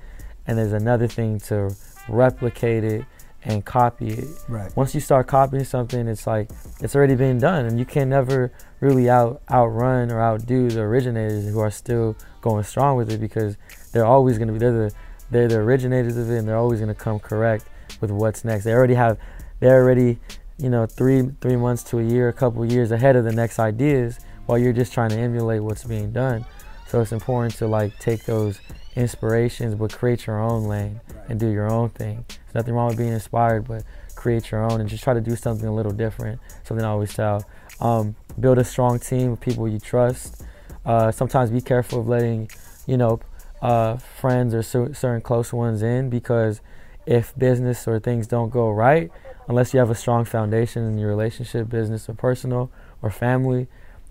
and 0.45 0.57
there's 0.57 0.73
another 0.73 1.07
thing 1.07 1.39
to 1.41 1.75
replicate 2.09 2.83
it 2.83 3.05
and 3.43 3.63
copy 3.63 4.09
it. 4.09 4.27
Right. 4.49 4.75
Once 4.75 4.93
you 4.93 4.99
start 4.99 5.27
copying 5.27 5.63
something, 5.63 6.07
it's 6.07 6.27
like 6.27 6.49
it's 6.81 6.95
already 6.95 7.15
been 7.15 7.39
done, 7.39 7.65
and 7.65 7.79
you 7.79 7.85
can 7.85 8.09
never 8.09 8.51
really 8.79 9.09
out 9.09 9.41
outrun 9.49 10.11
or 10.11 10.21
outdo 10.21 10.69
the 10.69 10.81
originators 10.81 11.47
who 11.47 11.59
are 11.59 11.71
still 11.71 12.15
going 12.41 12.63
strong 12.63 12.97
with 12.97 13.11
it 13.11 13.19
because 13.19 13.57
they're 13.97 14.05
always 14.05 14.37
going 14.37 14.47
to 14.47 14.53
be 14.53 14.59
they're 14.59 14.89
the 14.89 14.95
they're 15.31 15.47
the 15.47 15.57
originators 15.57 16.17
of 16.17 16.29
it, 16.29 16.37
and 16.37 16.47
they're 16.47 16.57
always 16.57 16.79
going 16.79 16.93
to 16.93 16.99
come 16.99 17.19
correct 17.19 17.65
with 17.99 18.11
what's 18.11 18.45
next. 18.45 18.63
They 18.63 18.73
already 18.73 18.93
have 18.93 19.17
they're 19.59 19.81
already 19.81 20.19
you 20.59 20.69
know 20.69 20.85
three 20.85 21.31
three 21.41 21.55
months 21.55 21.81
to 21.85 21.99
a 21.99 22.03
year, 22.03 22.29
a 22.29 22.33
couple 22.33 22.63
years 22.63 22.91
ahead 22.91 23.15
of 23.15 23.25
the 23.25 23.33
next 23.33 23.57
ideas, 23.57 24.19
while 24.45 24.59
you're 24.59 24.73
just 24.73 24.93
trying 24.93 25.09
to 25.09 25.17
emulate 25.17 25.63
what's 25.63 25.83
being 25.83 26.11
done. 26.11 26.45
So 26.87 27.01
it's 27.01 27.11
important 27.11 27.55
to 27.55 27.67
like 27.67 27.97
take 27.97 28.25
those 28.25 28.61
inspirations, 28.95 29.73
but 29.73 29.91
create 29.91 30.27
your 30.27 30.39
own 30.39 30.65
lane 30.65 31.01
and 31.27 31.39
do 31.39 31.47
your 31.47 31.69
own 31.69 31.89
thing. 31.89 32.23
There's 32.27 32.55
nothing 32.55 32.75
wrong 32.75 32.89
with 32.89 32.97
being 32.97 33.13
inspired, 33.13 33.67
but 33.67 33.83
create 34.15 34.51
your 34.51 34.63
own 34.63 34.79
and 34.79 34.87
just 34.87 35.03
try 35.03 35.15
to 35.15 35.21
do 35.21 35.35
something 35.35 35.67
a 35.67 35.73
little 35.73 35.91
different. 35.91 36.39
Something 36.63 36.85
I 36.85 36.89
always 36.89 37.13
tell. 37.13 37.43
Um, 37.81 38.15
build 38.39 38.59
a 38.59 38.63
strong 38.63 38.99
team 38.99 39.33
of 39.33 39.41
people 39.41 39.67
you 39.67 39.79
trust. 39.79 40.43
Uh, 40.85 41.11
sometimes 41.11 41.49
be 41.49 41.61
careful 41.61 41.99
of 41.99 42.07
letting, 42.07 42.49
you 42.85 42.95
know, 42.95 43.19
uh, 43.61 43.97
friends 43.97 44.53
or 44.53 44.61
certain 44.63 45.21
close 45.21 45.51
ones 45.51 45.81
in 45.81 46.09
because 46.09 46.61
if 47.05 47.37
business 47.37 47.87
or 47.87 47.99
things 47.99 48.27
don't 48.27 48.49
go 48.49 48.69
right, 48.69 49.09
unless 49.47 49.73
you 49.73 49.79
have 49.79 49.89
a 49.89 49.95
strong 49.95 50.25
foundation 50.25 50.85
in 50.85 50.97
your 50.97 51.09
relationship, 51.09 51.69
business 51.69 52.09
or 52.09 52.13
personal 52.13 52.69
or 53.01 53.09
family, 53.09 53.67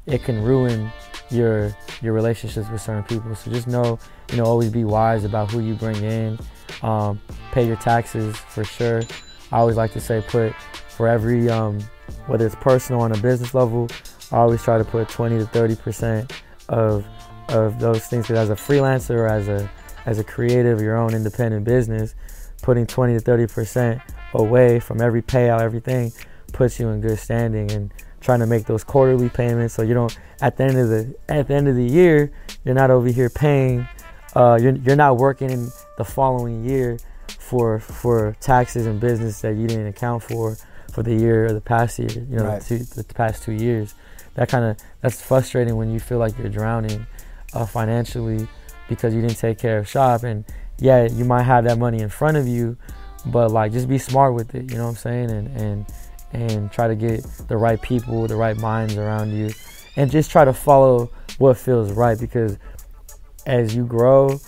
it 0.07 0.23
can 0.23 0.43
ruin 0.43 0.91
your 1.31 1.77
your 2.01 2.13
relationships 2.13 2.69
with 2.71 2.81
certain 2.81 3.03
people. 3.03 3.35
So 3.35 3.51
just 3.51 3.67
know, 3.67 3.99
you 4.31 4.39
know, 4.39 4.45
always 4.45 4.71
be 4.71 4.85
wise 4.85 5.25
about 5.25 5.51
who 5.51 5.61
you 5.61 5.75
bring 5.75 6.03
in. 6.03 6.39
Um, 6.83 7.21
pay 7.53 7.67
your 7.67 7.77
taxes 7.77 8.37
for 8.37 8.65
sure. 8.65 9.03
I 9.53 9.59
always 9.59 9.77
like 9.77 9.93
to 9.93 10.01
say, 10.01 10.23
put 10.27 10.55
for 10.89 11.09
every 11.09 11.49
um, 11.51 11.81
whether 12.27 12.47
it's 12.47 12.55
personal 12.57 13.03
on 13.03 13.13
a 13.13 13.19
business 13.19 13.55
level, 13.55 13.89
I 14.33 14.37
always 14.39 14.63
try 14.63 14.79
to 14.79 14.85
put 14.85 15.09
20 15.09 15.39
to 15.39 15.47
30 15.47 15.77
percent 15.77 16.33
of 16.69 17.05
of 17.49 17.79
those 17.79 18.07
things. 18.07 18.27
Because 18.29 18.49
as 18.49 18.51
a 18.51 18.61
freelancer 18.61 19.17
or 19.17 19.27
as 19.27 19.49
a 19.49 19.71
as 20.05 20.19
a 20.19 20.25
creative, 20.25 20.81
your 20.81 20.97
own 20.97 21.15
independent 21.15 21.65
business, 21.65 22.15
putting 22.63 22.87
20 22.87 23.15
to 23.15 23.21
30 23.21 23.47
percent 23.47 24.01
away 24.35 24.81
from 24.81 25.01
every 25.01 25.23
payout, 25.23 25.61
everything 25.61 26.13
puts 26.53 26.79
you 26.81 26.89
in 26.89 27.01
good 27.01 27.19
standing 27.19 27.71
and 27.73 27.93
trying 28.21 28.41
to 28.41 28.47
make 28.47 28.67
those 28.67 28.83
quarterly 28.83 29.29
payments 29.29 29.75
so 29.75 29.83
you 29.83 29.95
don't 29.95 30.19
at 30.41 30.57
the 30.57 30.65
end 30.65 30.79
of 30.79 30.89
the 30.89 31.15
at 31.29 31.47
the 31.49 31.55
end 31.55 31.69
of 31.69 31.77
the 31.77 31.85
year 31.85 32.33
you're 32.65 32.75
not 32.75 32.91
over 32.91 33.09
here 33.09 33.31
paying 33.31 33.87
uh, 34.35 34.59
you're, 34.61 34.75
you're 34.77 34.97
not 34.97 35.17
working 35.17 35.51
in 35.51 35.71
the 35.97 36.05
following 36.05 36.65
year 36.65 36.99
for 37.39 37.79
for 37.79 38.37
taxes 38.41 38.87
and 38.87 39.01
business 39.01 39.41
that 39.41 39.55
you 39.55 39.67
didn't 39.67 39.87
account 39.87 40.23
for 40.23 40.57
for 40.93 41.03
the 41.03 41.15
year 41.15 41.47
or 41.47 41.53
the 41.53 41.61
past 41.61 41.99
year 41.99 42.09
you 42.11 42.37
know 42.37 42.45
right. 42.45 42.63
the, 42.63 42.79
two, 42.79 42.85
the 42.85 43.05
past 43.15 43.43
two 43.43 43.53
years 43.53 43.95
that 44.35 44.49
kind 44.49 44.65
of 44.65 44.77
that's 45.03 45.23
frustrating 45.23 45.77
when 45.77 45.93
you 45.93 46.01
feel 46.01 46.19
like 46.19 46.37
you're 46.39 46.49
drowning 46.49 47.07
uh, 47.57 47.67
financially 47.67 48.47
because 48.89 49.15
you 49.15 49.21
didn't 49.21 49.39
take 49.39 49.59
care 49.59 49.79
of 49.79 49.89
shop. 49.89 50.23
And 50.23 50.45
yeah 50.79 51.05
you 51.05 51.25
might 51.25 51.43
have 51.43 51.65
that 51.65 51.79
money 51.79 52.01
in 52.01 52.09
front 52.09 52.37
of 52.37 52.47
you 52.47 52.77
but 53.25 53.51
like 53.51 53.73
just 53.73 53.89
be 53.89 53.97
smart 53.97 54.35
with 54.35 54.55
it 54.55 54.71
you 54.71 54.77
know 54.77 54.85
what 54.85 54.91
i'm 54.91 54.97
saying? 54.97 55.31
And 55.31 55.49
and 55.57 55.87
and 56.33 56.71
try 56.71 56.89
to 56.89 56.95
get 56.95 57.23
the 57.49 57.57
right 57.57 57.81
people, 57.81 58.27
the 58.27 58.37
right 58.37 58.57
minds 58.57 58.97
around 58.97 59.33
you, 59.33 59.51
and 59.97 60.11
just 60.11 60.31
try 60.31 60.45
to 60.45 60.53
follow 60.53 61.11
what 61.39 61.57
feels 61.57 61.93
right 61.93 62.19
because 62.19 62.59
as 63.47 63.75
you 63.75 63.87
grow, 63.87 64.39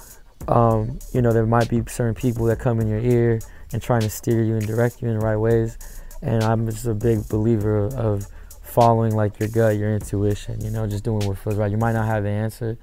um, 0.49 0.99
you 1.13 1.23
know, 1.23 1.33
there 1.33 1.47
might 1.47 1.69
be 1.69 1.83
certain 1.87 2.15
people 2.15 2.47
that 2.47 2.59
come 2.59 2.81
in 2.81 2.89
your 2.89 2.99
ear 2.99 3.41
and 3.73 3.81
trying 3.81 4.01
to 4.01 4.11
steer 4.11 4.43
you 4.43 4.57
and 4.57 4.67
direct 4.67 5.01
you 5.01 5.09
in 5.09 5.19
the 5.19 5.25
right 5.25 5.37
ways. 5.37 5.79
And 6.21 6.43
I'm 6.43 6.67
just 6.67 6.85
a 6.87 6.95
big 6.95 7.29
believer 7.29 7.87
of 7.95 8.27
following 8.69 9.15
like 9.15 9.41
your 9.41 9.49
gut, 9.49 9.77
your 9.77 9.95
intuition, 9.95 10.61
you 10.61 10.71
know, 10.71 10.87
just 10.87 11.03
doing 11.03 11.27
what 11.27 11.39
feels 11.39 11.57
right. 11.57 11.71
You 11.71 11.79
might 11.79 11.93
not 11.93 12.07
have 12.07 12.23
the 12.23 12.31
answer, 12.31 12.77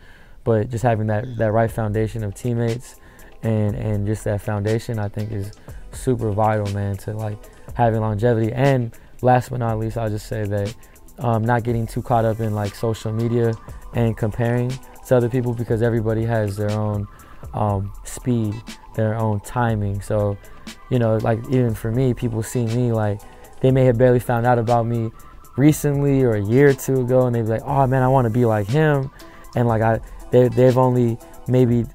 but 0.44 0.70
just 0.70 0.84
having 0.84 1.08
that, 1.08 1.38
that 1.38 1.52
right 1.52 1.70
foundation 1.70 2.24
of 2.24 2.34
teammates 2.34 2.96
and, 3.44 3.76
and 3.76 4.08
just 4.08 4.24
that 4.24 4.42
foundation, 4.42 4.98
I 4.98 5.08
think 5.08 5.32
is 5.32 5.52
super 5.92 6.32
vital, 6.32 6.72
man, 6.74 6.98
to 6.98 7.14
like 7.14 7.38
having 7.76 8.02
longevity. 8.02 8.52
And 8.52 8.94
last 9.22 9.52
but 9.52 9.60
not 9.60 9.78
least, 9.78 9.98
I'll 9.98 10.10
just 10.10 10.28
say 10.28 10.46
that 10.46 10.76
um, 11.20 11.46
not 11.46 11.64
getting 11.64 11.86
too 11.86 12.02
caught 12.02 12.26
up 12.26 12.40
in 12.40 12.54
like 12.54 12.76
social 12.76 13.14
media 13.14 13.54
and 13.94 14.18
comparing 14.18 14.74
to 15.08 15.16
other 15.16 15.30
people 15.30 15.54
because 15.54 15.82
everybody 15.82 16.24
has 16.24 16.58
their 16.58 16.72
own 16.72 17.08
um, 17.54 17.94
speed, 18.04 18.56
their 18.96 19.16
own 19.16 19.40
timing. 19.42 20.02
So, 20.02 20.38
you 20.90 20.98
know, 21.00 21.18
like 21.18 21.40
even 21.50 21.76
for 21.76 21.92
me, 21.92 22.14
people 22.14 22.42
see 22.42 22.66
me 22.66 22.92
like 22.92 23.22
they 23.62 23.72
may 23.72 23.86
have 23.86 23.98
barely 23.98 24.20
found 24.20 24.46
out 24.46 24.58
about 24.58 24.86
me 24.86 25.12
recently 25.58 26.24
or 26.24 26.34
a 26.34 26.42
year 26.42 26.70
or 26.70 26.74
two 26.74 27.02
ago, 27.02 27.28
and 27.28 27.36
they'd 27.36 27.44
be 27.44 27.50
like, 27.50 27.64
"Oh 27.66 27.88
man, 27.88 28.04
I 28.04 28.08
want 28.08 28.26
to 28.26 28.32
be 28.32 28.46
like 28.46 28.68
him," 28.68 29.12
and 29.56 29.68
like 29.68 29.82
I, 29.82 30.00
they 30.32 30.48
they've 30.48 30.78
only 30.78 31.18
maybe 31.48 31.86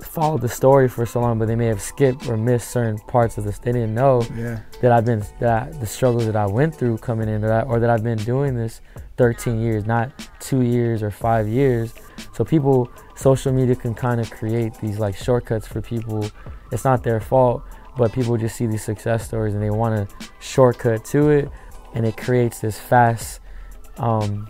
followed 0.00 0.40
the 0.40 0.48
story 0.48 0.88
for 0.88 1.04
so 1.04 1.20
long, 1.20 1.38
but 1.38 1.48
they 1.48 1.56
may 1.56 1.66
have 1.66 1.80
skipped 1.80 2.28
or 2.28 2.36
missed 2.36 2.70
certain 2.70 2.98
parts 2.98 3.38
of 3.38 3.44
this. 3.44 3.58
They 3.58 3.72
didn't 3.72 3.94
know 3.94 4.22
yeah. 4.36 4.60
that 4.80 4.92
I've 4.92 5.04
been 5.04 5.24
that 5.40 5.80
the 5.80 5.86
struggles 5.86 6.26
that 6.26 6.36
I 6.36 6.46
went 6.46 6.74
through 6.74 6.98
coming 6.98 7.28
in, 7.28 7.40
that, 7.42 7.66
or 7.66 7.80
that 7.80 7.90
I've 7.90 8.04
been 8.04 8.18
doing 8.18 8.54
this 8.54 8.80
13 9.16 9.60
years, 9.60 9.86
not 9.86 10.12
two 10.40 10.62
years 10.62 11.02
or 11.02 11.10
five 11.10 11.48
years. 11.48 11.94
So 12.32 12.44
people, 12.44 12.90
social 13.16 13.52
media 13.52 13.74
can 13.74 13.94
kind 13.94 14.20
of 14.20 14.30
create 14.30 14.74
these 14.80 14.98
like 14.98 15.16
shortcuts 15.16 15.66
for 15.66 15.80
people. 15.80 16.30
It's 16.70 16.84
not 16.84 17.02
their 17.02 17.20
fault, 17.20 17.64
but 17.96 18.12
people 18.12 18.36
just 18.36 18.56
see 18.56 18.66
these 18.66 18.84
success 18.84 19.26
stories 19.26 19.54
and 19.54 19.62
they 19.62 19.70
want 19.70 20.08
to 20.08 20.28
shortcut 20.40 21.04
to 21.06 21.30
it, 21.30 21.50
and 21.94 22.06
it 22.06 22.16
creates 22.16 22.60
this 22.60 22.78
fast, 22.78 23.40
um, 23.96 24.48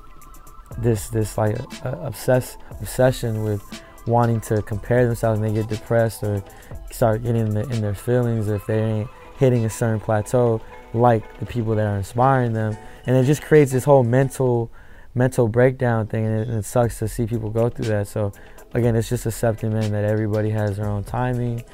this 0.78 1.08
this 1.08 1.38
like 1.38 1.58
uh, 1.84 1.96
obsess 2.02 2.56
obsession 2.80 3.42
with 3.42 3.62
wanting 4.06 4.40
to 4.40 4.62
compare 4.62 5.06
themselves 5.06 5.40
and 5.40 5.48
they 5.48 5.52
get 5.52 5.68
depressed 5.68 6.22
or 6.22 6.42
start 6.90 7.22
getting 7.22 7.46
in, 7.46 7.54
the, 7.54 7.62
in 7.68 7.80
their 7.80 7.94
feelings 7.94 8.48
if 8.48 8.66
they 8.66 8.80
ain't 8.80 9.10
hitting 9.38 9.64
a 9.64 9.70
certain 9.70 10.00
plateau 10.00 10.60
like 10.94 11.38
the 11.38 11.46
people 11.46 11.74
that 11.74 11.86
are 11.86 11.98
inspiring 11.98 12.54
them. 12.54 12.76
And 13.06 13.16
it 13.16 13.24
just 13.24 13.42
creates 13.42 13.72
this 13.72 13.84
whole 13.84 14.02
mental 14.02 14.70
mental 15.14 15.48
breakdown 15.48 16.06
thing 16.06 16.26
and 16.26 16.40
it, 16.40 16.48
and 16.48 16.58
it 16.58 16.64
sucks 16.64 16.98
to 16.98 17.08
see 17.08 17.26
people 17.26 17.50
go 17.50 17.68
through 17.68 17.86
that. 17.86 18.08
So 18.08 18.32
again 18.74 18.96
it's 18.96 19.08
just 19.08 19.26
accepting 19.26 19.72
man 19.72 19.92
that 19.92 20.04
everybody 20.04 20.50
has 20.50 20.76
their 20.76 20.86
own 20.86 21.04
timing 21.04 21.64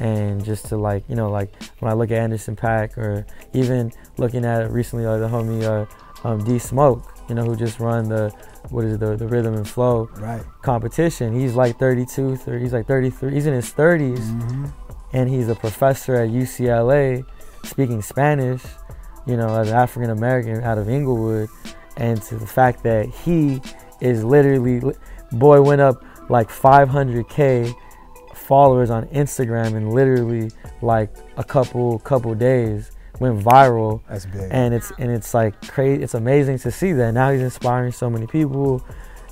and 0.00 0.44
just 0.44 0.66
to 0.66 0.76
like 0.76 1.04
you 1.08 1.14
know 1.14 1.30
like 1.30 1.54
when 1.78 1.90
I 1.90 1.94
look 1.94 2.10
at 2.10 2.18
Anderson 2.18 2.56
Paak 2.56 2.98
or 2.98 3.24
even 3.52 3.92
looking 4.18 4.44
at 4.44 4.70
recently 4.72 5.06
uh, 5.06 5.18
the 5.18 5.28
homie 5.28 5.62
uh, 5.62 6.26
um, 6.28 6.42
D 6.44 6.58
Smoke 6.58 7.04
you 7.28 7.36
know, 7.36 7.44
who 7.44 7.54
just 7.54 7.78
run 7.78 8.08
the 8.08 8.28
what 8.70 8.84
is 8.84 8.94
it, 8.94 8.98
the 9.00 9.14
the 9.14 9.28
rhythm 9.28 9.54
and 9.54 9.68
flow 9.68 10.10
Right. 10.16 10.42
competition. 10.62 11.32
He's 11.38 11.54
like 11.54 11.78
32, 11.78 12.34
30, 12.34 12.60
he's 12.60 12.72
like 12.72 12.88
33. 12.88 13.32
He's 13.32 13.46
in 13.46 13.54
his 13.54 13.70
30s, 13.72 14.18
hmm 14.18 14.66
and 15.12 15.28
he's 15.28 15.48
a 15.48 15.54
professor 15.56 16.14
at 16.16 16.30
UCLA, 16.30 17.24
speaking 17.64 18.02
Spanish. 18.02 18.62
You 19.26 19.36
know, 19.36 19.48
as 19.60 19.68
an 19.70 19.76
African 19.76 20.10
American 20.10 20.60
out 20.64 20.78
of 20.78 20.88
Inglewood, 20.88 21.48
and 21.96 22.20
to 22.22 22.36
the 22.36 22.46
fact 22.46 22.82
that 22.82 23.06
he 23.06 23.60
is 24.00 24.24
literally, 24.24 24.80
boy 25.30 25.62
went 25.62 25.80
up 25.80 26.02
like 26.30 26.48
500k 26.48 27.72
followers 28.50 28.90
on 28.90 29.06
Instagram 29.10 29.76
in 29.76 29.90
literally 29.90 30.50
like 30.82 31.14
a 31.36 31.44
couple 31.44 32.00
couple 32.00 32.34
days 32.34 32.90
went 33.20 33.38
viral 33.38 34.02
That's 34.08 34.26
big. 34.26 34.48
and 34.50 34.74
it's 34.74 34.90
and 34.98 35.08
it's 35.08 35.32
like 35.32 35.54
crazy 35.68 36.02
it's 36.02 36.14
amazing 36.14 36.58
to 36.58 36.72
see 36.72 36.90
that 36.94 37.14
now 37.14 37.30
he's 37.30 37.42
inspiring 37.42 37.92
so 37.92 38.10
many 38.10 38.26
people 38.26 38.84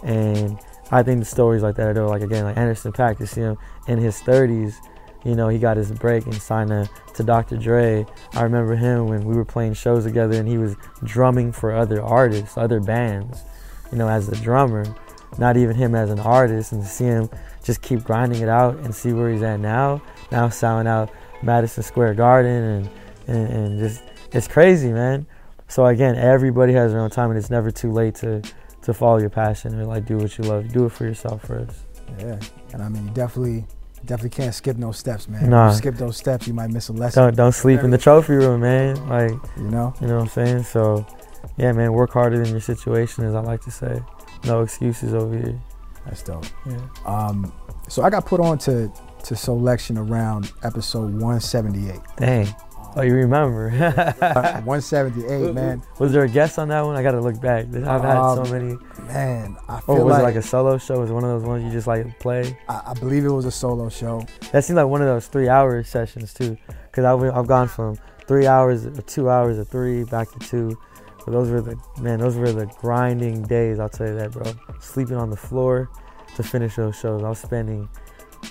and 0.04 0.56
I 0.92 1.02
think 1.02 1.18
the 1.18 1.24
stories 1.26 1.64
like 1.64 1.74
that 1.74 1.98
are 1.98 2.06
like 2.06 2.22
again 2.22 2.44
like 2.44 2.56
Anderson 2.56 2.92
Paak 2.92 3.18
to 3.18 3.26
see 3.26 3.40
him 3.40 3.56
in 3.88 3.98
his 3.98 4.20
30s 4.22 4.76
you 5.24 5.34
know 5.34 5.48
he 5.48 5.58
got 5.58 5.76
his 5.76 5.90
break 5.90 6.24
and 6.26 6.34
signed 6.40 6.68
to, 6.70 6.88
to 7.14 7.24
Dr. 7.24 7.56
Dre 7.56 8.06
I 8.34 8.42
remember 8.44 8.76
him 8.76 9.08
when 9.08 9.24
we 9.24 9.34
were 9.34 9.44
playing 9.44 9.74
shows 9.74 10.04
together 10.04 10.38
and 10.38 10.46
he 10.46 10.58
was 10.58 10.76
drumming 11.02 11.50
for 11.50 11.74
other 11.74 12.00
artists 12.00 12.56
other 12.56 12.78
bands 12.78 13.42
you 13.90 13.98
know 13.98 14.08
as 14.08 14.28
a 14.28 14.36
drummer 14.36 14.84
not 15.38 15.56
even 15.56 15.74
him 15.74 15.96
as 15.96 16.10
an 16.10 16.20
artist 16.20 16.70
and 16.70 16.82
to 16.82 16.88
see 16.88 17.04
him 17.06 17.28
just 17.68 17.82
keep 17.82 18.02
grinding 18.02 18.40
it 18.40 18.48
out 18.48 18.76
and 18.76 18.94
see 18.94 19.12
where 19.12 19.30
he's 19.30 19.42
at 19.42 19.60
now 19.60 20.00
now 20.32 20.48
selling 20.48 20.86
out 20.86 21.10
Madison 21.42 21.82
Square 21.82 22.14
Garden 22.14 22.62
and 22.64 22.90
and, 23.28 23.52
and 23.52 23.78
just 23.78 24.02
it's 24.32 24.48
crazy, 24.48 24.90
man. 24.90 25.26
So 25.68 25.84
again, 25.84 26.16
everybody 26.16 26.72
has 26.72 26.92
their 26.92 27.00
own 27.00 27.10
time, 27.10 27.28
and 27.30 27.38
it's 27.38 27.50
never 27.50 27.70
too 27.70 27.92
late 27.92 28.14
to 28.16 28.42
to 28.82 28.94
follow 28.94 29.18
your 29.18 29.28
passion 29.28 29.78
or 29.78 29.84
like 29.84 30.06
do 30.06 30.16
what 30.16 30.38
you 30.38 30.44
love. 30.44 30.72
Do 30.72 30.86
it 30.86 30.92
for 30.92 31.04
yourself 31.04 31.42
first. 31.42 31.76
yeah. 32.18 32.40
And 32.72 32.82
I 32.82 32.88
mean, 32.88 33.08
you 33.08 33.12
definitely, 33.12 33.66
definitely 34.06 34.30
can't 34.30 34.54
skip 34.54 34.78
no 34.78 34.92
steps, 34.92 35.28
man. 35.28 35.50
Nah. 35.50 35.66
If 35.68 35.72
you 35.72 35.78
skip 35.78 35.94
those 35.96 36.16
steps, 36.16 36.48
you 36.48 36.54
might 36.54 36.70
miss 36.70 36.88
a 36.88 36.94
lesson. 36.94 37.22
Don't 37.22 37.36
don't 37.36 37.52
sleep 37.52 37.80
in 37.82 37.90
the 37.90 37.98
trophy 37.98 38.32
room, 38.34 38.62
man. 38.62 38.96
Like 39.10 39.32
You 39.58 39.64
know. 39.64 39.92
you 40.00 40.06
know 40.06 40.16
what 40.16 40.22
I'm 40.22 40.28
saying. 40.28 40.62
So 40.62 41.06
yeah, 41.58 41.72
man, 41.72 41.92
work 41.92 42.14
harder 42.14 42.38
than 42.42 42.50
your 42.50 42.62
situation, 42.62 43.24
as 43.24 43.34
I 43.34 43.40
like 43.40 43.60
to 43.64 43.70
say. 43.70 44.00
No 44.44 44.62
excuses 44.62 45.12
over 45.12 45.36
here. 45.36 45.60
That's 46.08 46.22
dope. 46.22 46.44
Yeah. 46.66 46.78
Um, 47.06 47.52
so 47.88 48.02
I 48.02 48.10
got 48.10 48.26
put 48.26 48.40
on 48.40 48.58
to 48.58 48.90
to 49.24 49.34
Soulection 49.34 49.98
around 49.98 50.52
episode 50.62 51.12
178. 51.12 52.00
Dang. 52.16 52.48
Oh, 52.96 53.02
you 53.02 53.14
remember? 53.14 53.70
178, 54.60 55.54
man. 55.54 55.82
was 55.98 56.12
there 56.12 56.24
a 56.24 56.28
guest 56.28 56.58
on 56.58 56.68
that 56.68 56.80
one? 56.82 56.96
I 56.96 57.02
gotta 57.02 57.20
look 57.20 57.40
back. 57.40 57.66
I've 57.66 58.02
had 58.02 58.16
Um, 58.16 58.44
so 58.46 58.52
many. 58.52 58.76
Man, 59.08 59.56
I 59.68 59.80
feel 59.80 59.96
Or 59.96 60.04
was 60.04 60.12
like, 60.12 60.20
it 60.20 60.24
like 60.24 60.34
a 60.36 60.42
solo 60.42 60.78
show? 60.78 61.00
Was 61.00 61.10
it 61.10 61.12
one 61.14 61.24
of 61.24 61.30
those 61.30 61.48
ones 61.48 61.64
you 61.64 61.70
just 61.70 61.86
like 61.86 62.18
play? 62.18 62.56
I, 62.68 62.82
I 62.88 62.94
believe 62.94 63.24
it 63.24 63.30
was 63.30 63.44
a 63.44 63.50
solo 63.50 63.88
show. 63.88 64.24
That 64.52 64.64
seemed 64.64 64.76
like 64.78 64.86
one 64.86 65.00
of 65.02 65.06
those 65.08 65.26
three 65.26 65.48
hour 65.48 65.82
sessions 65.82 66.32
too, 66.34 66.56
because 66.90 67.04
I've 67.04 67.22
I've 67.36 67.46
gone 67.46 67.68
from 67.68 67.98
three 68.26 68.46
hours 68.46 68.86
or 68.86 69.02
two 69.02 69.28
hours 69.30 69.58
or 69.58 69.64
three 69.64 70.04
back 70.04 70.30
to 70.32 70.38
two. 70.40 70.78
Those 71.30 71.50
were 71.50 71.60
the 71.60 71.76
man, 72.00 72.18
those 72.20 72.36
were 72.36 72.52
the 72.52 72.66
grinding 72.80 73.42
days. 73.42 73.78
I'll 73.78 73.88
tell 73.88 74.08
you 74.08 74.14
that, 74.16 74.32
bro. 74.32 74.52
Sleeping 74.80 75.16
on 75.16 75.30
the 75.30 75.36
floor 75.36 75.90
to 76.36 76.42
finish 76.42 76.76
those 76.76 76.96
shows. 76.96 77.22
I 77.22 77.28
was 77.28 77.38
spending 77.40 77.88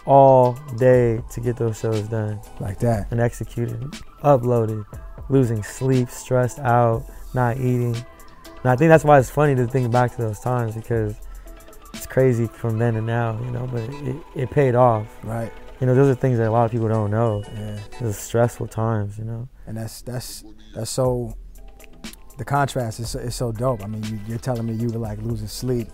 all 0.06 0.54
day 0.78 1.22
to 1.32 1.40
get 1.42 1.56
those 1.56 1.80
shows 1.80 2.08
done 2.10 2.42
Like 2.60 2.80
that. 2.80 3.08
and 3.12 3.22
executed, 3.22 3.80
uploaded, 4.24 4.86
losing 5.30 5.64
sleep, 5.64 6.10
stressed 6.10 6.60
out, 6.60 7.06
not 7.34 7.58
eating. 7.58 7.96
And 7.96 8.66
I 8.66 8.76
think 8.76 8.90
that's 8.90 9.04
why 9.06 9.20
it's 9.20 9.30
funny 9.30 9.56
to 9.56 9.66
think 9.68 9.92
back 9.92 10.16
to 10.16 10.22
those 10.22 10.40
times 10.40 10.76
because 10.76 11.16
it's 11.94 12.06
crazy 12.06 12.48
from 12.48 12.78
then 12.80 12.96
to 12.96 13.02
now, 13.02 13.40
you 13.44 13.52
know. 13.52 13.68
But 13.72 13.84
it, 14.06 14.16
it 14.36 14.52
paid 14.52 14.76
off. 14.76 15.08
Right. 15.24 15.52
You 15.80 15.88
know, 15.88 15.96
those 15.96 16.10
are 16.10 16.16
things 16.20 16.38
that 16.40 16.48
a 16.48 16.52
lot 16.52 16.66
of 16.66 16.72
people 16.72 16.88
don't 16.90 17.12
know. 17.12 17.44
Yeah. 17.56 17.80
Those 18.02 18.18
stressful 18.18 18.68
times, 18.68 19.18
you 19.18 19.24
know. 19.26 19.48
And 19.68 19.78
that's 19.78 20.02
that's 20.02 20.44
that's 20.76 20.90
so. 20.92 21.34
The 22.38 22.46
contrast 22.46 23.00
is 23.00 23.10
so, 23.10 23.20
is 23.20 23.36
so 23.36 23.52
dope. 23.52 23.84
I 23.84 23.88
mean, 23.88 24.04
you, 24.04 24.20
you're 24.28 24.38
telling 24.38 24.66
me 24.66 24.74
you 24.74 24.90
were 24.90 25.00
like 25.00 25.22
losing 25.22 25.48
sleep, 25.48 25.90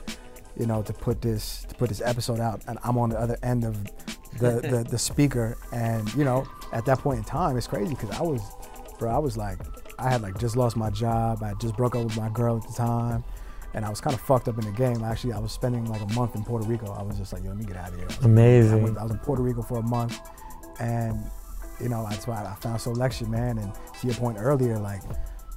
you 0.58 0.66
know, 0.66 0.82
to 0.84 0.94
put 0.94 1.22
this 1.22 1.66
to 1.70 1.76
put 1.76 1.90
this 1.90 2.02
episode 2.02 2.40
out, 2.40 2.62
and 2.68 2.78
I'm 2.84 2.98
on 2.98 3.10
the 3.10 3.20
other 3.20 3.38
end 3.44 3.64
of 3.64 3.84
the 4.40 4.60
the, 4.70 4.86
the 4.90 4.98
speaker, 4.98 5.58
and 5.72 6.14
you 6.16 6.26
know, 6.26 6.46
at 6.74 6.86
that 6.86 7.00
point 7.00 7.20
in 7.20 7.24
time, 7.24 7.58
it's 7.58 7.68
crazy 7.68 7.94
because 7.96 8.12
I 8.12 8.22
was, 8.22 8.42
bro, 9.00 9.14
I 9.14 9.20
was 9.20 9.38
like, 9.38 9.60
I 10.00 10.10
had 10.10 10.22
like 10.22 10.38
just 10.38 10.56
lost 10.56 10.76
my 10.76 10.90
job, 10.90 11.42
I 11.44 11.54
just 11.56 11.76
broke 11.78 11.96
up 11.96 12.04
with 12.04 12.18
my 12.18 12.30
girl 12.30 12.58
at 12.58 12.68
the 12.68 12.74
time, 12.74 13.24
and 13.74 13.86
I 13.86 13.90
was 13.90 14.02
kind 14.02 14.14
of 14.14 14.22
fucked 14.22 14.48
up 14.48 14.58
in 14.58 14.66
the 14.66 14.72
game. 14.72 15.04
Actually, 15.04 15.34
I 15.34 15.40
was 15.40 15.52
spending 15.52 15.86
like 15.86 16.02
a 16.02 16.14
month 16.14 16.36
in 16.36 16.44
Puerto 16.44 16.68
Rico. 16.68 16.92
I 16.92 17.04
was 17.04 17.18
just 17.18 17.34
like, 17.34 17.44
yo, 17.44 17.50
let 17.50 17.58
me 17.58 17.66
get 17.66 17.78
out 17.78 17.90
of 17.90 17.98
here. 17.98 18.08
Amazing. 18.24 18.80
I, 18.80 18.84
went, 18.84 18.98
I 18.98 19.04
was 19.04 19.12
in 19.12 19.20
Puerto 19.20 19.42
Rico 19.42 19.62
for 19.62 19.80
a 19.80 19.84
month, 19.84 20.20
and 20.80 21.24
you 21.80 21.90
know 21.90 22.06
that's 22.10 22.28
why 22.28 22.44
I 22.44 22.56
found 22.56 22.80
Soulection, 22.80 23.30
man. 23.30 23.58
And 23.58 23.74
to 23.74 24.08
your 24.08 24.16
point 24.16 24.38
earlier, 24.40 24.78
like 24.78 25.02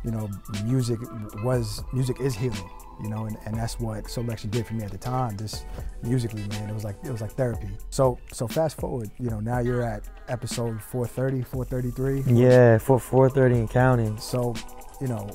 you 0.05 0.11
know, 0.11 0.29
music 0.65 0.99
was 1.43 1.83
music 1.93 2.21
is 2.21 2.35
healing, 2.35 2.71
you 3.03 3.09
know, 3.09 3.27
and, 3.27 3.37
and 3.45 3.57
that's 3.57 3.79
what 3.81 4.05
Soulection 4.05 4.51
did 4.51 4.67
for 4.67 4.75
me 4.75 4.85
at 4.85 4.91
the 4.91 4.99
time. 4.99 5.37
Just 5.37 5.67
musically, 6.03 6.43
man, 6.49 6.71
it 6.71 6.75
was 6.75 6.85
like 6.85 6.97
it 7.05 7.11
was 7.11 7.21
like 7.21 7.33
therapy. 7.33 7.71
So 7.91 8.19
so 8.33 8.47
fast 8.47 8.79
forward, 8.79 9.11
you 9.19 9.31
know, 9.31 9.41
now 9.41 9.59
you're 9.59 9.83
at 9.83 10.09
episode 10.29 10.83
430, 10.83 11.43
433. 11.43 12.35
Yeah, 12.35 12.79
for 12.79 12.99
4:30 12.99 13.55
and 13.55 13.71
counting. 13.71 14.19
So, 14.19 14.55
you 15.01 15.09
know, 15.09 15.29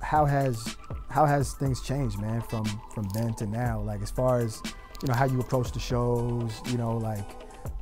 how 0.00 0.24
has 0.24 0.76
how 1.10 1.26
has 1.26 1.54
things 1.54 1.80
changed, 1.82 2.18
man, 2.18 2.40
from 2.42 2.64
from 2.94 3.08
then 3.14 3.34
to 3.34 3.46
now? 3.46 3.80
Like 3.80 4.02
as 4.02 4.10
far 4.10 4.40
as 4.40 4.60
you 5.02 5.08
know, 5.08 5.14
how 5.14 5.26
you 5.26 5.40
approach 5.40 5.70
the 5.72 5.80
shows, 5.80 6.60
you 6.66 6.76
know, 6.76 6.96
like 6.96 7.28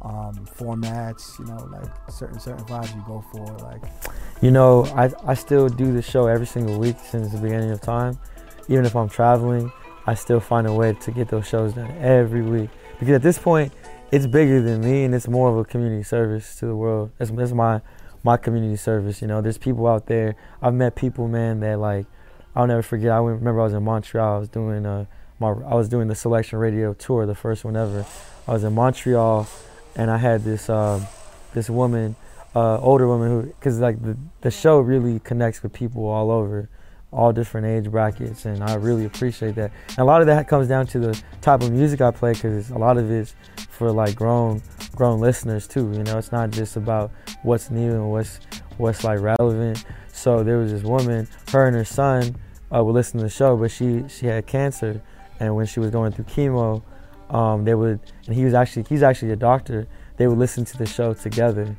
um, 0.03 0.47
formats, 0.59 1.39
you 1.39 1.47
know, 1.47 1.69
like 1.73 1.91
certain 2.11 2.39
certain 2.39 2.65
vibes 2.67 2.95
you 2.95 3.03
go 3.07 3.25
for, 3.33 3.47
like 3.65 3.83
You 4.43 4.51
know, 4.51 4.85
I 4.95 5.11
I 5.25 5.35
still 5.35 5.69
do 5.69 5.93
the 5.93 6.03
show 6.03 6.27
every 6.27 6.47
single 6.47 6.79
week 6.79 6.97
since 7.03 7.33
the 7.33 7.39
beginning 7.39 7.71
of 7.71 7.81
time. 7.81 8.19
Even 8.69 8.85
if 8.85 8.95
I'm 8.95 9.09
traveling, 9.09 9.73
I 10.07 10.15
still 10.15 10.41
find 10.41 10.67
a 10.67 10.73
way 10.73 10.93
to 10.93 11.11
get 11.11 11.29
those 11.29 11.47
shows 11.47 11.75
done 11.75 11.91
every 11.99 12.43
week. 12.43 12.71
Because 12.99 13.15
at 13.15 13.23
this 13.23 13.39
point, 13.39 13.73
it's 14.11 14.27
bigger 14.27 14.61
than 14.61 14.81
me, 14.81 15.05
and 15.05 15.15
it's 15.15 15.29
more 15.29 15.51
of 15.51 15.57
a 15.57 15.65
community 15.65 16.03
service 16.03 16.57
to 16.57 16.67
the 16.67 16.77
world. 16.77 17.11
That's, 17.19 17.31
my 17.53 17.81
my 18.23 18.37
community 18.37 18.77
service. 18.77 19.23
You 19.23 19.29
know, 19.29 19.41
there's 19.41 19.59
people 19.59 19.87
out 19.87 20.07
there. 20.07 20.37
I've 20.61 20.75
met 20.75 20.95
people, 20.97 21.29
man, 21.29 21.61
that 21.61 21.79
like 21.79 22.07
I'll 22.55 22.67
never 22.67 22.83
forget. 22.83 23.11
I 23.11 23.19
remember 23.19 23.61
I 23.61 23.65
was 23.65 23.73
in 23.73 23.83
Montreal. 23.85 24.37
I 24.37 24.39
was 24.39 24.49
doing 24.49 24.87
uh 24.87 25.07
my 25.39 25.49
I 25.49 25.75
was 25.75 25.89
doing 25.89 26.09
the 26.09 26.15
Soulection 26.15 26.59
radio 26.61 26.93
tour, 26.95 27.27
the 27.27 27.35
first 27.35 27.65
one 27.65 27.77
ever. 27.77 28.07
I 28.49 28.53
was 28.53 28.65
in 28.65 28.75
Montreal, 28.75 29.47
and 29.95 30.11
I 30.11 30.19
had 30.19 30.45
this 30.45 30.71
uh, 30.71 31.05
this 31.53 31.69
woman, 31.69 32.17
uh, 32.57 32.79
older 32.81 33.07
woman 33.07 33.29
who, 33.31 33.43
because 33.43 33.79
like 33.81 34.03
the 34.03 34.17
the 34.41 34.51
show 34.51 34.81
really 34.81 35.21
connects 35.21 35.63
with 35.63 35.73
people 35.75 36.07
all 36.07 36.31
over, 36.31 36.71
all 37.13 37.31
different 37.33 37.67
age 37.67 37.91
brackets, 37.91 38.47
and 38.47 38.65
I 38.65 38.75
really 38.77 39.05
appreciate 39.05 39.55
that. 39.57 39.71
And 39.91 39.99
a 39.99 40.05
lot 40.05 40.23
of 40.23 40.27
that 40.29 40.49
comes 40.49 40.67
down 40.67 40.87
to 40.89 40.99
the 40.99 41.23
type 41.43 41.61
of 41.63 41.71
music 41.71 42.01
I 42.01 42.11
play, 42.11 42.33
because 42.33 42.71
a 42.71 42.79
lot 42.79 42.97
of 42.97 43.11
it's 43.11 43.35
for 43.69 43.93
like 43.93 44.17
grown 44.17 44.63
grown 44.95 45.21
listeners 45.21 45.69
too. 45.69 45.93
You 45.93 46.03
know, 46.05 46.17
it's 46.17 46.33
not 46.33 46.51
just 46.51 46.77
about 46.77 47.11
what's 47.43 47.71
new 47.71 47.93
and 47.93 48.11
what's 48.11 48.41
what's 48.79 49.05
like 49.05 49.21
relevant. 49.21 49.85
So 50.13 50.43
there 50.43 50.57
was 50.57 50.73
this 50.73 50.83
woman, 50.83 51.29
her 51.53 51.67
and 51.67 51.77
her 51.77 51.85
son 51.85 52.37
uh, 52.75 52.83
would 52.83 52.95
listen 52.95 53.19
to 53.19 53.25
the 53.25 53.31
show, 53.31 53.55
but 53.57 53.71
she 53.71 54.05
she 54.09 54.27
had 54.27 54.47
cancer, 54.47 55.03
and 55.41 55.55
when 55.55 55.67
she 55.67 55.79
was 55.79 55.91
going 55.91 56.13
through 56.13 56.25
chemo, 56.25 56.83
um, 57.29 57.65
they 57.65 57.75
would, 57.75 58.01
and 58.27 58.35
he 58.35 58.45
was 58.45 58.55
actually 58.55 58.87
he's 58.89 59.03
actually 59.03 59.33
a 59.33 59.37
doctor. 59.37 59.87
They 60.17 60.27
would 60.27 60.39
listen 60.39 60.65
to 60.65 60.79
the 60.79 60.87
show 60.87 61.13
together, 61.13 61.77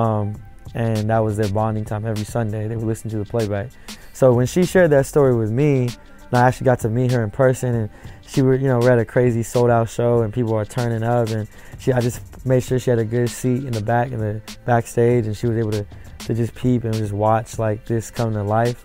um, 0.00 0.42
and 0.74 1.10
that 1.10 1.18
was 1.18 1.36
their 1.36 1.48
bonding 1.48 1.84
time 1.84 2.06
every 2.06 2.24
Sunday. 2.24 2.68
They 2.68 2.76
would 2.76 2.86
listen 2.86 3.10
to 3.10 3.18
the 3.18 3.24
playback. 3.24 3.70
So 4.12 4.32
when 4.32 4.46
she 4.46 4.64
shared 4.64 4.90
that 4.90 5.06
story 5.06 5.34
with 5.34 5.50
me, 5.50 5.88
and 6.30 6.34
I 6.34 6.46
actually 6.46 6.66
got 6.66 6.80
to 6.80 6.88
meet 6.88 7.10
her 7.12 7.22
in 7.22 7.30
person, 7.30 7.74
and 7.74 7.90
she 8.26 8.42
were 8.42 8.54
you 8.54 8.68
know 8.68 8.80
read 8.80 8.98
a 8.98 9.04
crazy 9.04 9.42
sold 9.42 9.70
out 9.70 9.90
show, 9.90 10.22
and 10.22 10.32
people 10.32 10.54
are 10.54 10.64
turning 10.64 11.02
up, 11.02 11.28
and 11.28 11.48
she 11.78 11.92
I 11.92 12.00
just 12.00 12.46
made 12.46 12.62
sure 12.62 12.78
she 12.78 12.90
had 12.90 12.98
a 12.98 13.04
good 13.04 13.28
seat 13.28 13.64
in 13.64 13.72
the 13.72 13.82
back 13.82 14.12
in 14.12 14.18
the 14.18 14.40
backstage, 14.64 15.26
and 15.26 15.36
she 15.36 15.46
was 15.46 15.58
able 15.58 15.72
to 15.72 15.86
to 16.26 16.34
just 16.34 16.54
peep 16.54 16.84
and 16.84 16.94
just 16.94 17.12
watch 17.12 17.58
like 17.58 17.84
this 17.86 18.10
come 18.10 18.32
to 18.34 18.42
life. 18.42 18.84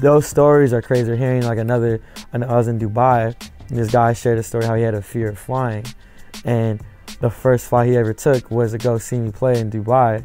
Those 0.00 0.26
stories 0.26 0.72
are 0.72 0.82
crazy. 0.82 1.16
Hearing 1.16 1.42
like 1.42 1.58
another, 1.58 2.00
I 2.32 2.38
was 2.38 2.68
in 2.68 2.78
Dubai, 2.78 3.34
and 3.68 3.78
this 3.78 3.90
guy 3.90 4.12
shared 4.12 4.38
a 4.38 4.42
story 4.42 4.64
how 4.64 4.74
he 4.74 4.82
had 4.82 4.94
a 4.94 5.02
fear 5.02 5.30
of 5.30 5.38
flying, 5.38 5.84
and 6.44 6.80
the 7.20 7.30
first 7.30 7.66
flight 7.66 7.88
he 7.88 7.96
ever 7.96 8.12
took 8.12 8.50
was 8.50 8.72
to 8.72 8.78
go 8.78 8.98
see 8.98 9.18
me 9.18 9.30
play 9.30 9.60
in 9.60 9.70
Dubai, 9.70 10.24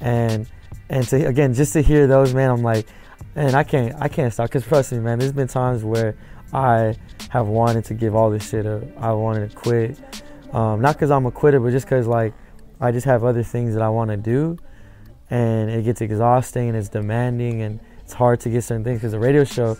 and 0.00 0.48
and 0.88 1.06
to 1.08 1.26
again 1.26 1.54
just 1.54 1.72
to 1.74 1.82
hear 1.82 2.06
those 2.06 2.32
man, 2.32 2.50
I'm 2.50 2.62
like, 2.62 2.86
man, 3.34 3.54
I 3.54 3.64
can't 3.64 3.94
I 4.00 4.08
can't 4.08 4.32
stop 4.32 4.48
because 4.48 4.64
trust 4.64 4.92
me, 4.92 5.00
man, 5.00 5.18
there's 5.18 5.32
been 5.32 5.48
times 5.48 5.84
where 5.84 6.16
I 6.52 6.96
have 7.28 7.48
wanted 7.48 7.84
to 7.86 7.94
give 7.94 8.14
all 8.14 8.30
this 8.30 8.48
shit 8.48 8.66
up. 8.66 8.82
I 8.98 9.12
wanted 9.12 9.50
to 9.50 9.56
quit, 9.56 10.22
um, 10.52 10.80
not 10.80 10.96
because 10.96 11.10
I'm 11.10 11.26
a 11.26 11.30
quitter, 11.30 11.60
but 11.60 11.70
just 11.70 11.86
because 11.86 12.06
like 12.06 12.34
I 12.80 12.92
just 12.92 13.06
have 13.06 13.24
other 13.24 13.42
things 13.42 13.74
that 13.74 13.82
I 13.82 13.88
want 13.88 14.10
to 14.10 14.16
do, 14.16 14.56
and 15.30 15.70
it 15.70 15.84
gets 15.84 16.00
exhausting 16.00 16.68
and 16.68 16.76
it's 16.76 16.88
demanding 16.88 17.62
and 17.62 17.80
it's 18.02 18.12
hard 18.12 18.40
to 18.40 18.50
get 18.50 18.62
certain 18.64 18.84
things 18.84 18.98
because 18.98 19.12
the 19.12 19.18
radio 19.18 19.44
show 19.44 19.76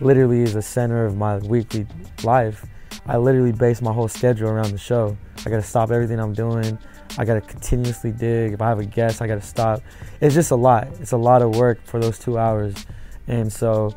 literally 0.00 0.42
is 0.42 0.54
the 0.54 0.62
center 0.62 1.06
of 1.06 1.16
my 1.16 1.38
weekly 1.38 1.86
life. 2.24 2.66
I 3.06 3.16
literally 3.16 3.52
base 3.52 3.80
my 3.80 3.92
whole 3.92 4.08
schedule 4.08 4.48
around 4.48 4.72
the 4.72 4.78
show. 4.78 5.16
I 5.46 5.48
gotta 5.48 5.62
stop 5.62 5.92
everything 5.92 6.18
I'm 6.18 6.32
doing. 6.32 6.76
I 7.18 7.24
gotta 7.24 7.40
continuously 7.40 8.10
dig. 8.10 8.52
If 8.52 8.60
I 8.60 8.68
have 8.68 8.80
a 8.80 8.84
guest, 8.84 9.22
I 9.22 9.28
gotta 9.28 9.40
stop. 9.40 9.80
It's 10.20 10.34
just 10.34 10.50
a 10.50 10.56
lot. 10.56 10.88
It's 11.00 11.12
a 11.12 11.16
lot 11.16 11.40
of 11.40 11.54
work 11.54 11.78
for 11.84 12.00
those 12.00 12.18
two 12.18 12.36
hours, 12.36 12.74
and 13.28 13.52
so, 13.52 13.96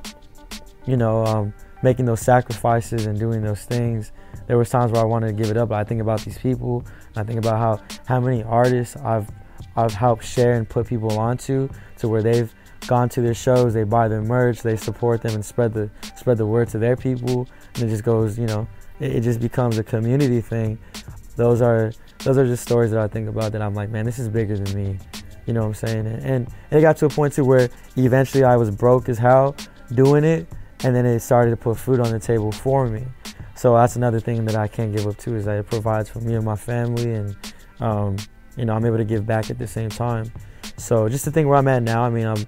you 0.86 0.96
know, 0.96 1.26
um, 1.26 1.54
making 1.82 2.06
those 2.06 2.22
sacrifices 2.22 3.08
and 3.08 3.18
doing 3.18 3.42
those 3.42 3.64
things. 3.64 4.12
There 4.46 4.60
was 4.60 4.70
times 4.70 4.92
where 4.92 5.02
I 5.02 5.06
wanted 5.06 5.28
to 5.28 5.34
give 5.34 5.50
it 5.50 5.58
up, 5.58 5.70
but 5.70 5.80
I 5.80 5.84
think 5.84 6.02
about 6.02 6.22
these 6.22 6.38
people. 6.38 6.86
I 7.16 7.24
think 7.24 7.40
about 7.40 7.58
how 7.58 7.98
how 8.06 8.20
many 8.20 8.44
artists 8.44 8.96
I've 8.98 9.28
I've 9.76 9.94
helped 9.94 10.24
share 10.24 10.54
and 10.54 10.70
put 10.70 10.86
people 10.86 11.18
onto 11.18 11.68
to 11.98 12.08
where 12.08 12.22
they've 12.22 12.54
gone 12.86 13.10
to 13.10 13.22
their 13.22 13.34
shows, 13.34 13.74
they 13.74 13.84
buy 13.86 14.08
their 14.08 14.22
merch, 14.22 14.62
they 14.62 14.76
support 14.76 15.24
them 15.24 15.34
and 15.34 15.44
spread 15.44 15.74
the 15.74 15.90
spread 16.16 16.38
the 16.38 16.46
word 16.46 16.70
to 16.70 16.78
their 16.78 16.96
people, 16.96 17.48
and 17.74 17.86
it 17.86 17.90
just 17.90 18.04
goes, 18.04 18.38
you 18.38 18.46
know, 18.46 18.68
it, 19.00 19.16
it 19.16 19.22
just 19.22 19.40
becomes 19.40 19.80
a 19.80 19.84
community 19.84 20.42
thing. 20.42 20.78
Those 21.40 21.62
are 21.62 21.94
those 22.26 22.38
are 22.38 22.46
just 22.46 22.64
stories 22.64 22.92
that 22.92 23.00
I 23.00 23.08
think 23.08 23.30
about 23.30 23.54
that 23.54 23.62
I'm 23.62 23.74
like, 23.74 23.90
man, 23.90 24.04
this 24.06 24.20
is 24.20 24.28
bigger 24.28 24.58
than 24.58 24.76
me. 24.76 25.00
You 25.46 25.54
know 25.54 25.62
what 25.62 25.68
I'm 25.68 25.74
saying? 25.74 26.06
And, 26.06 26.48
it 26.70 26.82
got 26.82 26.98
to 26.98 27.06
a 27.06 27.10
point 27.10 27.34
to 27.36 27.46
where 27.46 27.70
eventually 27.96 28.44
I 28.44 28.58
was 28.58 28.70
broke 28.70 29.08
as 29.08 29.18
hell 29.18 29.56
doing 29.94 30.26
it, 30.26 30.48
and 30.84 30.94
then 30.94 31.06
it 31.06 31.22
started 31.22 31.52
to 31.52 31.56
put 31.56 31.78
food 31.78 32.02
on 32.02 32.12
the 32.12 32.20
table 32.20 32.52
for 32.52 32.88
me. 32.88 33.06
So 33.56 33.74
that's 33.76 33.96
another 33.96 34.20
thing 34.20 34.44
that 34.46 34.56
I 34.58 34.68
can't 34.68 34.94
give 34.94 35.08
up 35.08 35.18
too 35.18 35.38
is 35.38 35.46
that 35.46 35.58
it 35.58 35.70
provides 35.70 36.10
for 36.10 36.20
me 36.20 36.36
and 36.36 36.44
my 36.44 36.58
family, 36.58 37.14
and 37.14 37.38
um, 37.80 38.18
you 38.58 38.66
know 38.66 38.74
I'm 38.74 38.86
able 38.86 38.98
to 38.98 39.06
give 39.06 39.26
back 39.26 39.50
at 39.50 39.58
the 39.58 39.68
same 39.68 39.90
time. 39.90 40.30
So 40.76 41.08
just 41.08 41.24
to 41.24 41.32
think 41.32 41.48
where 41.48 41.58
I'm 41.58 41.70
at 41.70 41.84
now, 41.84 42.04
I 42.04 42.10
mean, 42.10 42.28
I'm 42.28 42.46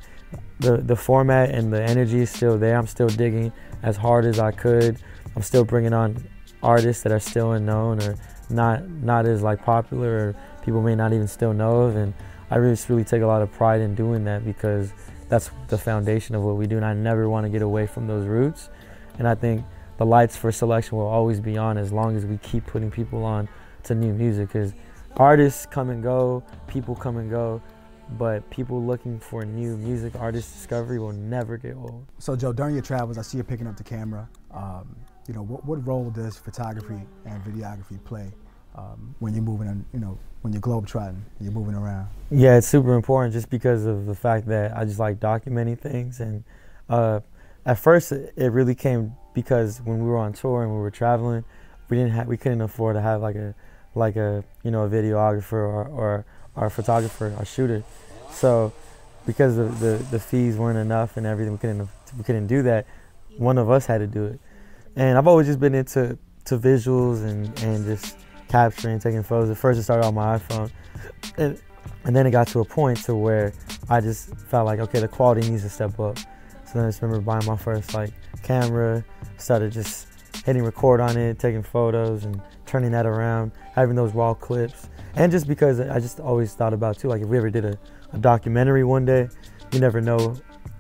the 0.60 0.78
the 0.78 0.98
format 0.98 1.52
and 1.52 1.72
the 1.72 1.82
energy 1.82 2.20
is 2.20 2.30
still 2.30 2.58
there. 2.58 2.78
I'm 2.78 2.88
still 2.88 3.08
digging 3.08 3.54
as 3.84 3.96
hard 3.96 4.26
as 4.26 4.38
I 4.38 4.52
could. 4.52 4.98
I'm 5.34 5.44
still 5.44 5.64
bringing 5.64 5.94
on 5.94 6.22
artists 6.62 7.04
that 7.04 7.14
are 7.14 7.20
still 7.20 7.54
unknown 7.54 8.04
or 8.04 8.16
not 8.52 8.88
not 8.90 9.26
as 9.26 9.42
like 9.42 9.64
popular 9.64 10.10
or 10.10 10.36
people 10.64 10.82
may 10.82 10.96
not 10.96 11.14
even 11.14 11.28
still 11.28 11.54
know 11.54 11.82
of 11.82 11.96
and 11.96 12.14
I 12.50 12.58
really 12.58 12.78
really 12.88 13.04
take 13.04 13.22
a 13.22 13.28
lot 13.28 13.42
of 13.42 13.52
pride 13.52 13.82
in 13.82 13.96
doing 13.96 14.24
that 14.26 14.46
because 14.46 14.94
that's 15.30 15.50
the 15.68 15.78
foundation 15.78 16.36
of 16.36 16.44
what 16.44 16.58
we 16.58 16.68
do 16.68 16.78
and 16.78 16.86
I 16.86 16.94
never 16.94 17.30
want 17.30 17.46
to 17.46 17.50
get 17.50 17.62
away 17.62 17.88
from 17.88 18.08
those 18.08 18.28
roots 18.28 18.70
and 19.18 19.28
I 19.28 19.36
think 19.36 19.64
the 19.98 20.06
lights 20.06 20.36
for 20.36 20.52
Soulection 20.52 20.94
will 20.94 21.08
always 21.08 21.40
be 21.40 21.58
on 21.58 21.78
as 21.78 21.92
long 21.92 22.16
as 22.16 22.26
we 22.26 22.38
keep 22.38 22.66
putting 22.66 22.92
people 22.92 23.24
on 23.24 23.48
to 23.84 23.96
new 23.96 24.14
music 24.14 24.50
because 24.50 24.74
artists 25.18 25.66
come 25.66 25.90
and 25.90 26.02
go 26.04 26.44
people 26.68 26.96
come 26.96 27.18
and 27.18 27.30
go 27.30 27.62
but 28.18 28.48
people 28.50 28.84
looking 28.84 29.20
for 29.20 29.46
new 29.46 29.78
music 29.78 30.16
artist 30.16 30.54
discovery 30.54 31.00
will 31.00 31.14
never 31.14 31.58
get 31.58 31.76
old 31.76 32.06
So 32.20 32.36
Joe, 32.36 32.52
during 32.52 32.74
your 32.74 32.84
travels, 32.84 33.18
I 33.18 33.22
see 33.22 33.38
you 33.38 33.44
picking 33.44 33.68
up 33.68 33.78
the 33.78 33.84
camera. 33.84 34.28
Um, 34.52 34.96
you 35.28 35.34
know, 35.34 35.44
what, 35.44 35.64
what 35.66 35.86
role 35.88 36.10
does 36.10 36.38
photography 36.38 37.02
and 37.26 37.44
videography 37.44 38.04
play 38.04 38.32
um, 38.76 39.16
when 39.20 39.34
you're 39.34 39.44
moving, 39.44 39.68
on, 39.68 39.86
you 39.94 40.00
know, 40.00 40.18
when 40.42 40.54
you're 40.54 40.62
globetrotting, 40.62 41.20
you're 41.40 41.52
moving 41.52 41.76
around? 41.76 42.08
Yeah, 42.30 42.58
it's 42.58 42.68
super 42.68 42.94
important 42.94 43.34
just 43.34 43.50
because 43.50 43.86
of 43.86 44.06
the 44.06 44.16
fact 44.16 44.48
that 44.48 44.76
I 44.76 44.86
just 44.86 45.00
like 45.00 45.20
documenting 45.20 45.80
things. 45.80 46.20
And 46.20 46.44
uh, 46.90 47.20
at 47.66 47.78
first, 47.78 48.12
it 48.12 48.34
it 48.36 48.52
really 48.52 48.76
came 48.76 49.14
because 49.34 49.82
when 49.84 50.00
we 50.00 50.10
were 50.10 50.18
on 50.18 50.34
tour 50.34 50.64
and 50.64 50.72
we 50.72 50.80
were 50.80 50.92
traveling, 50.92 51.44
we 51.90 51.98
didn't 51.98 52.12
have, 52.12 52.28
we 52.28 52.38
couldn't 52.38 52.62
afford 52.62 52.96
to 52.96 53.02
have 53.02 53.22
like 53.22 53.36
a, 53.36 53.54
like 53.96 54.16
a, 54.16 54.44
you 54.64 54.72
know, 54.72 54.84
a 54.84 54.90
videographer 54.90 55.54
or, 55.54 55.86
or 55.88 56.26
our 56.56 56.70
photographer, 56.70 57.34
our 57.38 57.46
shooter. 57.46 57.84
So 58.32 58.74
because 59.26 59.56
the, 59.56 59.66
the, 59.66 60.06
the 60.12 60.20
fees 60.20 60.58
weren't 60.58 60.78
enough 60.78 61.18
and 61.18 61.26
everything, 61.26 61.54
we 61.54 61.60
couldn't, 61.60 61.88
we 62.18 62.24
couldn't 62.24 62.48
do 62.48 62.64
that. 62.64 62.88
One 63.38 63.58
of 63.58 63.70
us 63.70 63.86
had 63.86 64.00
to 64.00 64.08
do 64.08 64.26
it. 64.26 64.40
And 64.96 65.18
I've 65.18 65.28
always 65.28 65.48
just 65.48 65.60
been 65.60 65.76
into 65.76 66.18
to 66.46 66.58
visuals 66.58 67.24
and, 67.24 67.48
and 67.64 67.86
just 67.86 68.18
capturing, 68.52 69.00
taking 69.00 69.24
photos. 69.24 69.50
At 69.50 69.58
first, 69.58 69.80
it 69.80 69.84
started 69.84 70.06
on 70.06 70.14
my 70.14 70.38
iPhone, 70.38 70.70
and, 71.38 71.60
and 72.04 72.16
then 72.16 72.28
it 72.28 72.32
got 72.32 72.48
to 72.48 72.60
a 72.60 72.66
point 72.66 73.02
to 73.06 73.16
where 73.16 73.54
I 73.90 74.02
just 74.02 74.36
felt 74.36 74.66
like, 74.66 74.80
okay, 74.80 75.00
the 75.00 75.08
quality 75.08 75.50
needs 75.50 75.64
to 75.64 75.70
step 75.70 76.00
up. 76.00 76.18
So 76.18 76.76
then 76.76 76.86
I 76.86 76.88
just 76.90 77.02
remember 77.02 77.22
buying 77.22 77.46
my 77.46 77.58
first 77.58 77.94
like 77.94 78.12
camera, 78.44 79.04
started 79.38 79.72
just 79.72 80.08
hitting 80.46 80.64
record 80.64 81.00
on 81.00 81.18
it, 81.18 81.40
taking 81.40 81.64
photos 81.64 82.26
and 82.26 82.42
turning 82.66 82.92
that 82.92 83.06
around, 83.06 83.52
having 83.74 83.96
those 83.96 84.14
raw 84.14 84.34
clips. 84.34 84.90
And 85.16 85.32
just 85.32 85.48
because 85.48 85.80
I 85.80 86.00
just 86.00 86.20
always 86.20 86.54
thought 86.54 86.74
about 86.74 86.98
too, 86.98 87.10
like 87.10 87.22
if 87.22 87.28
we 87.28 87.38
ever 87.38 87.50
did 87.50 87.66
a, 87.66 87.78
a 88.14 88.18
documentary 88.18 88.84
one 88.84 89.06
day, 89.06 89.30
you 89.72 89.80
never 89.80 90.02
know 90.02 90.36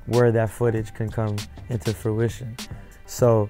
where 0.07 0.31
that 0.31 0.49
footage 0.49 0.93
can 0.93 1.09
come 1.09 1.35
into 1.69 1.93
fruition. 1.93 2.55
So 3.05 3.49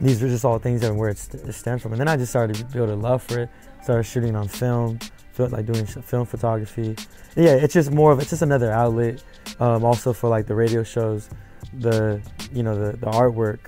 these 0.00 0.22
are 0.22 0.28
just 0.28 0.44
all 0.44 0.58
things 0.58 0.80
that 0.82 0.94
where 0.94 1.10
it, 1.10 1.18
st- 1.18 1.52
stems 1.54 1.82
from. 1.82 1.92
And 1.92 2.00
then 2.00 2.08
I 2.08 2.16
just 2.16 2.30
started 2.30 2.56
to 2.56 2.64
build 2.64 2.90
a 2.90 2.94
love 2.94 3.22
for 3.22 3.40
it. 3.40 3.50
Started 3.82 4.04
shooting 4.04 4.36
on 4.36 4.48
film, 4.48 4.98
felt 5.32 5.52
like 5.52 5.66
doing 5.66 5.86
film 5.86 6.26
photography. 6.26 6.96
And 7.36 7.44
yeah, 7.44 7.54
it's 7.54 7.74
just 7.74 7.90
more 7.90 8.12
of 8.12 8.20
it's 8.20 8.30
just 8.30 8.42
another 8.42 8.72
outlet. 8.72 9.22
Um, 9.60 9.84
also 9.84 10.12
for 10.12 10.28
like 10.28 10.46
the 10.46 10.54
radio 10.54 10.82
shows, 10.82 11.28
the 11.74 12.20
you 12.52 12.62
know 12.62 12.76
the 12.76 12.96
the 12.96 13.06
artwork 13.06 13.58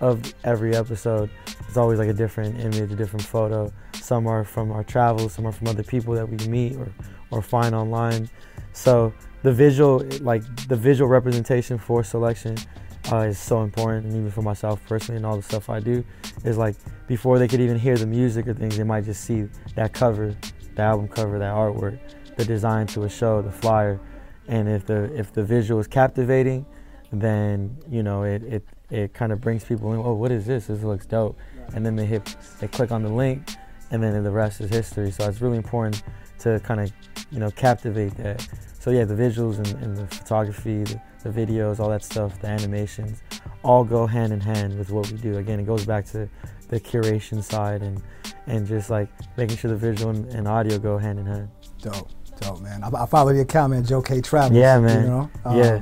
of 0.00 0.34
every 0.44 0.76
episode 0.76 1.30
is 1.68 1.76
always 1.76 1.98
like 1.98 2.08
a 2.08 2.14
different 2.14 2.60
image, 2.60 2.90
a 2.90 2.96
different 2.96 3.24
photo. 3.24 3.72
Some 3.94 4.26
are 4.26 4.44
from 4.44 4.70
our 4.72 4.84
travels, 4.84 5.32
some 5.34 5.46
are 5.46 5.52
from 5.52 5.68
other 5.68 5.82
people 5.82 6.14
that 6.14 6.28
we 6.28 6.36
meet 6.48 6.76
or 6.76 6.92
or 7.30 7.42
find 7.42 7.74
online. 7.74 8.28
So 8.72 9.12
the 9.42 9.52
visual, 9.52 10.04
like 10.20 10.42
the 10.68 10.76
visual 10.76 11.08
representation 11.08 11.78
for 11.78 12.02
Soulection 12.02 12.64
uh, 13.12 13.18
is 13.18 13.38
so 13.38 13.62
important, 13.62 14.06
and 14.06 14.14
even 14.14 14.30
for 14.30 14.42
myself 14.42 14.80
personally 14.86 15.16
and 15.16 15.26
all 15.26 15.36
the 15.36 15.42
stuff 15.42 15.70
I 15.70 15.80
do, 15.80 16.04
is 16.44 16.58
like 16.58 16.76
before 17.06 17.38
they 17.38 17.48
could 17.48 17.60
even 17.60 17.78
hear 17.78 17.96
the 17.96 18.06
music 18.06 18.48
or 18.48 18.54
things, 18.54 18.76
they 18.76 18.84
might 18.84 19.04
just 19.04 19.24
see 19.24 19.48
that 19.74 19.92
cover, 19.92 20.36
the 20.74 20.82
album 20.82 21.08
cover, 21.08 21.38
that 21.38 21.54
artwork, 21.54 21.98
the 22.36 22.44
design 22.44 22.86
to 22.88 23.04
a 23.04 23.08
show, 23.08 23.42
the 23.42 23.52
flyer, 23.52 24.00
and 24.48 24.68
if 24.68 24.86
the 24.86 25.04
if 25.14 25.32
the 25.32 25.42
visual 25.42 25.80
is 25.80 25.86
captivating, 25.86 26.66
then 27.12 27.76
you 27.88 28.02
know 28.02 28.24
it 28.24 28.42
it, 28.42 28.64
it 28.90 29.14
kind 29.14 29.32
of 29.32 29.40
brings 29.40 29.64
people 29.64 29.92
in. 29.92 29.98
Oh, 29.98 30.14
what 30.14 30.30
is 30.30 30.46
this? 30.46 30.66
This 30.66 30.82
looks 30.82 31.06
dope, 31.06 31.38
and 31.74 31.84
then 31.84 31.96
they 31.96 32.06
hit 32.06 32.36
they 32.60 32.68
click 32.68 32.90
on 32.92 33.02
the 33.02 33.12
link, 33.12 33.48
and 33.90 34.02
then 34.02 34.22
the 34.22 34.30
rest 34.30 34.60
is 34.60 34.70
history. 34.70 35.10
So 35.10 35.28
it's 35.28 35.40
really 35.40 35.56
important 35.56 36.02
to 36.40 36.60
kind 36.60 36.80
of 36.80 36.92
you 37.30 37.38
know 37.38 37.50
captivate 37.50 38.16
that. 38.16 38.46
So 38.86 38.92
yeah, 38.92 39.04
the 39.04 39.14
visuals 39.16 39.56
and, 39.58 39.82
and 39.82 39.96
the 39.96 40.06
photography, 40.06 40.84
the, 40.84 41.00
the 41.24 41.30
videos, 41.30 41.80
all 41.80 41.88
that 41.88 42.04
stuff, 42.04 42.40
the 42.40 42.46
animations, 42.46 43.20
all 43.64 43.82
go 43.82 44.06
hand 44.06 44.32
in 44.32 44.38
hand 44.38 44.78
with 44.78 44.90
what 44.90 45.10
we 45.10 45.18
do. 45.18 45.38
Again, 45.38 45.58
it 45.58 45.64
goes 45.66 45.84
back 45.84 46.04
to 46.12 46.28
the 46.68 46.78
curation 46.78 47.42
side 47.42 47.82
and 47.82 48.00
and 48.46 48.64
just 48.64 48.88
like 48.88 49.08
making 49.36 49.56
sure 49.56 49.72
the 49.72 49.76
visual 49.76 50.10
and, 50.10 50.26
and 50.26 50.46
audio 50.46 50.78
go 50.78 50.98
hand 50.98 51.18
in 51.18 51.26
hand. 51.26 51.48
Dope, 51.82 52.10
dope, 52.40 52.60
man. 52.60 52.84
I, 52.84 53.02
I 53.02 53.06
follow 53.06 53.32
your 53.32 53.42
account, 53.42 53.72
man. 53.72 53.84
Joe 53.84 54.00
Kay 54.00 54.20
Travels. 54.20 54.56
Yeah, 54.56 54.78
man. 54.78 55.02
You 55.02 55.08
know? 55.10 55.30
Yeah. 55.46 55.80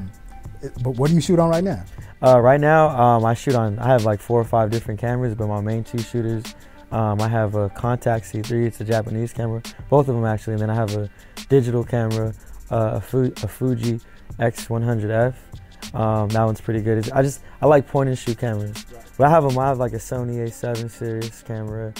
it- 0.62 0.72
but 0.82 0.92
what 0.92 1.09
do 1.09 1.14
you 1.14 1.20
shoot 1.20 1.38
on 1.38 1.50
right 1.50 1.62
now? 1.62 1.84
Uh, 2.22 2.40
right 2.40 2.59
now, 2.59 2.88
um, 2.88 3.22
I 3.26 3.34
shoot 3.34 3.55
on. 3.55 3.78
I 3.80 3.88
have 3.88 4.07
like 4.07 4.18
four 4.18 4.40
or 4.40 4.44
five 4.44 4.70
different 4.70 4.98
cameras, 4.98 5.34
but 5.34 5.46
my 5.46 5.61
main 5.61 5.84
two 5.84 5.98
shooters. 5.98 6.42
Um, 6.90 7.20
I 7.20 7.28
have 7.28 7.55
a 7.55 7.68
Contax 7.68 8.32
C3. 8.32 8.64
It's 8.66 8.80
a 8.80 8.84
Japanese 8.84 9.34
camera, 9.34 9.61
both 9.90 10.09
of 10.09 10.14
them 10.14 10.24
actually. 10.24 10.55
And 10.55 10.62
then 10.62 10.70
I 10.70 10.74
have 10.74 10.96
a 10.96 11.11
digital 11.50 11.84
camera, 11.84 12.32
uh, 12.70 12.92
a, 12.94 13.00
Fu- 13.00 13.32
a 13.42 13.48
Fuji 13.48 14.00
X100F. 14.38 15.34
Um, 15.94 16.28
that 16.30 16.42
one's 16.44 16.60
pretty 16.60 16.80
good. 16.80 16.98
It's, 16.98 17.10
I 17.12 17.22
just 17.22 17.42
I 17.60 17.66
like 17.66 17.86
point 17.86 18.08
and 18.08 18.18
shoot 18.18 18.38
cameras. 18.38 18.84
But 19.16 19.26
I 19.28 19.30
have 19.30 19.44
them. 19.44 19.58
I 19.58 19.68
have 19.68 19.78
like 19.78 19.92
a 19.92 19.96
Sony 19.98 20.36
A7 20.38 20.90
series 20.90 21.42
camera. 21.46 21.92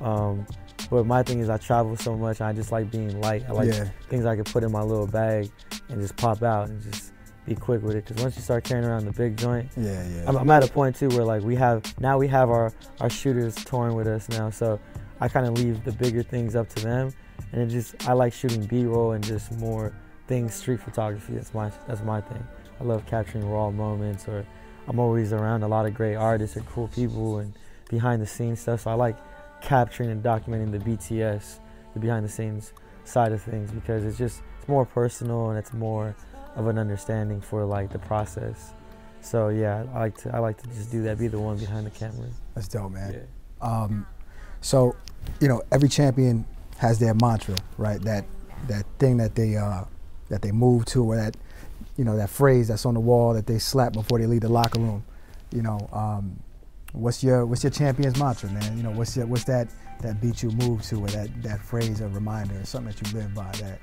Um, 0.00 0.46
but 0.90 1.06
my 1.06 1.22
thing 1.22 1.40
is 1.40 1.48
I 1.48 1.58
travel 1.58 1.96
so 1.96 2.16
much. 2.16 2.40
I 2.40 2.52
just 2.52 2.72
like 2.72 2.90
being 2.90 3.20
light. 3.20 3.44
I 3.48 3.52
like 3.52 3.68
Yeah. 3.68 3.88
things 4.08 4.24
I 4.26 4.34
can 4.36 4.44
put 4.44 4.62
in 4.64 4.72
my 4.72 4.82
little 4.82 5.06
bag 5.06 5.50
and 5.88 6.00
just 6.00 6.16
pop 6.16 6.42
out 6.42 6.68
and 6.68 6.80
just 6.82 7.12
be 7.46 7.54
quick 7.54 7.82
with 7.82 7.96
it. 7.96 8.06
Because 8.06 8.22
once 8.22 8.36
you 8.36 8.42
start 8.42 8.64
carrying 8.64 8.86
around 8.86 9.04
the 9.04 9.12
big 9.12 9.36
joint, 9.36 9.68
Yeah, 9.76 10.06
yeah. 10.08 10.24
I'm, 10.26 10.36
I'm 10.36 10.50
at 10.50 10.64
a 10.64 10.68
point 10.72 10.96
too 10.96 11.08
where 11.08 11.24
like 11.24 11.42
we 11.42 11.56
have 11.56 11.82
now 12.00 12.18
we 12.18 12.28
have 12.28 12.48
our 12.50 12.72
our 13.00 13.10
shooters 13.10 13.54
touring 13.56 13.94
with 13.96 14.06
us 14.06 14.28
now, 14.28 14.50
so 14.50 14.78
I 15.20 15.28
kind 15.28 15.46
of 15.46 15.54
leave 15.54 15.84
the 15.84 15.92
bigger 15.92 16.22
things 16.22 16.56
up 16.56 16.68
to 16.70 16.82
them, 16.82 17.12
and 17.52 17.62
it 17.62 17.66
just 17.68 18.08
I 18.08 18.12
like 18.12 18.32
shooting 18.32 18.64
B-roll 18.66 19.12
and 19.12 19.22
just 19.22 19.52
more 19.52 19.92
things 20.32 20.54
street 20.54 20.80
photography. 20.80 21.34
That's 21.34 21.52
my 21.52 21.70
that's 21.86 22.00
my 22.00 22.22
thing. 22.22 22.42
I 22.80 22.84
love 22.84 23.04
capturing 23.04 23.46
raw 23.46 23.70
moments, 23.70 24.26
or 24.26 24.46
I'm 24.88 24.98
always 24.98 25.30
around 25.30 25.62
a 25.62 25.68
lot 25.68 25.84
of 25.84 25.92
great 25.92 26.14
artists 26.14 26.56
and 26.56 26.66
cool 26.68 26.88
people 26.88 27.40
and 27.40 27.52
behind 27.90 28.22
the 28.22 28.26
scenes 28.26 28.60
stuff. 28.60 28.80
So 28.80 28.90
I 28.90 28.94
like 28.94 29.18
capturing 29.60 30.10
and 30.10 30.22
documenting 30.22 30.72
the 30.72 30.78
BTS, 30.78 31.58
the 31.92 32.00
behind 32.00 32.24
the 32.24 32.30
scenes 32.30 32.72
side 33.04 33.32
of 33.32 33.42
things, 33.42 33.70
because 33.72 34.06
it's 34.06 34.16
just 34.16 34.40
it's 34.58 34.68
more 34.68 34.86
personal 34.86 35.50
and 35.50 35.58
it's 35.58 35.74
more 35.74 36.16
of 36.56 36.66
an 36.66 36.78
understanding 36.78 37.42
for 37.42 37.66
like 37.66 37.92
the 37.92 37.98
process. 37.98 38.72
So 39.20 39.50
yeah, 39.50 39.84
I 39.94 39.98
like 40.00 40.16
to 40.22 40.34
I 40.34 40.38
like 40.38 40.56
to 40.62 40.68
just 40.68 40.90
do 40.90 41.02
that, 41.02 41.18
be 41.18 41.28
the 41.28 41.38
one 41.38 41.58
behind 41.58 41.84
the 41.84 41.90
camera. 41.90 42.28
That's 42.54 42.68
dope, 42.68 42.92
man. 42.92 43.12
Yeah. 43.12 43.68
Um, 43.68 44.06
so, 44.62 44.96
you 45.40 45.48
know, 45.48 45.60
every 45.70 45.90
champion 45.90 46.46
has 46.78 46.98
their 46.98 47.12
mantra, 47.12 47.56
right? 47.76 48.00
That 48.00 48.24
that 48.68 48.86
thing 48.98 49.18
that 49.18 49.34
they 49.34 49.56
uh, 49.56 49.84
that 50.32 50.40
they 50.40 50.50
move 50.50 50.86
to, 50.86 51.04
or 51.04 51.16
that 51.16 51.36
you 51.98 52.04
know 52.04 52.16
that 52.16 52.30
phrase 52.30 52.68
that's 52.68 52.86
on 52.86 52.94
the 52.94 53.00
wall 53.00 53.34
that 53.34 53.46
they 53.46 53.58
slap 53.58 53.92
before 53.92 54.18
they 54.18 54.26
leave 54.26 54.40
the 54.40 54.48
locker 54.48 54.80
room. 54.80 55.04
you 55.52 55.60
know, 55.60 55.78
um, 55.92 56.40
what's 56.92 57.22
your 57.22 57.44
what's 57.44 57.62
your 57.62 57.70
champion's 57.70 58.18
mantra, 58.18 58.50
man? 58.50 58.76
You 58.76 58.82
know, 58.82 58.90
what's 58.90 59.14
your, 59.14 59.26
what's 59.26 59.44
that 59.44 59.68
that 60.00 60.20
beat 60.22 60.42
you 60.42 60.50
move 60.52 60.82
to, 60.84 60.96
or 61.04 61.08
that 61.08 61.28
that 61.42 61.60
phrase 61.60 62.00
or 62.00 62.08
reminder, 62.08 62.58
or 62.58 62.64
something 62.64 62.92
that 62.92 63.12
you 63.12 63.18
live 63.18 63.34
by 63.34 63.52
that, 63.60 63.78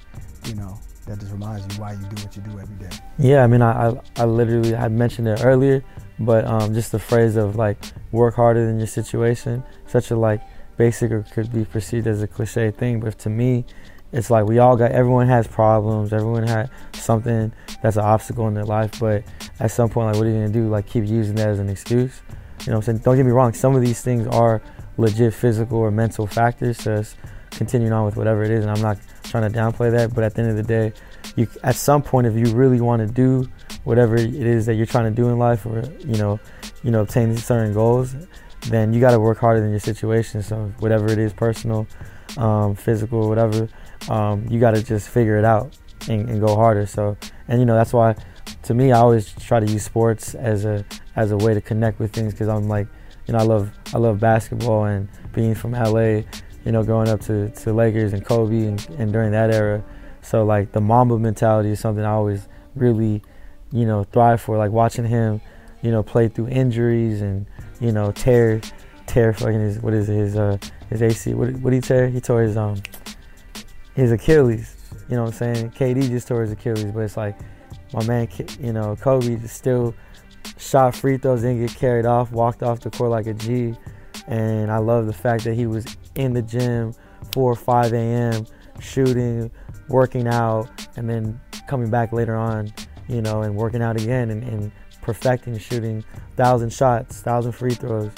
you 0.45 0.55
know, 0.55 0.79
that 1.05 1.19
just 1.19 1.31
reminds 1.31 1.71
you 1.71 1.81
why 1.81 1.93
you 1.93 1.99
do 1.99 2.23
what 2.23 2.35
you 2.35 2.41
do 2.41 2.59
every 2.59 2.75
day. 2.77 2.95
Yeah, 3.19 3.43
I 3.43 3.47
mean, 3.47 3.61
I 3.61 3.89
I, 3.89 4.01
I 4.17 4.25
literally 4.25 4.75
I 4.75 4.87
mentioned 4.87 5.27
it 5.27 5.41
earlier, 5.43 5.83
but 6.17 6.45
um, 6.45 6.73
just 6.73 6.91
the 6.91 6.99
phrase 6.99 7.35
of 7.35 7.55
like 7.57 7.77
work 8.11 8.35
harder 8.35 8.65
than 8.65 8.79
your 8.79 8.87
situation, 8.87 9.63
such 9.85 10.09
a 10.09 10.15
like 10.15 10.41
basic 10.77 11.11
or 11.11 11.21
could 11.31 11.53
be 11.53 11.63
perceived 11.63 12.07
as 12.07 12.23
a 12.23 12.27
cliche 12.27 12.71
thing, 12.71 12.99
but 13.01 13.19
to 13.19 13.29
me, 13.29 13.65
it's 14.12 14.30
like 14.30 14.45
we 14.45 14.60
all 14.60 14.76
got 14.76 14.91
everyone 14.91 15.28
has 15.28 15.47
problems 15.47 16.14
everyone 16.14 16.47
had 16.47 16.70
something 16.93 17.51
that's 17.82 17.97
an 17.97 18.03
obstacle 18.03 18.47
in 18.47 18.53
their 18.53 18.66
life 18.66 18.99
but 18.99 19.24
at 19.60 19.72
some 19.72 19.89
point 19.89 20.07
like 20.07 20.16
what 20.16 20.26
are 20.26 20.30
you 20.30 20.36
gonna 20.36 20.49
do? 20.49 20.68
Like 20.70 20.88
keep 20.88 21.05
using 21.05 21.36
that 21.36 21.49
as 21.49 21.60
an 21.60 21.70
excuse? 21.70 22.22
You 22.62 22.68
know 22.68 22.78
what 22.78 22.88
i'm 22.88 22.95
saying? 22.95 22.97
Don't 22.99 23.16
get 23.16 23.26
me 23.26 23.32
wrong 23.32 23.53
some 23.53 23.76
of 23.76 23.82
these 23.82 24.01
things 24.01 24.28
are 24.28 24.62
legit 24.97 25.34
physical 25.34 25.78
or 25.78 25.91
mental 25.91 26.28
factors 26.28 26.78
to 26.80 26.95
us 26.95 27.16
continuing 27.51 27.93
on 27.93 28.05
with 28.05 28.16
whatever 28.16 28.43
it 28.43 28.51
is 28.51 28.64
and 28.64 28.72
i'm 28.72 28.82
not 28.82 28.97
trying 29.24 29.49
to 29.49 29.57
downplay 29.57 29.89
that 29.89 30.14
but 30.14 30.24
at 30.24 30.36
the 30.36 30.41
end 30.41 30.51
of 30.51 30.57
the 30.57 30.64
day 30.64 30.93
you 31.36 31.47
at 31.64 31.76
some 31.76 32.01
point 32.01 32.28
if 32.28 32.36
you 32.36 32.53
really 32.53 32.80
want 32.80 32.99
to 32.99 33.12
do 33.12 33.47
whatever 33.86 34.16
it 34.16 34.34
is 34.34 34.66
that 34.66 34.76
you're 34.76 34.86
trying 34.86 35.05
to 35.05 35.22
do 35.22 35.30
in 35.30 35.39
life 35.39 35.66
or 35.66 35.84
you 35.99 36.18
know 36.18 36.39
you 36.84 36.91
know 36.91 37.01
obtain 37.01 37.36
certain 37.36 37.74
goals 37.74 38.16
then 38.68 38.93
you 38.93 38.99
got 38.99 39.12
to 39.12 39.20
work 39.20 39.38
harder 39.38 39.62
than 39.62 39.72
your 39.72 39.80
situation. 39.80 40.41
So 40.41 40.72
whatever 40.80 41.07
it 41.07 41.18
is 41.18 41.34
personal 41.34 41.88
um, 42.38 42.76
physical 42.76 43.28
whatever 43.28 43.68
um, 44.07 44.47
you 44.49 44.59
got 44.59 44.71
to 44.71 44.83
just 44.83 45.09
figure 45.09 45.37
it 45.37 45.45
out 45.45 45.77
and, 46.07 46.29
and, 46.29 46.39
go 46.39 46.55
harder. 46.55 46.85
So, 46.85 47.17
and 47.47 47.59
you 47.59 47.65
know 47.65 47.75
that's 47.75 47.93
why, 47.93 48.15
to 48.63 48.73
me, 48.73 48.91
I 48.91 48.99
always 48.99 49.33
try 49.33 49.59
to 49.59 49.65
use 49.65 49.83
sports 49.83 50.35
as 50.35 50.65
a 50.65 50.85
as 51.15 51.31
a 51.31 51.37
way 51.37 51.53
to 51.53 51.61
connect 51.61 51.99
with 51.99 52.13
things 52.13 52.33
because 52.33 52.47
I'm 52.47 52.67
like, 52.67 52.87
you 53.27 53.33
know, 53.33 53.39
I 53.39 53.43
love 53.43 53.71
I 53.93 53.97
love 53.97 54.19
basketball 54.19 54.85
and 54.85 55.09
being 55.33 55.55
from 55.55 55.73
LA, 55.73 56.23
you 56.65 56.71
know, 56.71 56.83
growing 56.83 57.09
up 57.09 57.21
to, 57.21 57.49
to 57.49 57.73
Lakers 57.73 58.13
and 58.13 58.25
Kobe 58.25 58.65
and, 58.65 58.89
and 58.97 59.11
during 59.11 59.31
that 59.31 59.53
era. 59.53 59.83
So 60.21 60.43
like 60.43 60.71
the 60.71 60.81
Mamba 60.81 61.17
mentality 61.19 61.69
is 61.69 61.79
something 61.79 62.03
I 62.03 62.11
always 62.11 62.47
really, 62.75 63.21
you 63.71 63.85
know, 63.85 64.03
thrive 64.03 64.41
for. 64.41 64.57
Like 64.57 64.71
watching 64.71 65.05
him, 65.05 65.41
you 65.81 65.91
know, 65.91 66.03
play 66.03 66.27
through 66.27 66.49
injuries 66.49 67.21
and 67.21 67.45
you 67.79 67.91
know 67.91 68.11
tear 68.11 68.61
tear 69.07 69.33
fucking 69.33 69.59
his 69.59 69.79
what 69.79 69.93
is 69.93 70.09
it, 70.09 70.13
his 70.13 70.35
uh 70.35 70.57
his 70.89 71.01
AC 71.01 71.33
what 71.33 71.51
what 71.57 71.71
did 71.71 71.83
he 71.83 71.87
tear? 71.87 72.09
He 72.09 72.21
tore 72.21 72.41
his 72.41 72.57
um 72.57 72.81
his 73.99 74.11
Achilles. 74.11 74.75
You 75.09 75.15
know 75.15 75.23
what 75.23 75.41
I'm 75.41 75.55
saying? 75.55 75.71
KD 75.71 76.09
just 76.09 76.27
tore 76.27 76.41
his 76.41 76.51
Achilles, 76.51 76.91
but 76.91 77.01
it's 77.01 77.17
like 77.17 77.37
my 77.93 78.03
man, 78.05 78.27
you 78.59 78.73
know, 78.73 78.95
Kobe 78.95 79.37
still 79.47 79.93
shot 80.57 80.95
free 80.95 81.17
throws, 81.17 81.41
didn't 81.41 81.65
get 81.65 81.75
carried 81.75 82.05
off, 82.05 82.31
walked 82.31 82.63
off 82.63 82.79
the 82.79 82.89
court 82.91 83.11
like 83.11 83.27
a 83.27 83.33
G. 83.33 83.75
And 84.27 84.71
I 84.71 84.77
love 84.77 85.07
the 85.07 85.13
fact 85.13 85.43
that 85.45 85.55
he 85.55 85.65
was 85.65 85.97
in 86.15 86.33
the 86.33 86.41
gym 86.41 86.93
4 87.33 87.51
or 87.51 87.55
5 87.55 87.93
a.m. 87.93 88.45
shooting, 88.79 89.51
working 89.87 90.27
out, 90.27 90.69
and 90.95 91.09
then 91.09 91.39
coming 91.67 91.89
back 91.89 92.13
later 92.13 92.35
on, 92.35 92.71
you 93.07 93.21
know, 93.21 93.41
and 93.41 93.55
working 93.55 93.81
out 93.81 93.99
again 93.99 94.29
and, 94.29 94.43
and 94.43 94.71
perfecting 95.01 95.57
shooting 95.57 96.03
thousand 96.35 96.71
shots, 96.71 97.21
thousand 97.21 97.53
free 97.53 97.73
throws. 97.73 98.11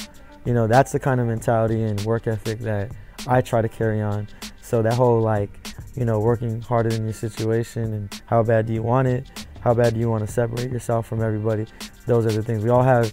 You 0.43 0.53
know, 0.53 0.67
that's 0.67 0.91
the 0.91 0.99
kind 0.99 1.21
of 1.21 1.27
mentality 1.27 1.83
and 1.83 2.01
work 2.01 2.27
ethic 2.27 2.59
that 2.59 2.91
I 3.27 3.41
try 3.41 3.61
to 3.61 3.69
carry 3.69 4.01
on. 4.01 4.27
So 4.71 4.81
that 4.81 4.93
whole 4.93 5.19
like, 5.19 5.67
you 5.95 6.05
know, 6.05 6.21
working 6.21 6.61
harder 6.61 6.89
than 6.89 7.03
your 7.03 7.11
situation 7.11 7.93
and 7.93 8.21
how 8.25 8.41
bad 8.41 8.67
do 8.67 8.73
you 8.73 8.81
want 8.81 9.05
it? 9.05 9.45
How 9.59 9.73
bad 9.73 9.95
do 9.95 9.99
you 9.99 10.09
want 10.09 10.25
to 10.25 10.31
separate 10.31 10.71
yourself 10.71 11.05
from 11.05 11.21
everybody? 11.21 11.65
Those 12.05 12.25
are 12.25 12.31
the 12.31 12.41
things. 12.41 12.63
We 12.63 12.69
all 12.69 12.81
have, 12.81 13.11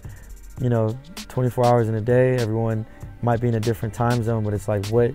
you 0.61 0.69
know, 0.69 0.97
24 1.27 1.65
hours 1.65 1.89
in 1.89 1.95
a 1.95 2.01
day. 2.01 2.37
Everyone 2.37 2.85
might 3.23 3.41
be 3.41 3.49
in 3.49 3.55
a 3.55 3.59
different 3.59 3.93
time 3.93 4.23
zone, 4.23 4.45
but 4.45 4.53
it's 4.53 4.69
like, 4.69 4.85
what 4.85 5.11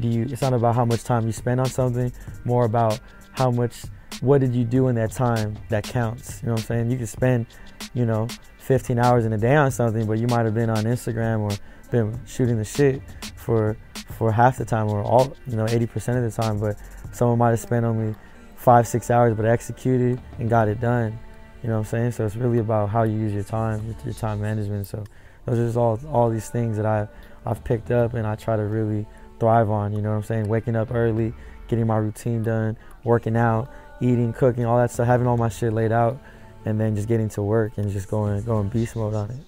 do 0.00 0.08
you, 0.08 0.24
it's 0.24 0.42
not 0.42 0.52
about 0.52 0.74
how 0.74 0.84
much 0.84 1.04
time 1.04 1.26
you 1.26 1.32
spend 1.32 1.60
on 1.60 1.66
something, 1.66 2.12
more 2.44 2.64
about 2.64 2.98
how 3.30 3.52
much, 3.52 3.84
what 4.20 4.40
did 4.40 4.52
you 4.52 4.64
do 4.64 4.88
in 4.88 4.96
that 4.96 5.12
time 5.12 5.56
that 5.68 5.84
counts? 5.84 6.42
You 6.42 6.48
know 6.48 6.54
what 6.54 6.62
I'm 6.62 6.66
saying? 6.66 6.90
You 6.90 6.96
can 6.96 7.06
spend, 7.06 7.46
you 7.92 8.04
know, 8.04 8.26
15 8.58 8.98
hours 8.98 9.26
in 9.26 9.32
a 9.32 9.38
day 9.38 9.54
on 9.54 9.70
something, 9.70 10.06
but 10.06 10.18
you 10.18 10.26
might 10.26 10.44
have 10.44 10.54
been 10.54 10.70
on 10.70 10.86
Instagram 10.86 11.42
or 11.42 11.56
been 11.92 12.20
shooting 12.26 12.58
the 12.58 12.64
shit 12.64 13.00
for 13.44 13.76
for 14.16 14.32
half 14.32 14.56
the 14.56 14.64
time 14.64 14.88
or 14.88 15.02
all 15.02 15.36
you 15.46 15.56
know 15.56 15.66
80% 15.66 16.16
of 16.16 16.22
the 16.22 16.42
time 16.42 16.58
but 16.58 16.76
someone 17.12 17.38
might 17.38 17.50
have 17.50 17.60
spent 17.60 17.84
only 17.84 18.14
five 18.56 18.88
six 18.88 19.10
hours 19.10 19.36
but 19.36 19.44
executed 19.44 20.20
and 20.38 20.48
got 20.48 20.68
it 20.68 20.80
done. 20.80 21.18
You 21.62 21.68
know 21.68 21.76
what 21.76 21.86
i'm 21.86 21.90
saying? 21.90 22.12
So 22.12 22.24
it's 22.26 22.36
really 22.36 22.58
about 22.58 22.88
how 22.88 23.02
you 23.02 23.18
use 23.18 23.32
your 23.32 23.44
time 23.44 23.94
your 24.04 24.14
time 24.14 24.40
management. 24.40 24.86
So 24.86 25.04
those 25.44 25.58
are 25.58 25.66
just 25.66 25.76
all 25.76 26.00
all 26.10 26.30
these 26.30 26.48
things 26.48 26.76
that 26.78 26.86
i 26.86 27.06
i've 27.44 27.62
picked 27.62 27.90
up 27.90 28.14
and 28.14 28.26
i 28.26 28.34
try 28.34 28.56
to 28.56 28.64
really 28.64 29.06
thrive 29.38 29.68
on 29.68 29.92
you 29.92 30.00
know 30.00 30.10
what 30.10 30.16
i'm 30.16 30.22
saying? 30.22 30.48
Waking 30.48 30.76
up 30.76 30.88
early 30.92 31.34
getting 31.68 31.86
my 31.86 31.96
routine 31.96 32.42
done 32.42 32.76
working 33.04 33.36
out 33.36 33.70
eating 34.00 34.32
cooking 34.32 34.64
all 34.64 34.78
that 34.78 34.90
stuff 34.90 35.06
having 35.06 35.26
all 35.26 35.36
my 35.36 35.48
shit 35.48 35.72
laid 35.72 35.92
out 35.92 36.18
and 36.64 36.80
then 36.80 36.96
just 36.96 37.08
getting 37.08 37.28
to 37.28 37.42
work 37.42 37.76
and 37.76 37.90
just 37.90 38.08
going 38.08 38.42
going 38.42 38.68
beast 38.68 38.96
mode 38.96 39.14
on 39.14 39.30
it. 39.30 39.44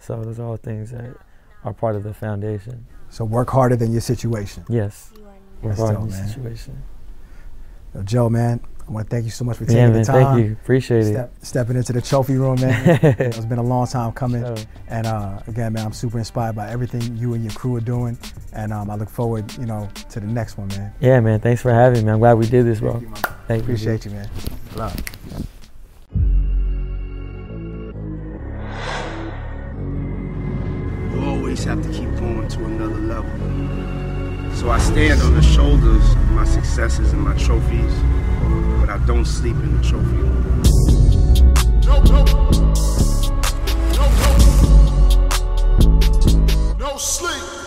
So 0.00 0.22
those 0.22 0.40
are 0.40 0.44
all 0.44 0.56
things 0.56 0.90
that 0.90 1.16
are 1.64 1.72
part 1.72 1.94
of 1.94 2.02
the 2.02 2.14
foundation 2.14 2.86
so 3.10 3.24
work 3.24 3.50
harder 3.50 3.76
than 3.76 3.92
your 3.92 4.00
situation. 4.00 4.64
Yes. 4.68 5.10
Work 5.62 5.76
harder 5.76 5.98
than 5.98 6.08
your 6.08 6.26
situation. 6.26 6.82
Joe, 8.04 8.28
man, 8.28 8.60
I 8.88 8.90
want 8.90 9.10
to 9.10 9.14
thank 9.14 9.26
you 9.26 9.30
so 9.30 9.44
much 9.44 9.58
for 9.58 9.64
taking 9.64 9.76
yeah, 9.76 9.88
man, 9.88 9.98
the 9.98 10.04
time. 10.04 10.24
Thank 10.24 10.46
you. 10.46 10.52
Appreciate 10.52 11.04
Step, 11.04 11.34
it. 11.36 11.46
Stepping 11.46 11.76
into 11.76 11.92
the 11.92 12.00
trophy 12.00 12.36
room, 12.36 12.58
man. 12.60 12.98
it's 13.18 13.44
been 13.44 13.58
a 13.58 13.62
long 13.62 13.86
time 13.86 14.12
coming. 14.12 14.42
Sure. 14.42 14.56
And 14.88 15.06
uh, 15.06 15.40
again, 15.46 15.74
man, 15.74 15.84
I'm 15.84 15.92
super 15.92 16.18
inspired 16.18 16.56
by 16.56 16.70
everything 16.70 17.16
you 17.16 17.34
and 17.34 17.44
your 17.44 17.52
crew 17.52 17.76
are 17.76 17.80
doing. 17.80 18.16
And 18.52 18.72
um, 18.72 18.90
I 18.90 18.94
look 18.94 19.10
forward, 19.10 19.52
you 19.58 19.66
know, 19.66 19.88
to 20.10 20.20
the 20.20 20.26
next 20.26 20.56
one, 20.56 20.68
man. 20.68 20.92
Yeah, 21.00 21.20
man. 21.20 21.40
Thanks 21.40 21.60
for 21.60 21.72
having 21.72 22.06
me. 22.06 22.12
I'm 22.12 22.18
glad 22.18 22.34
we 22.34 22.46
did 22.46 22.64
this, 22.64 22.80
bro. 22.80 22.94
Thank 22.94 23.02
you, 23.02 23.22
thank 23.46 23.62
Appreciate 23.62 24.04
you, 24.06 24.12
man. 24.12 24.30
Love. 24.74 25.54
you 31.10 31.24
always 31.24 31.64
have 31.64 31.82
to 31.82 31.88
keep 31.88 32.10
going 32.16 32.48
to 32.48 32.64
another 32.64 32.96
level. 32.96 33.30
So 34.54 34.70
I 34.70 34.78
stand 34.78 35.22
on 35.22 35.34
the 35.34 35.42
shoulders 35.42 36.02
of 36.12 36.30
my 36.30 36.44
successes 36.44 37.12
and 37.12 37.22
my 37.22 37.36
trophies, 37.36 37.94
but 38.80 38.90
I 38.90 38.98
don't 39.06 39.24
sleep 39.24 39.56
in 39.56 39.76
the 39.76 39.82
trophy. 39.82 40.16
No, 41.86 42.02
no. 42.02 42.24
No, 43.94 44.04
no. 46.76 46.76
no 46.78 46.96
sleep. 46.98 47.57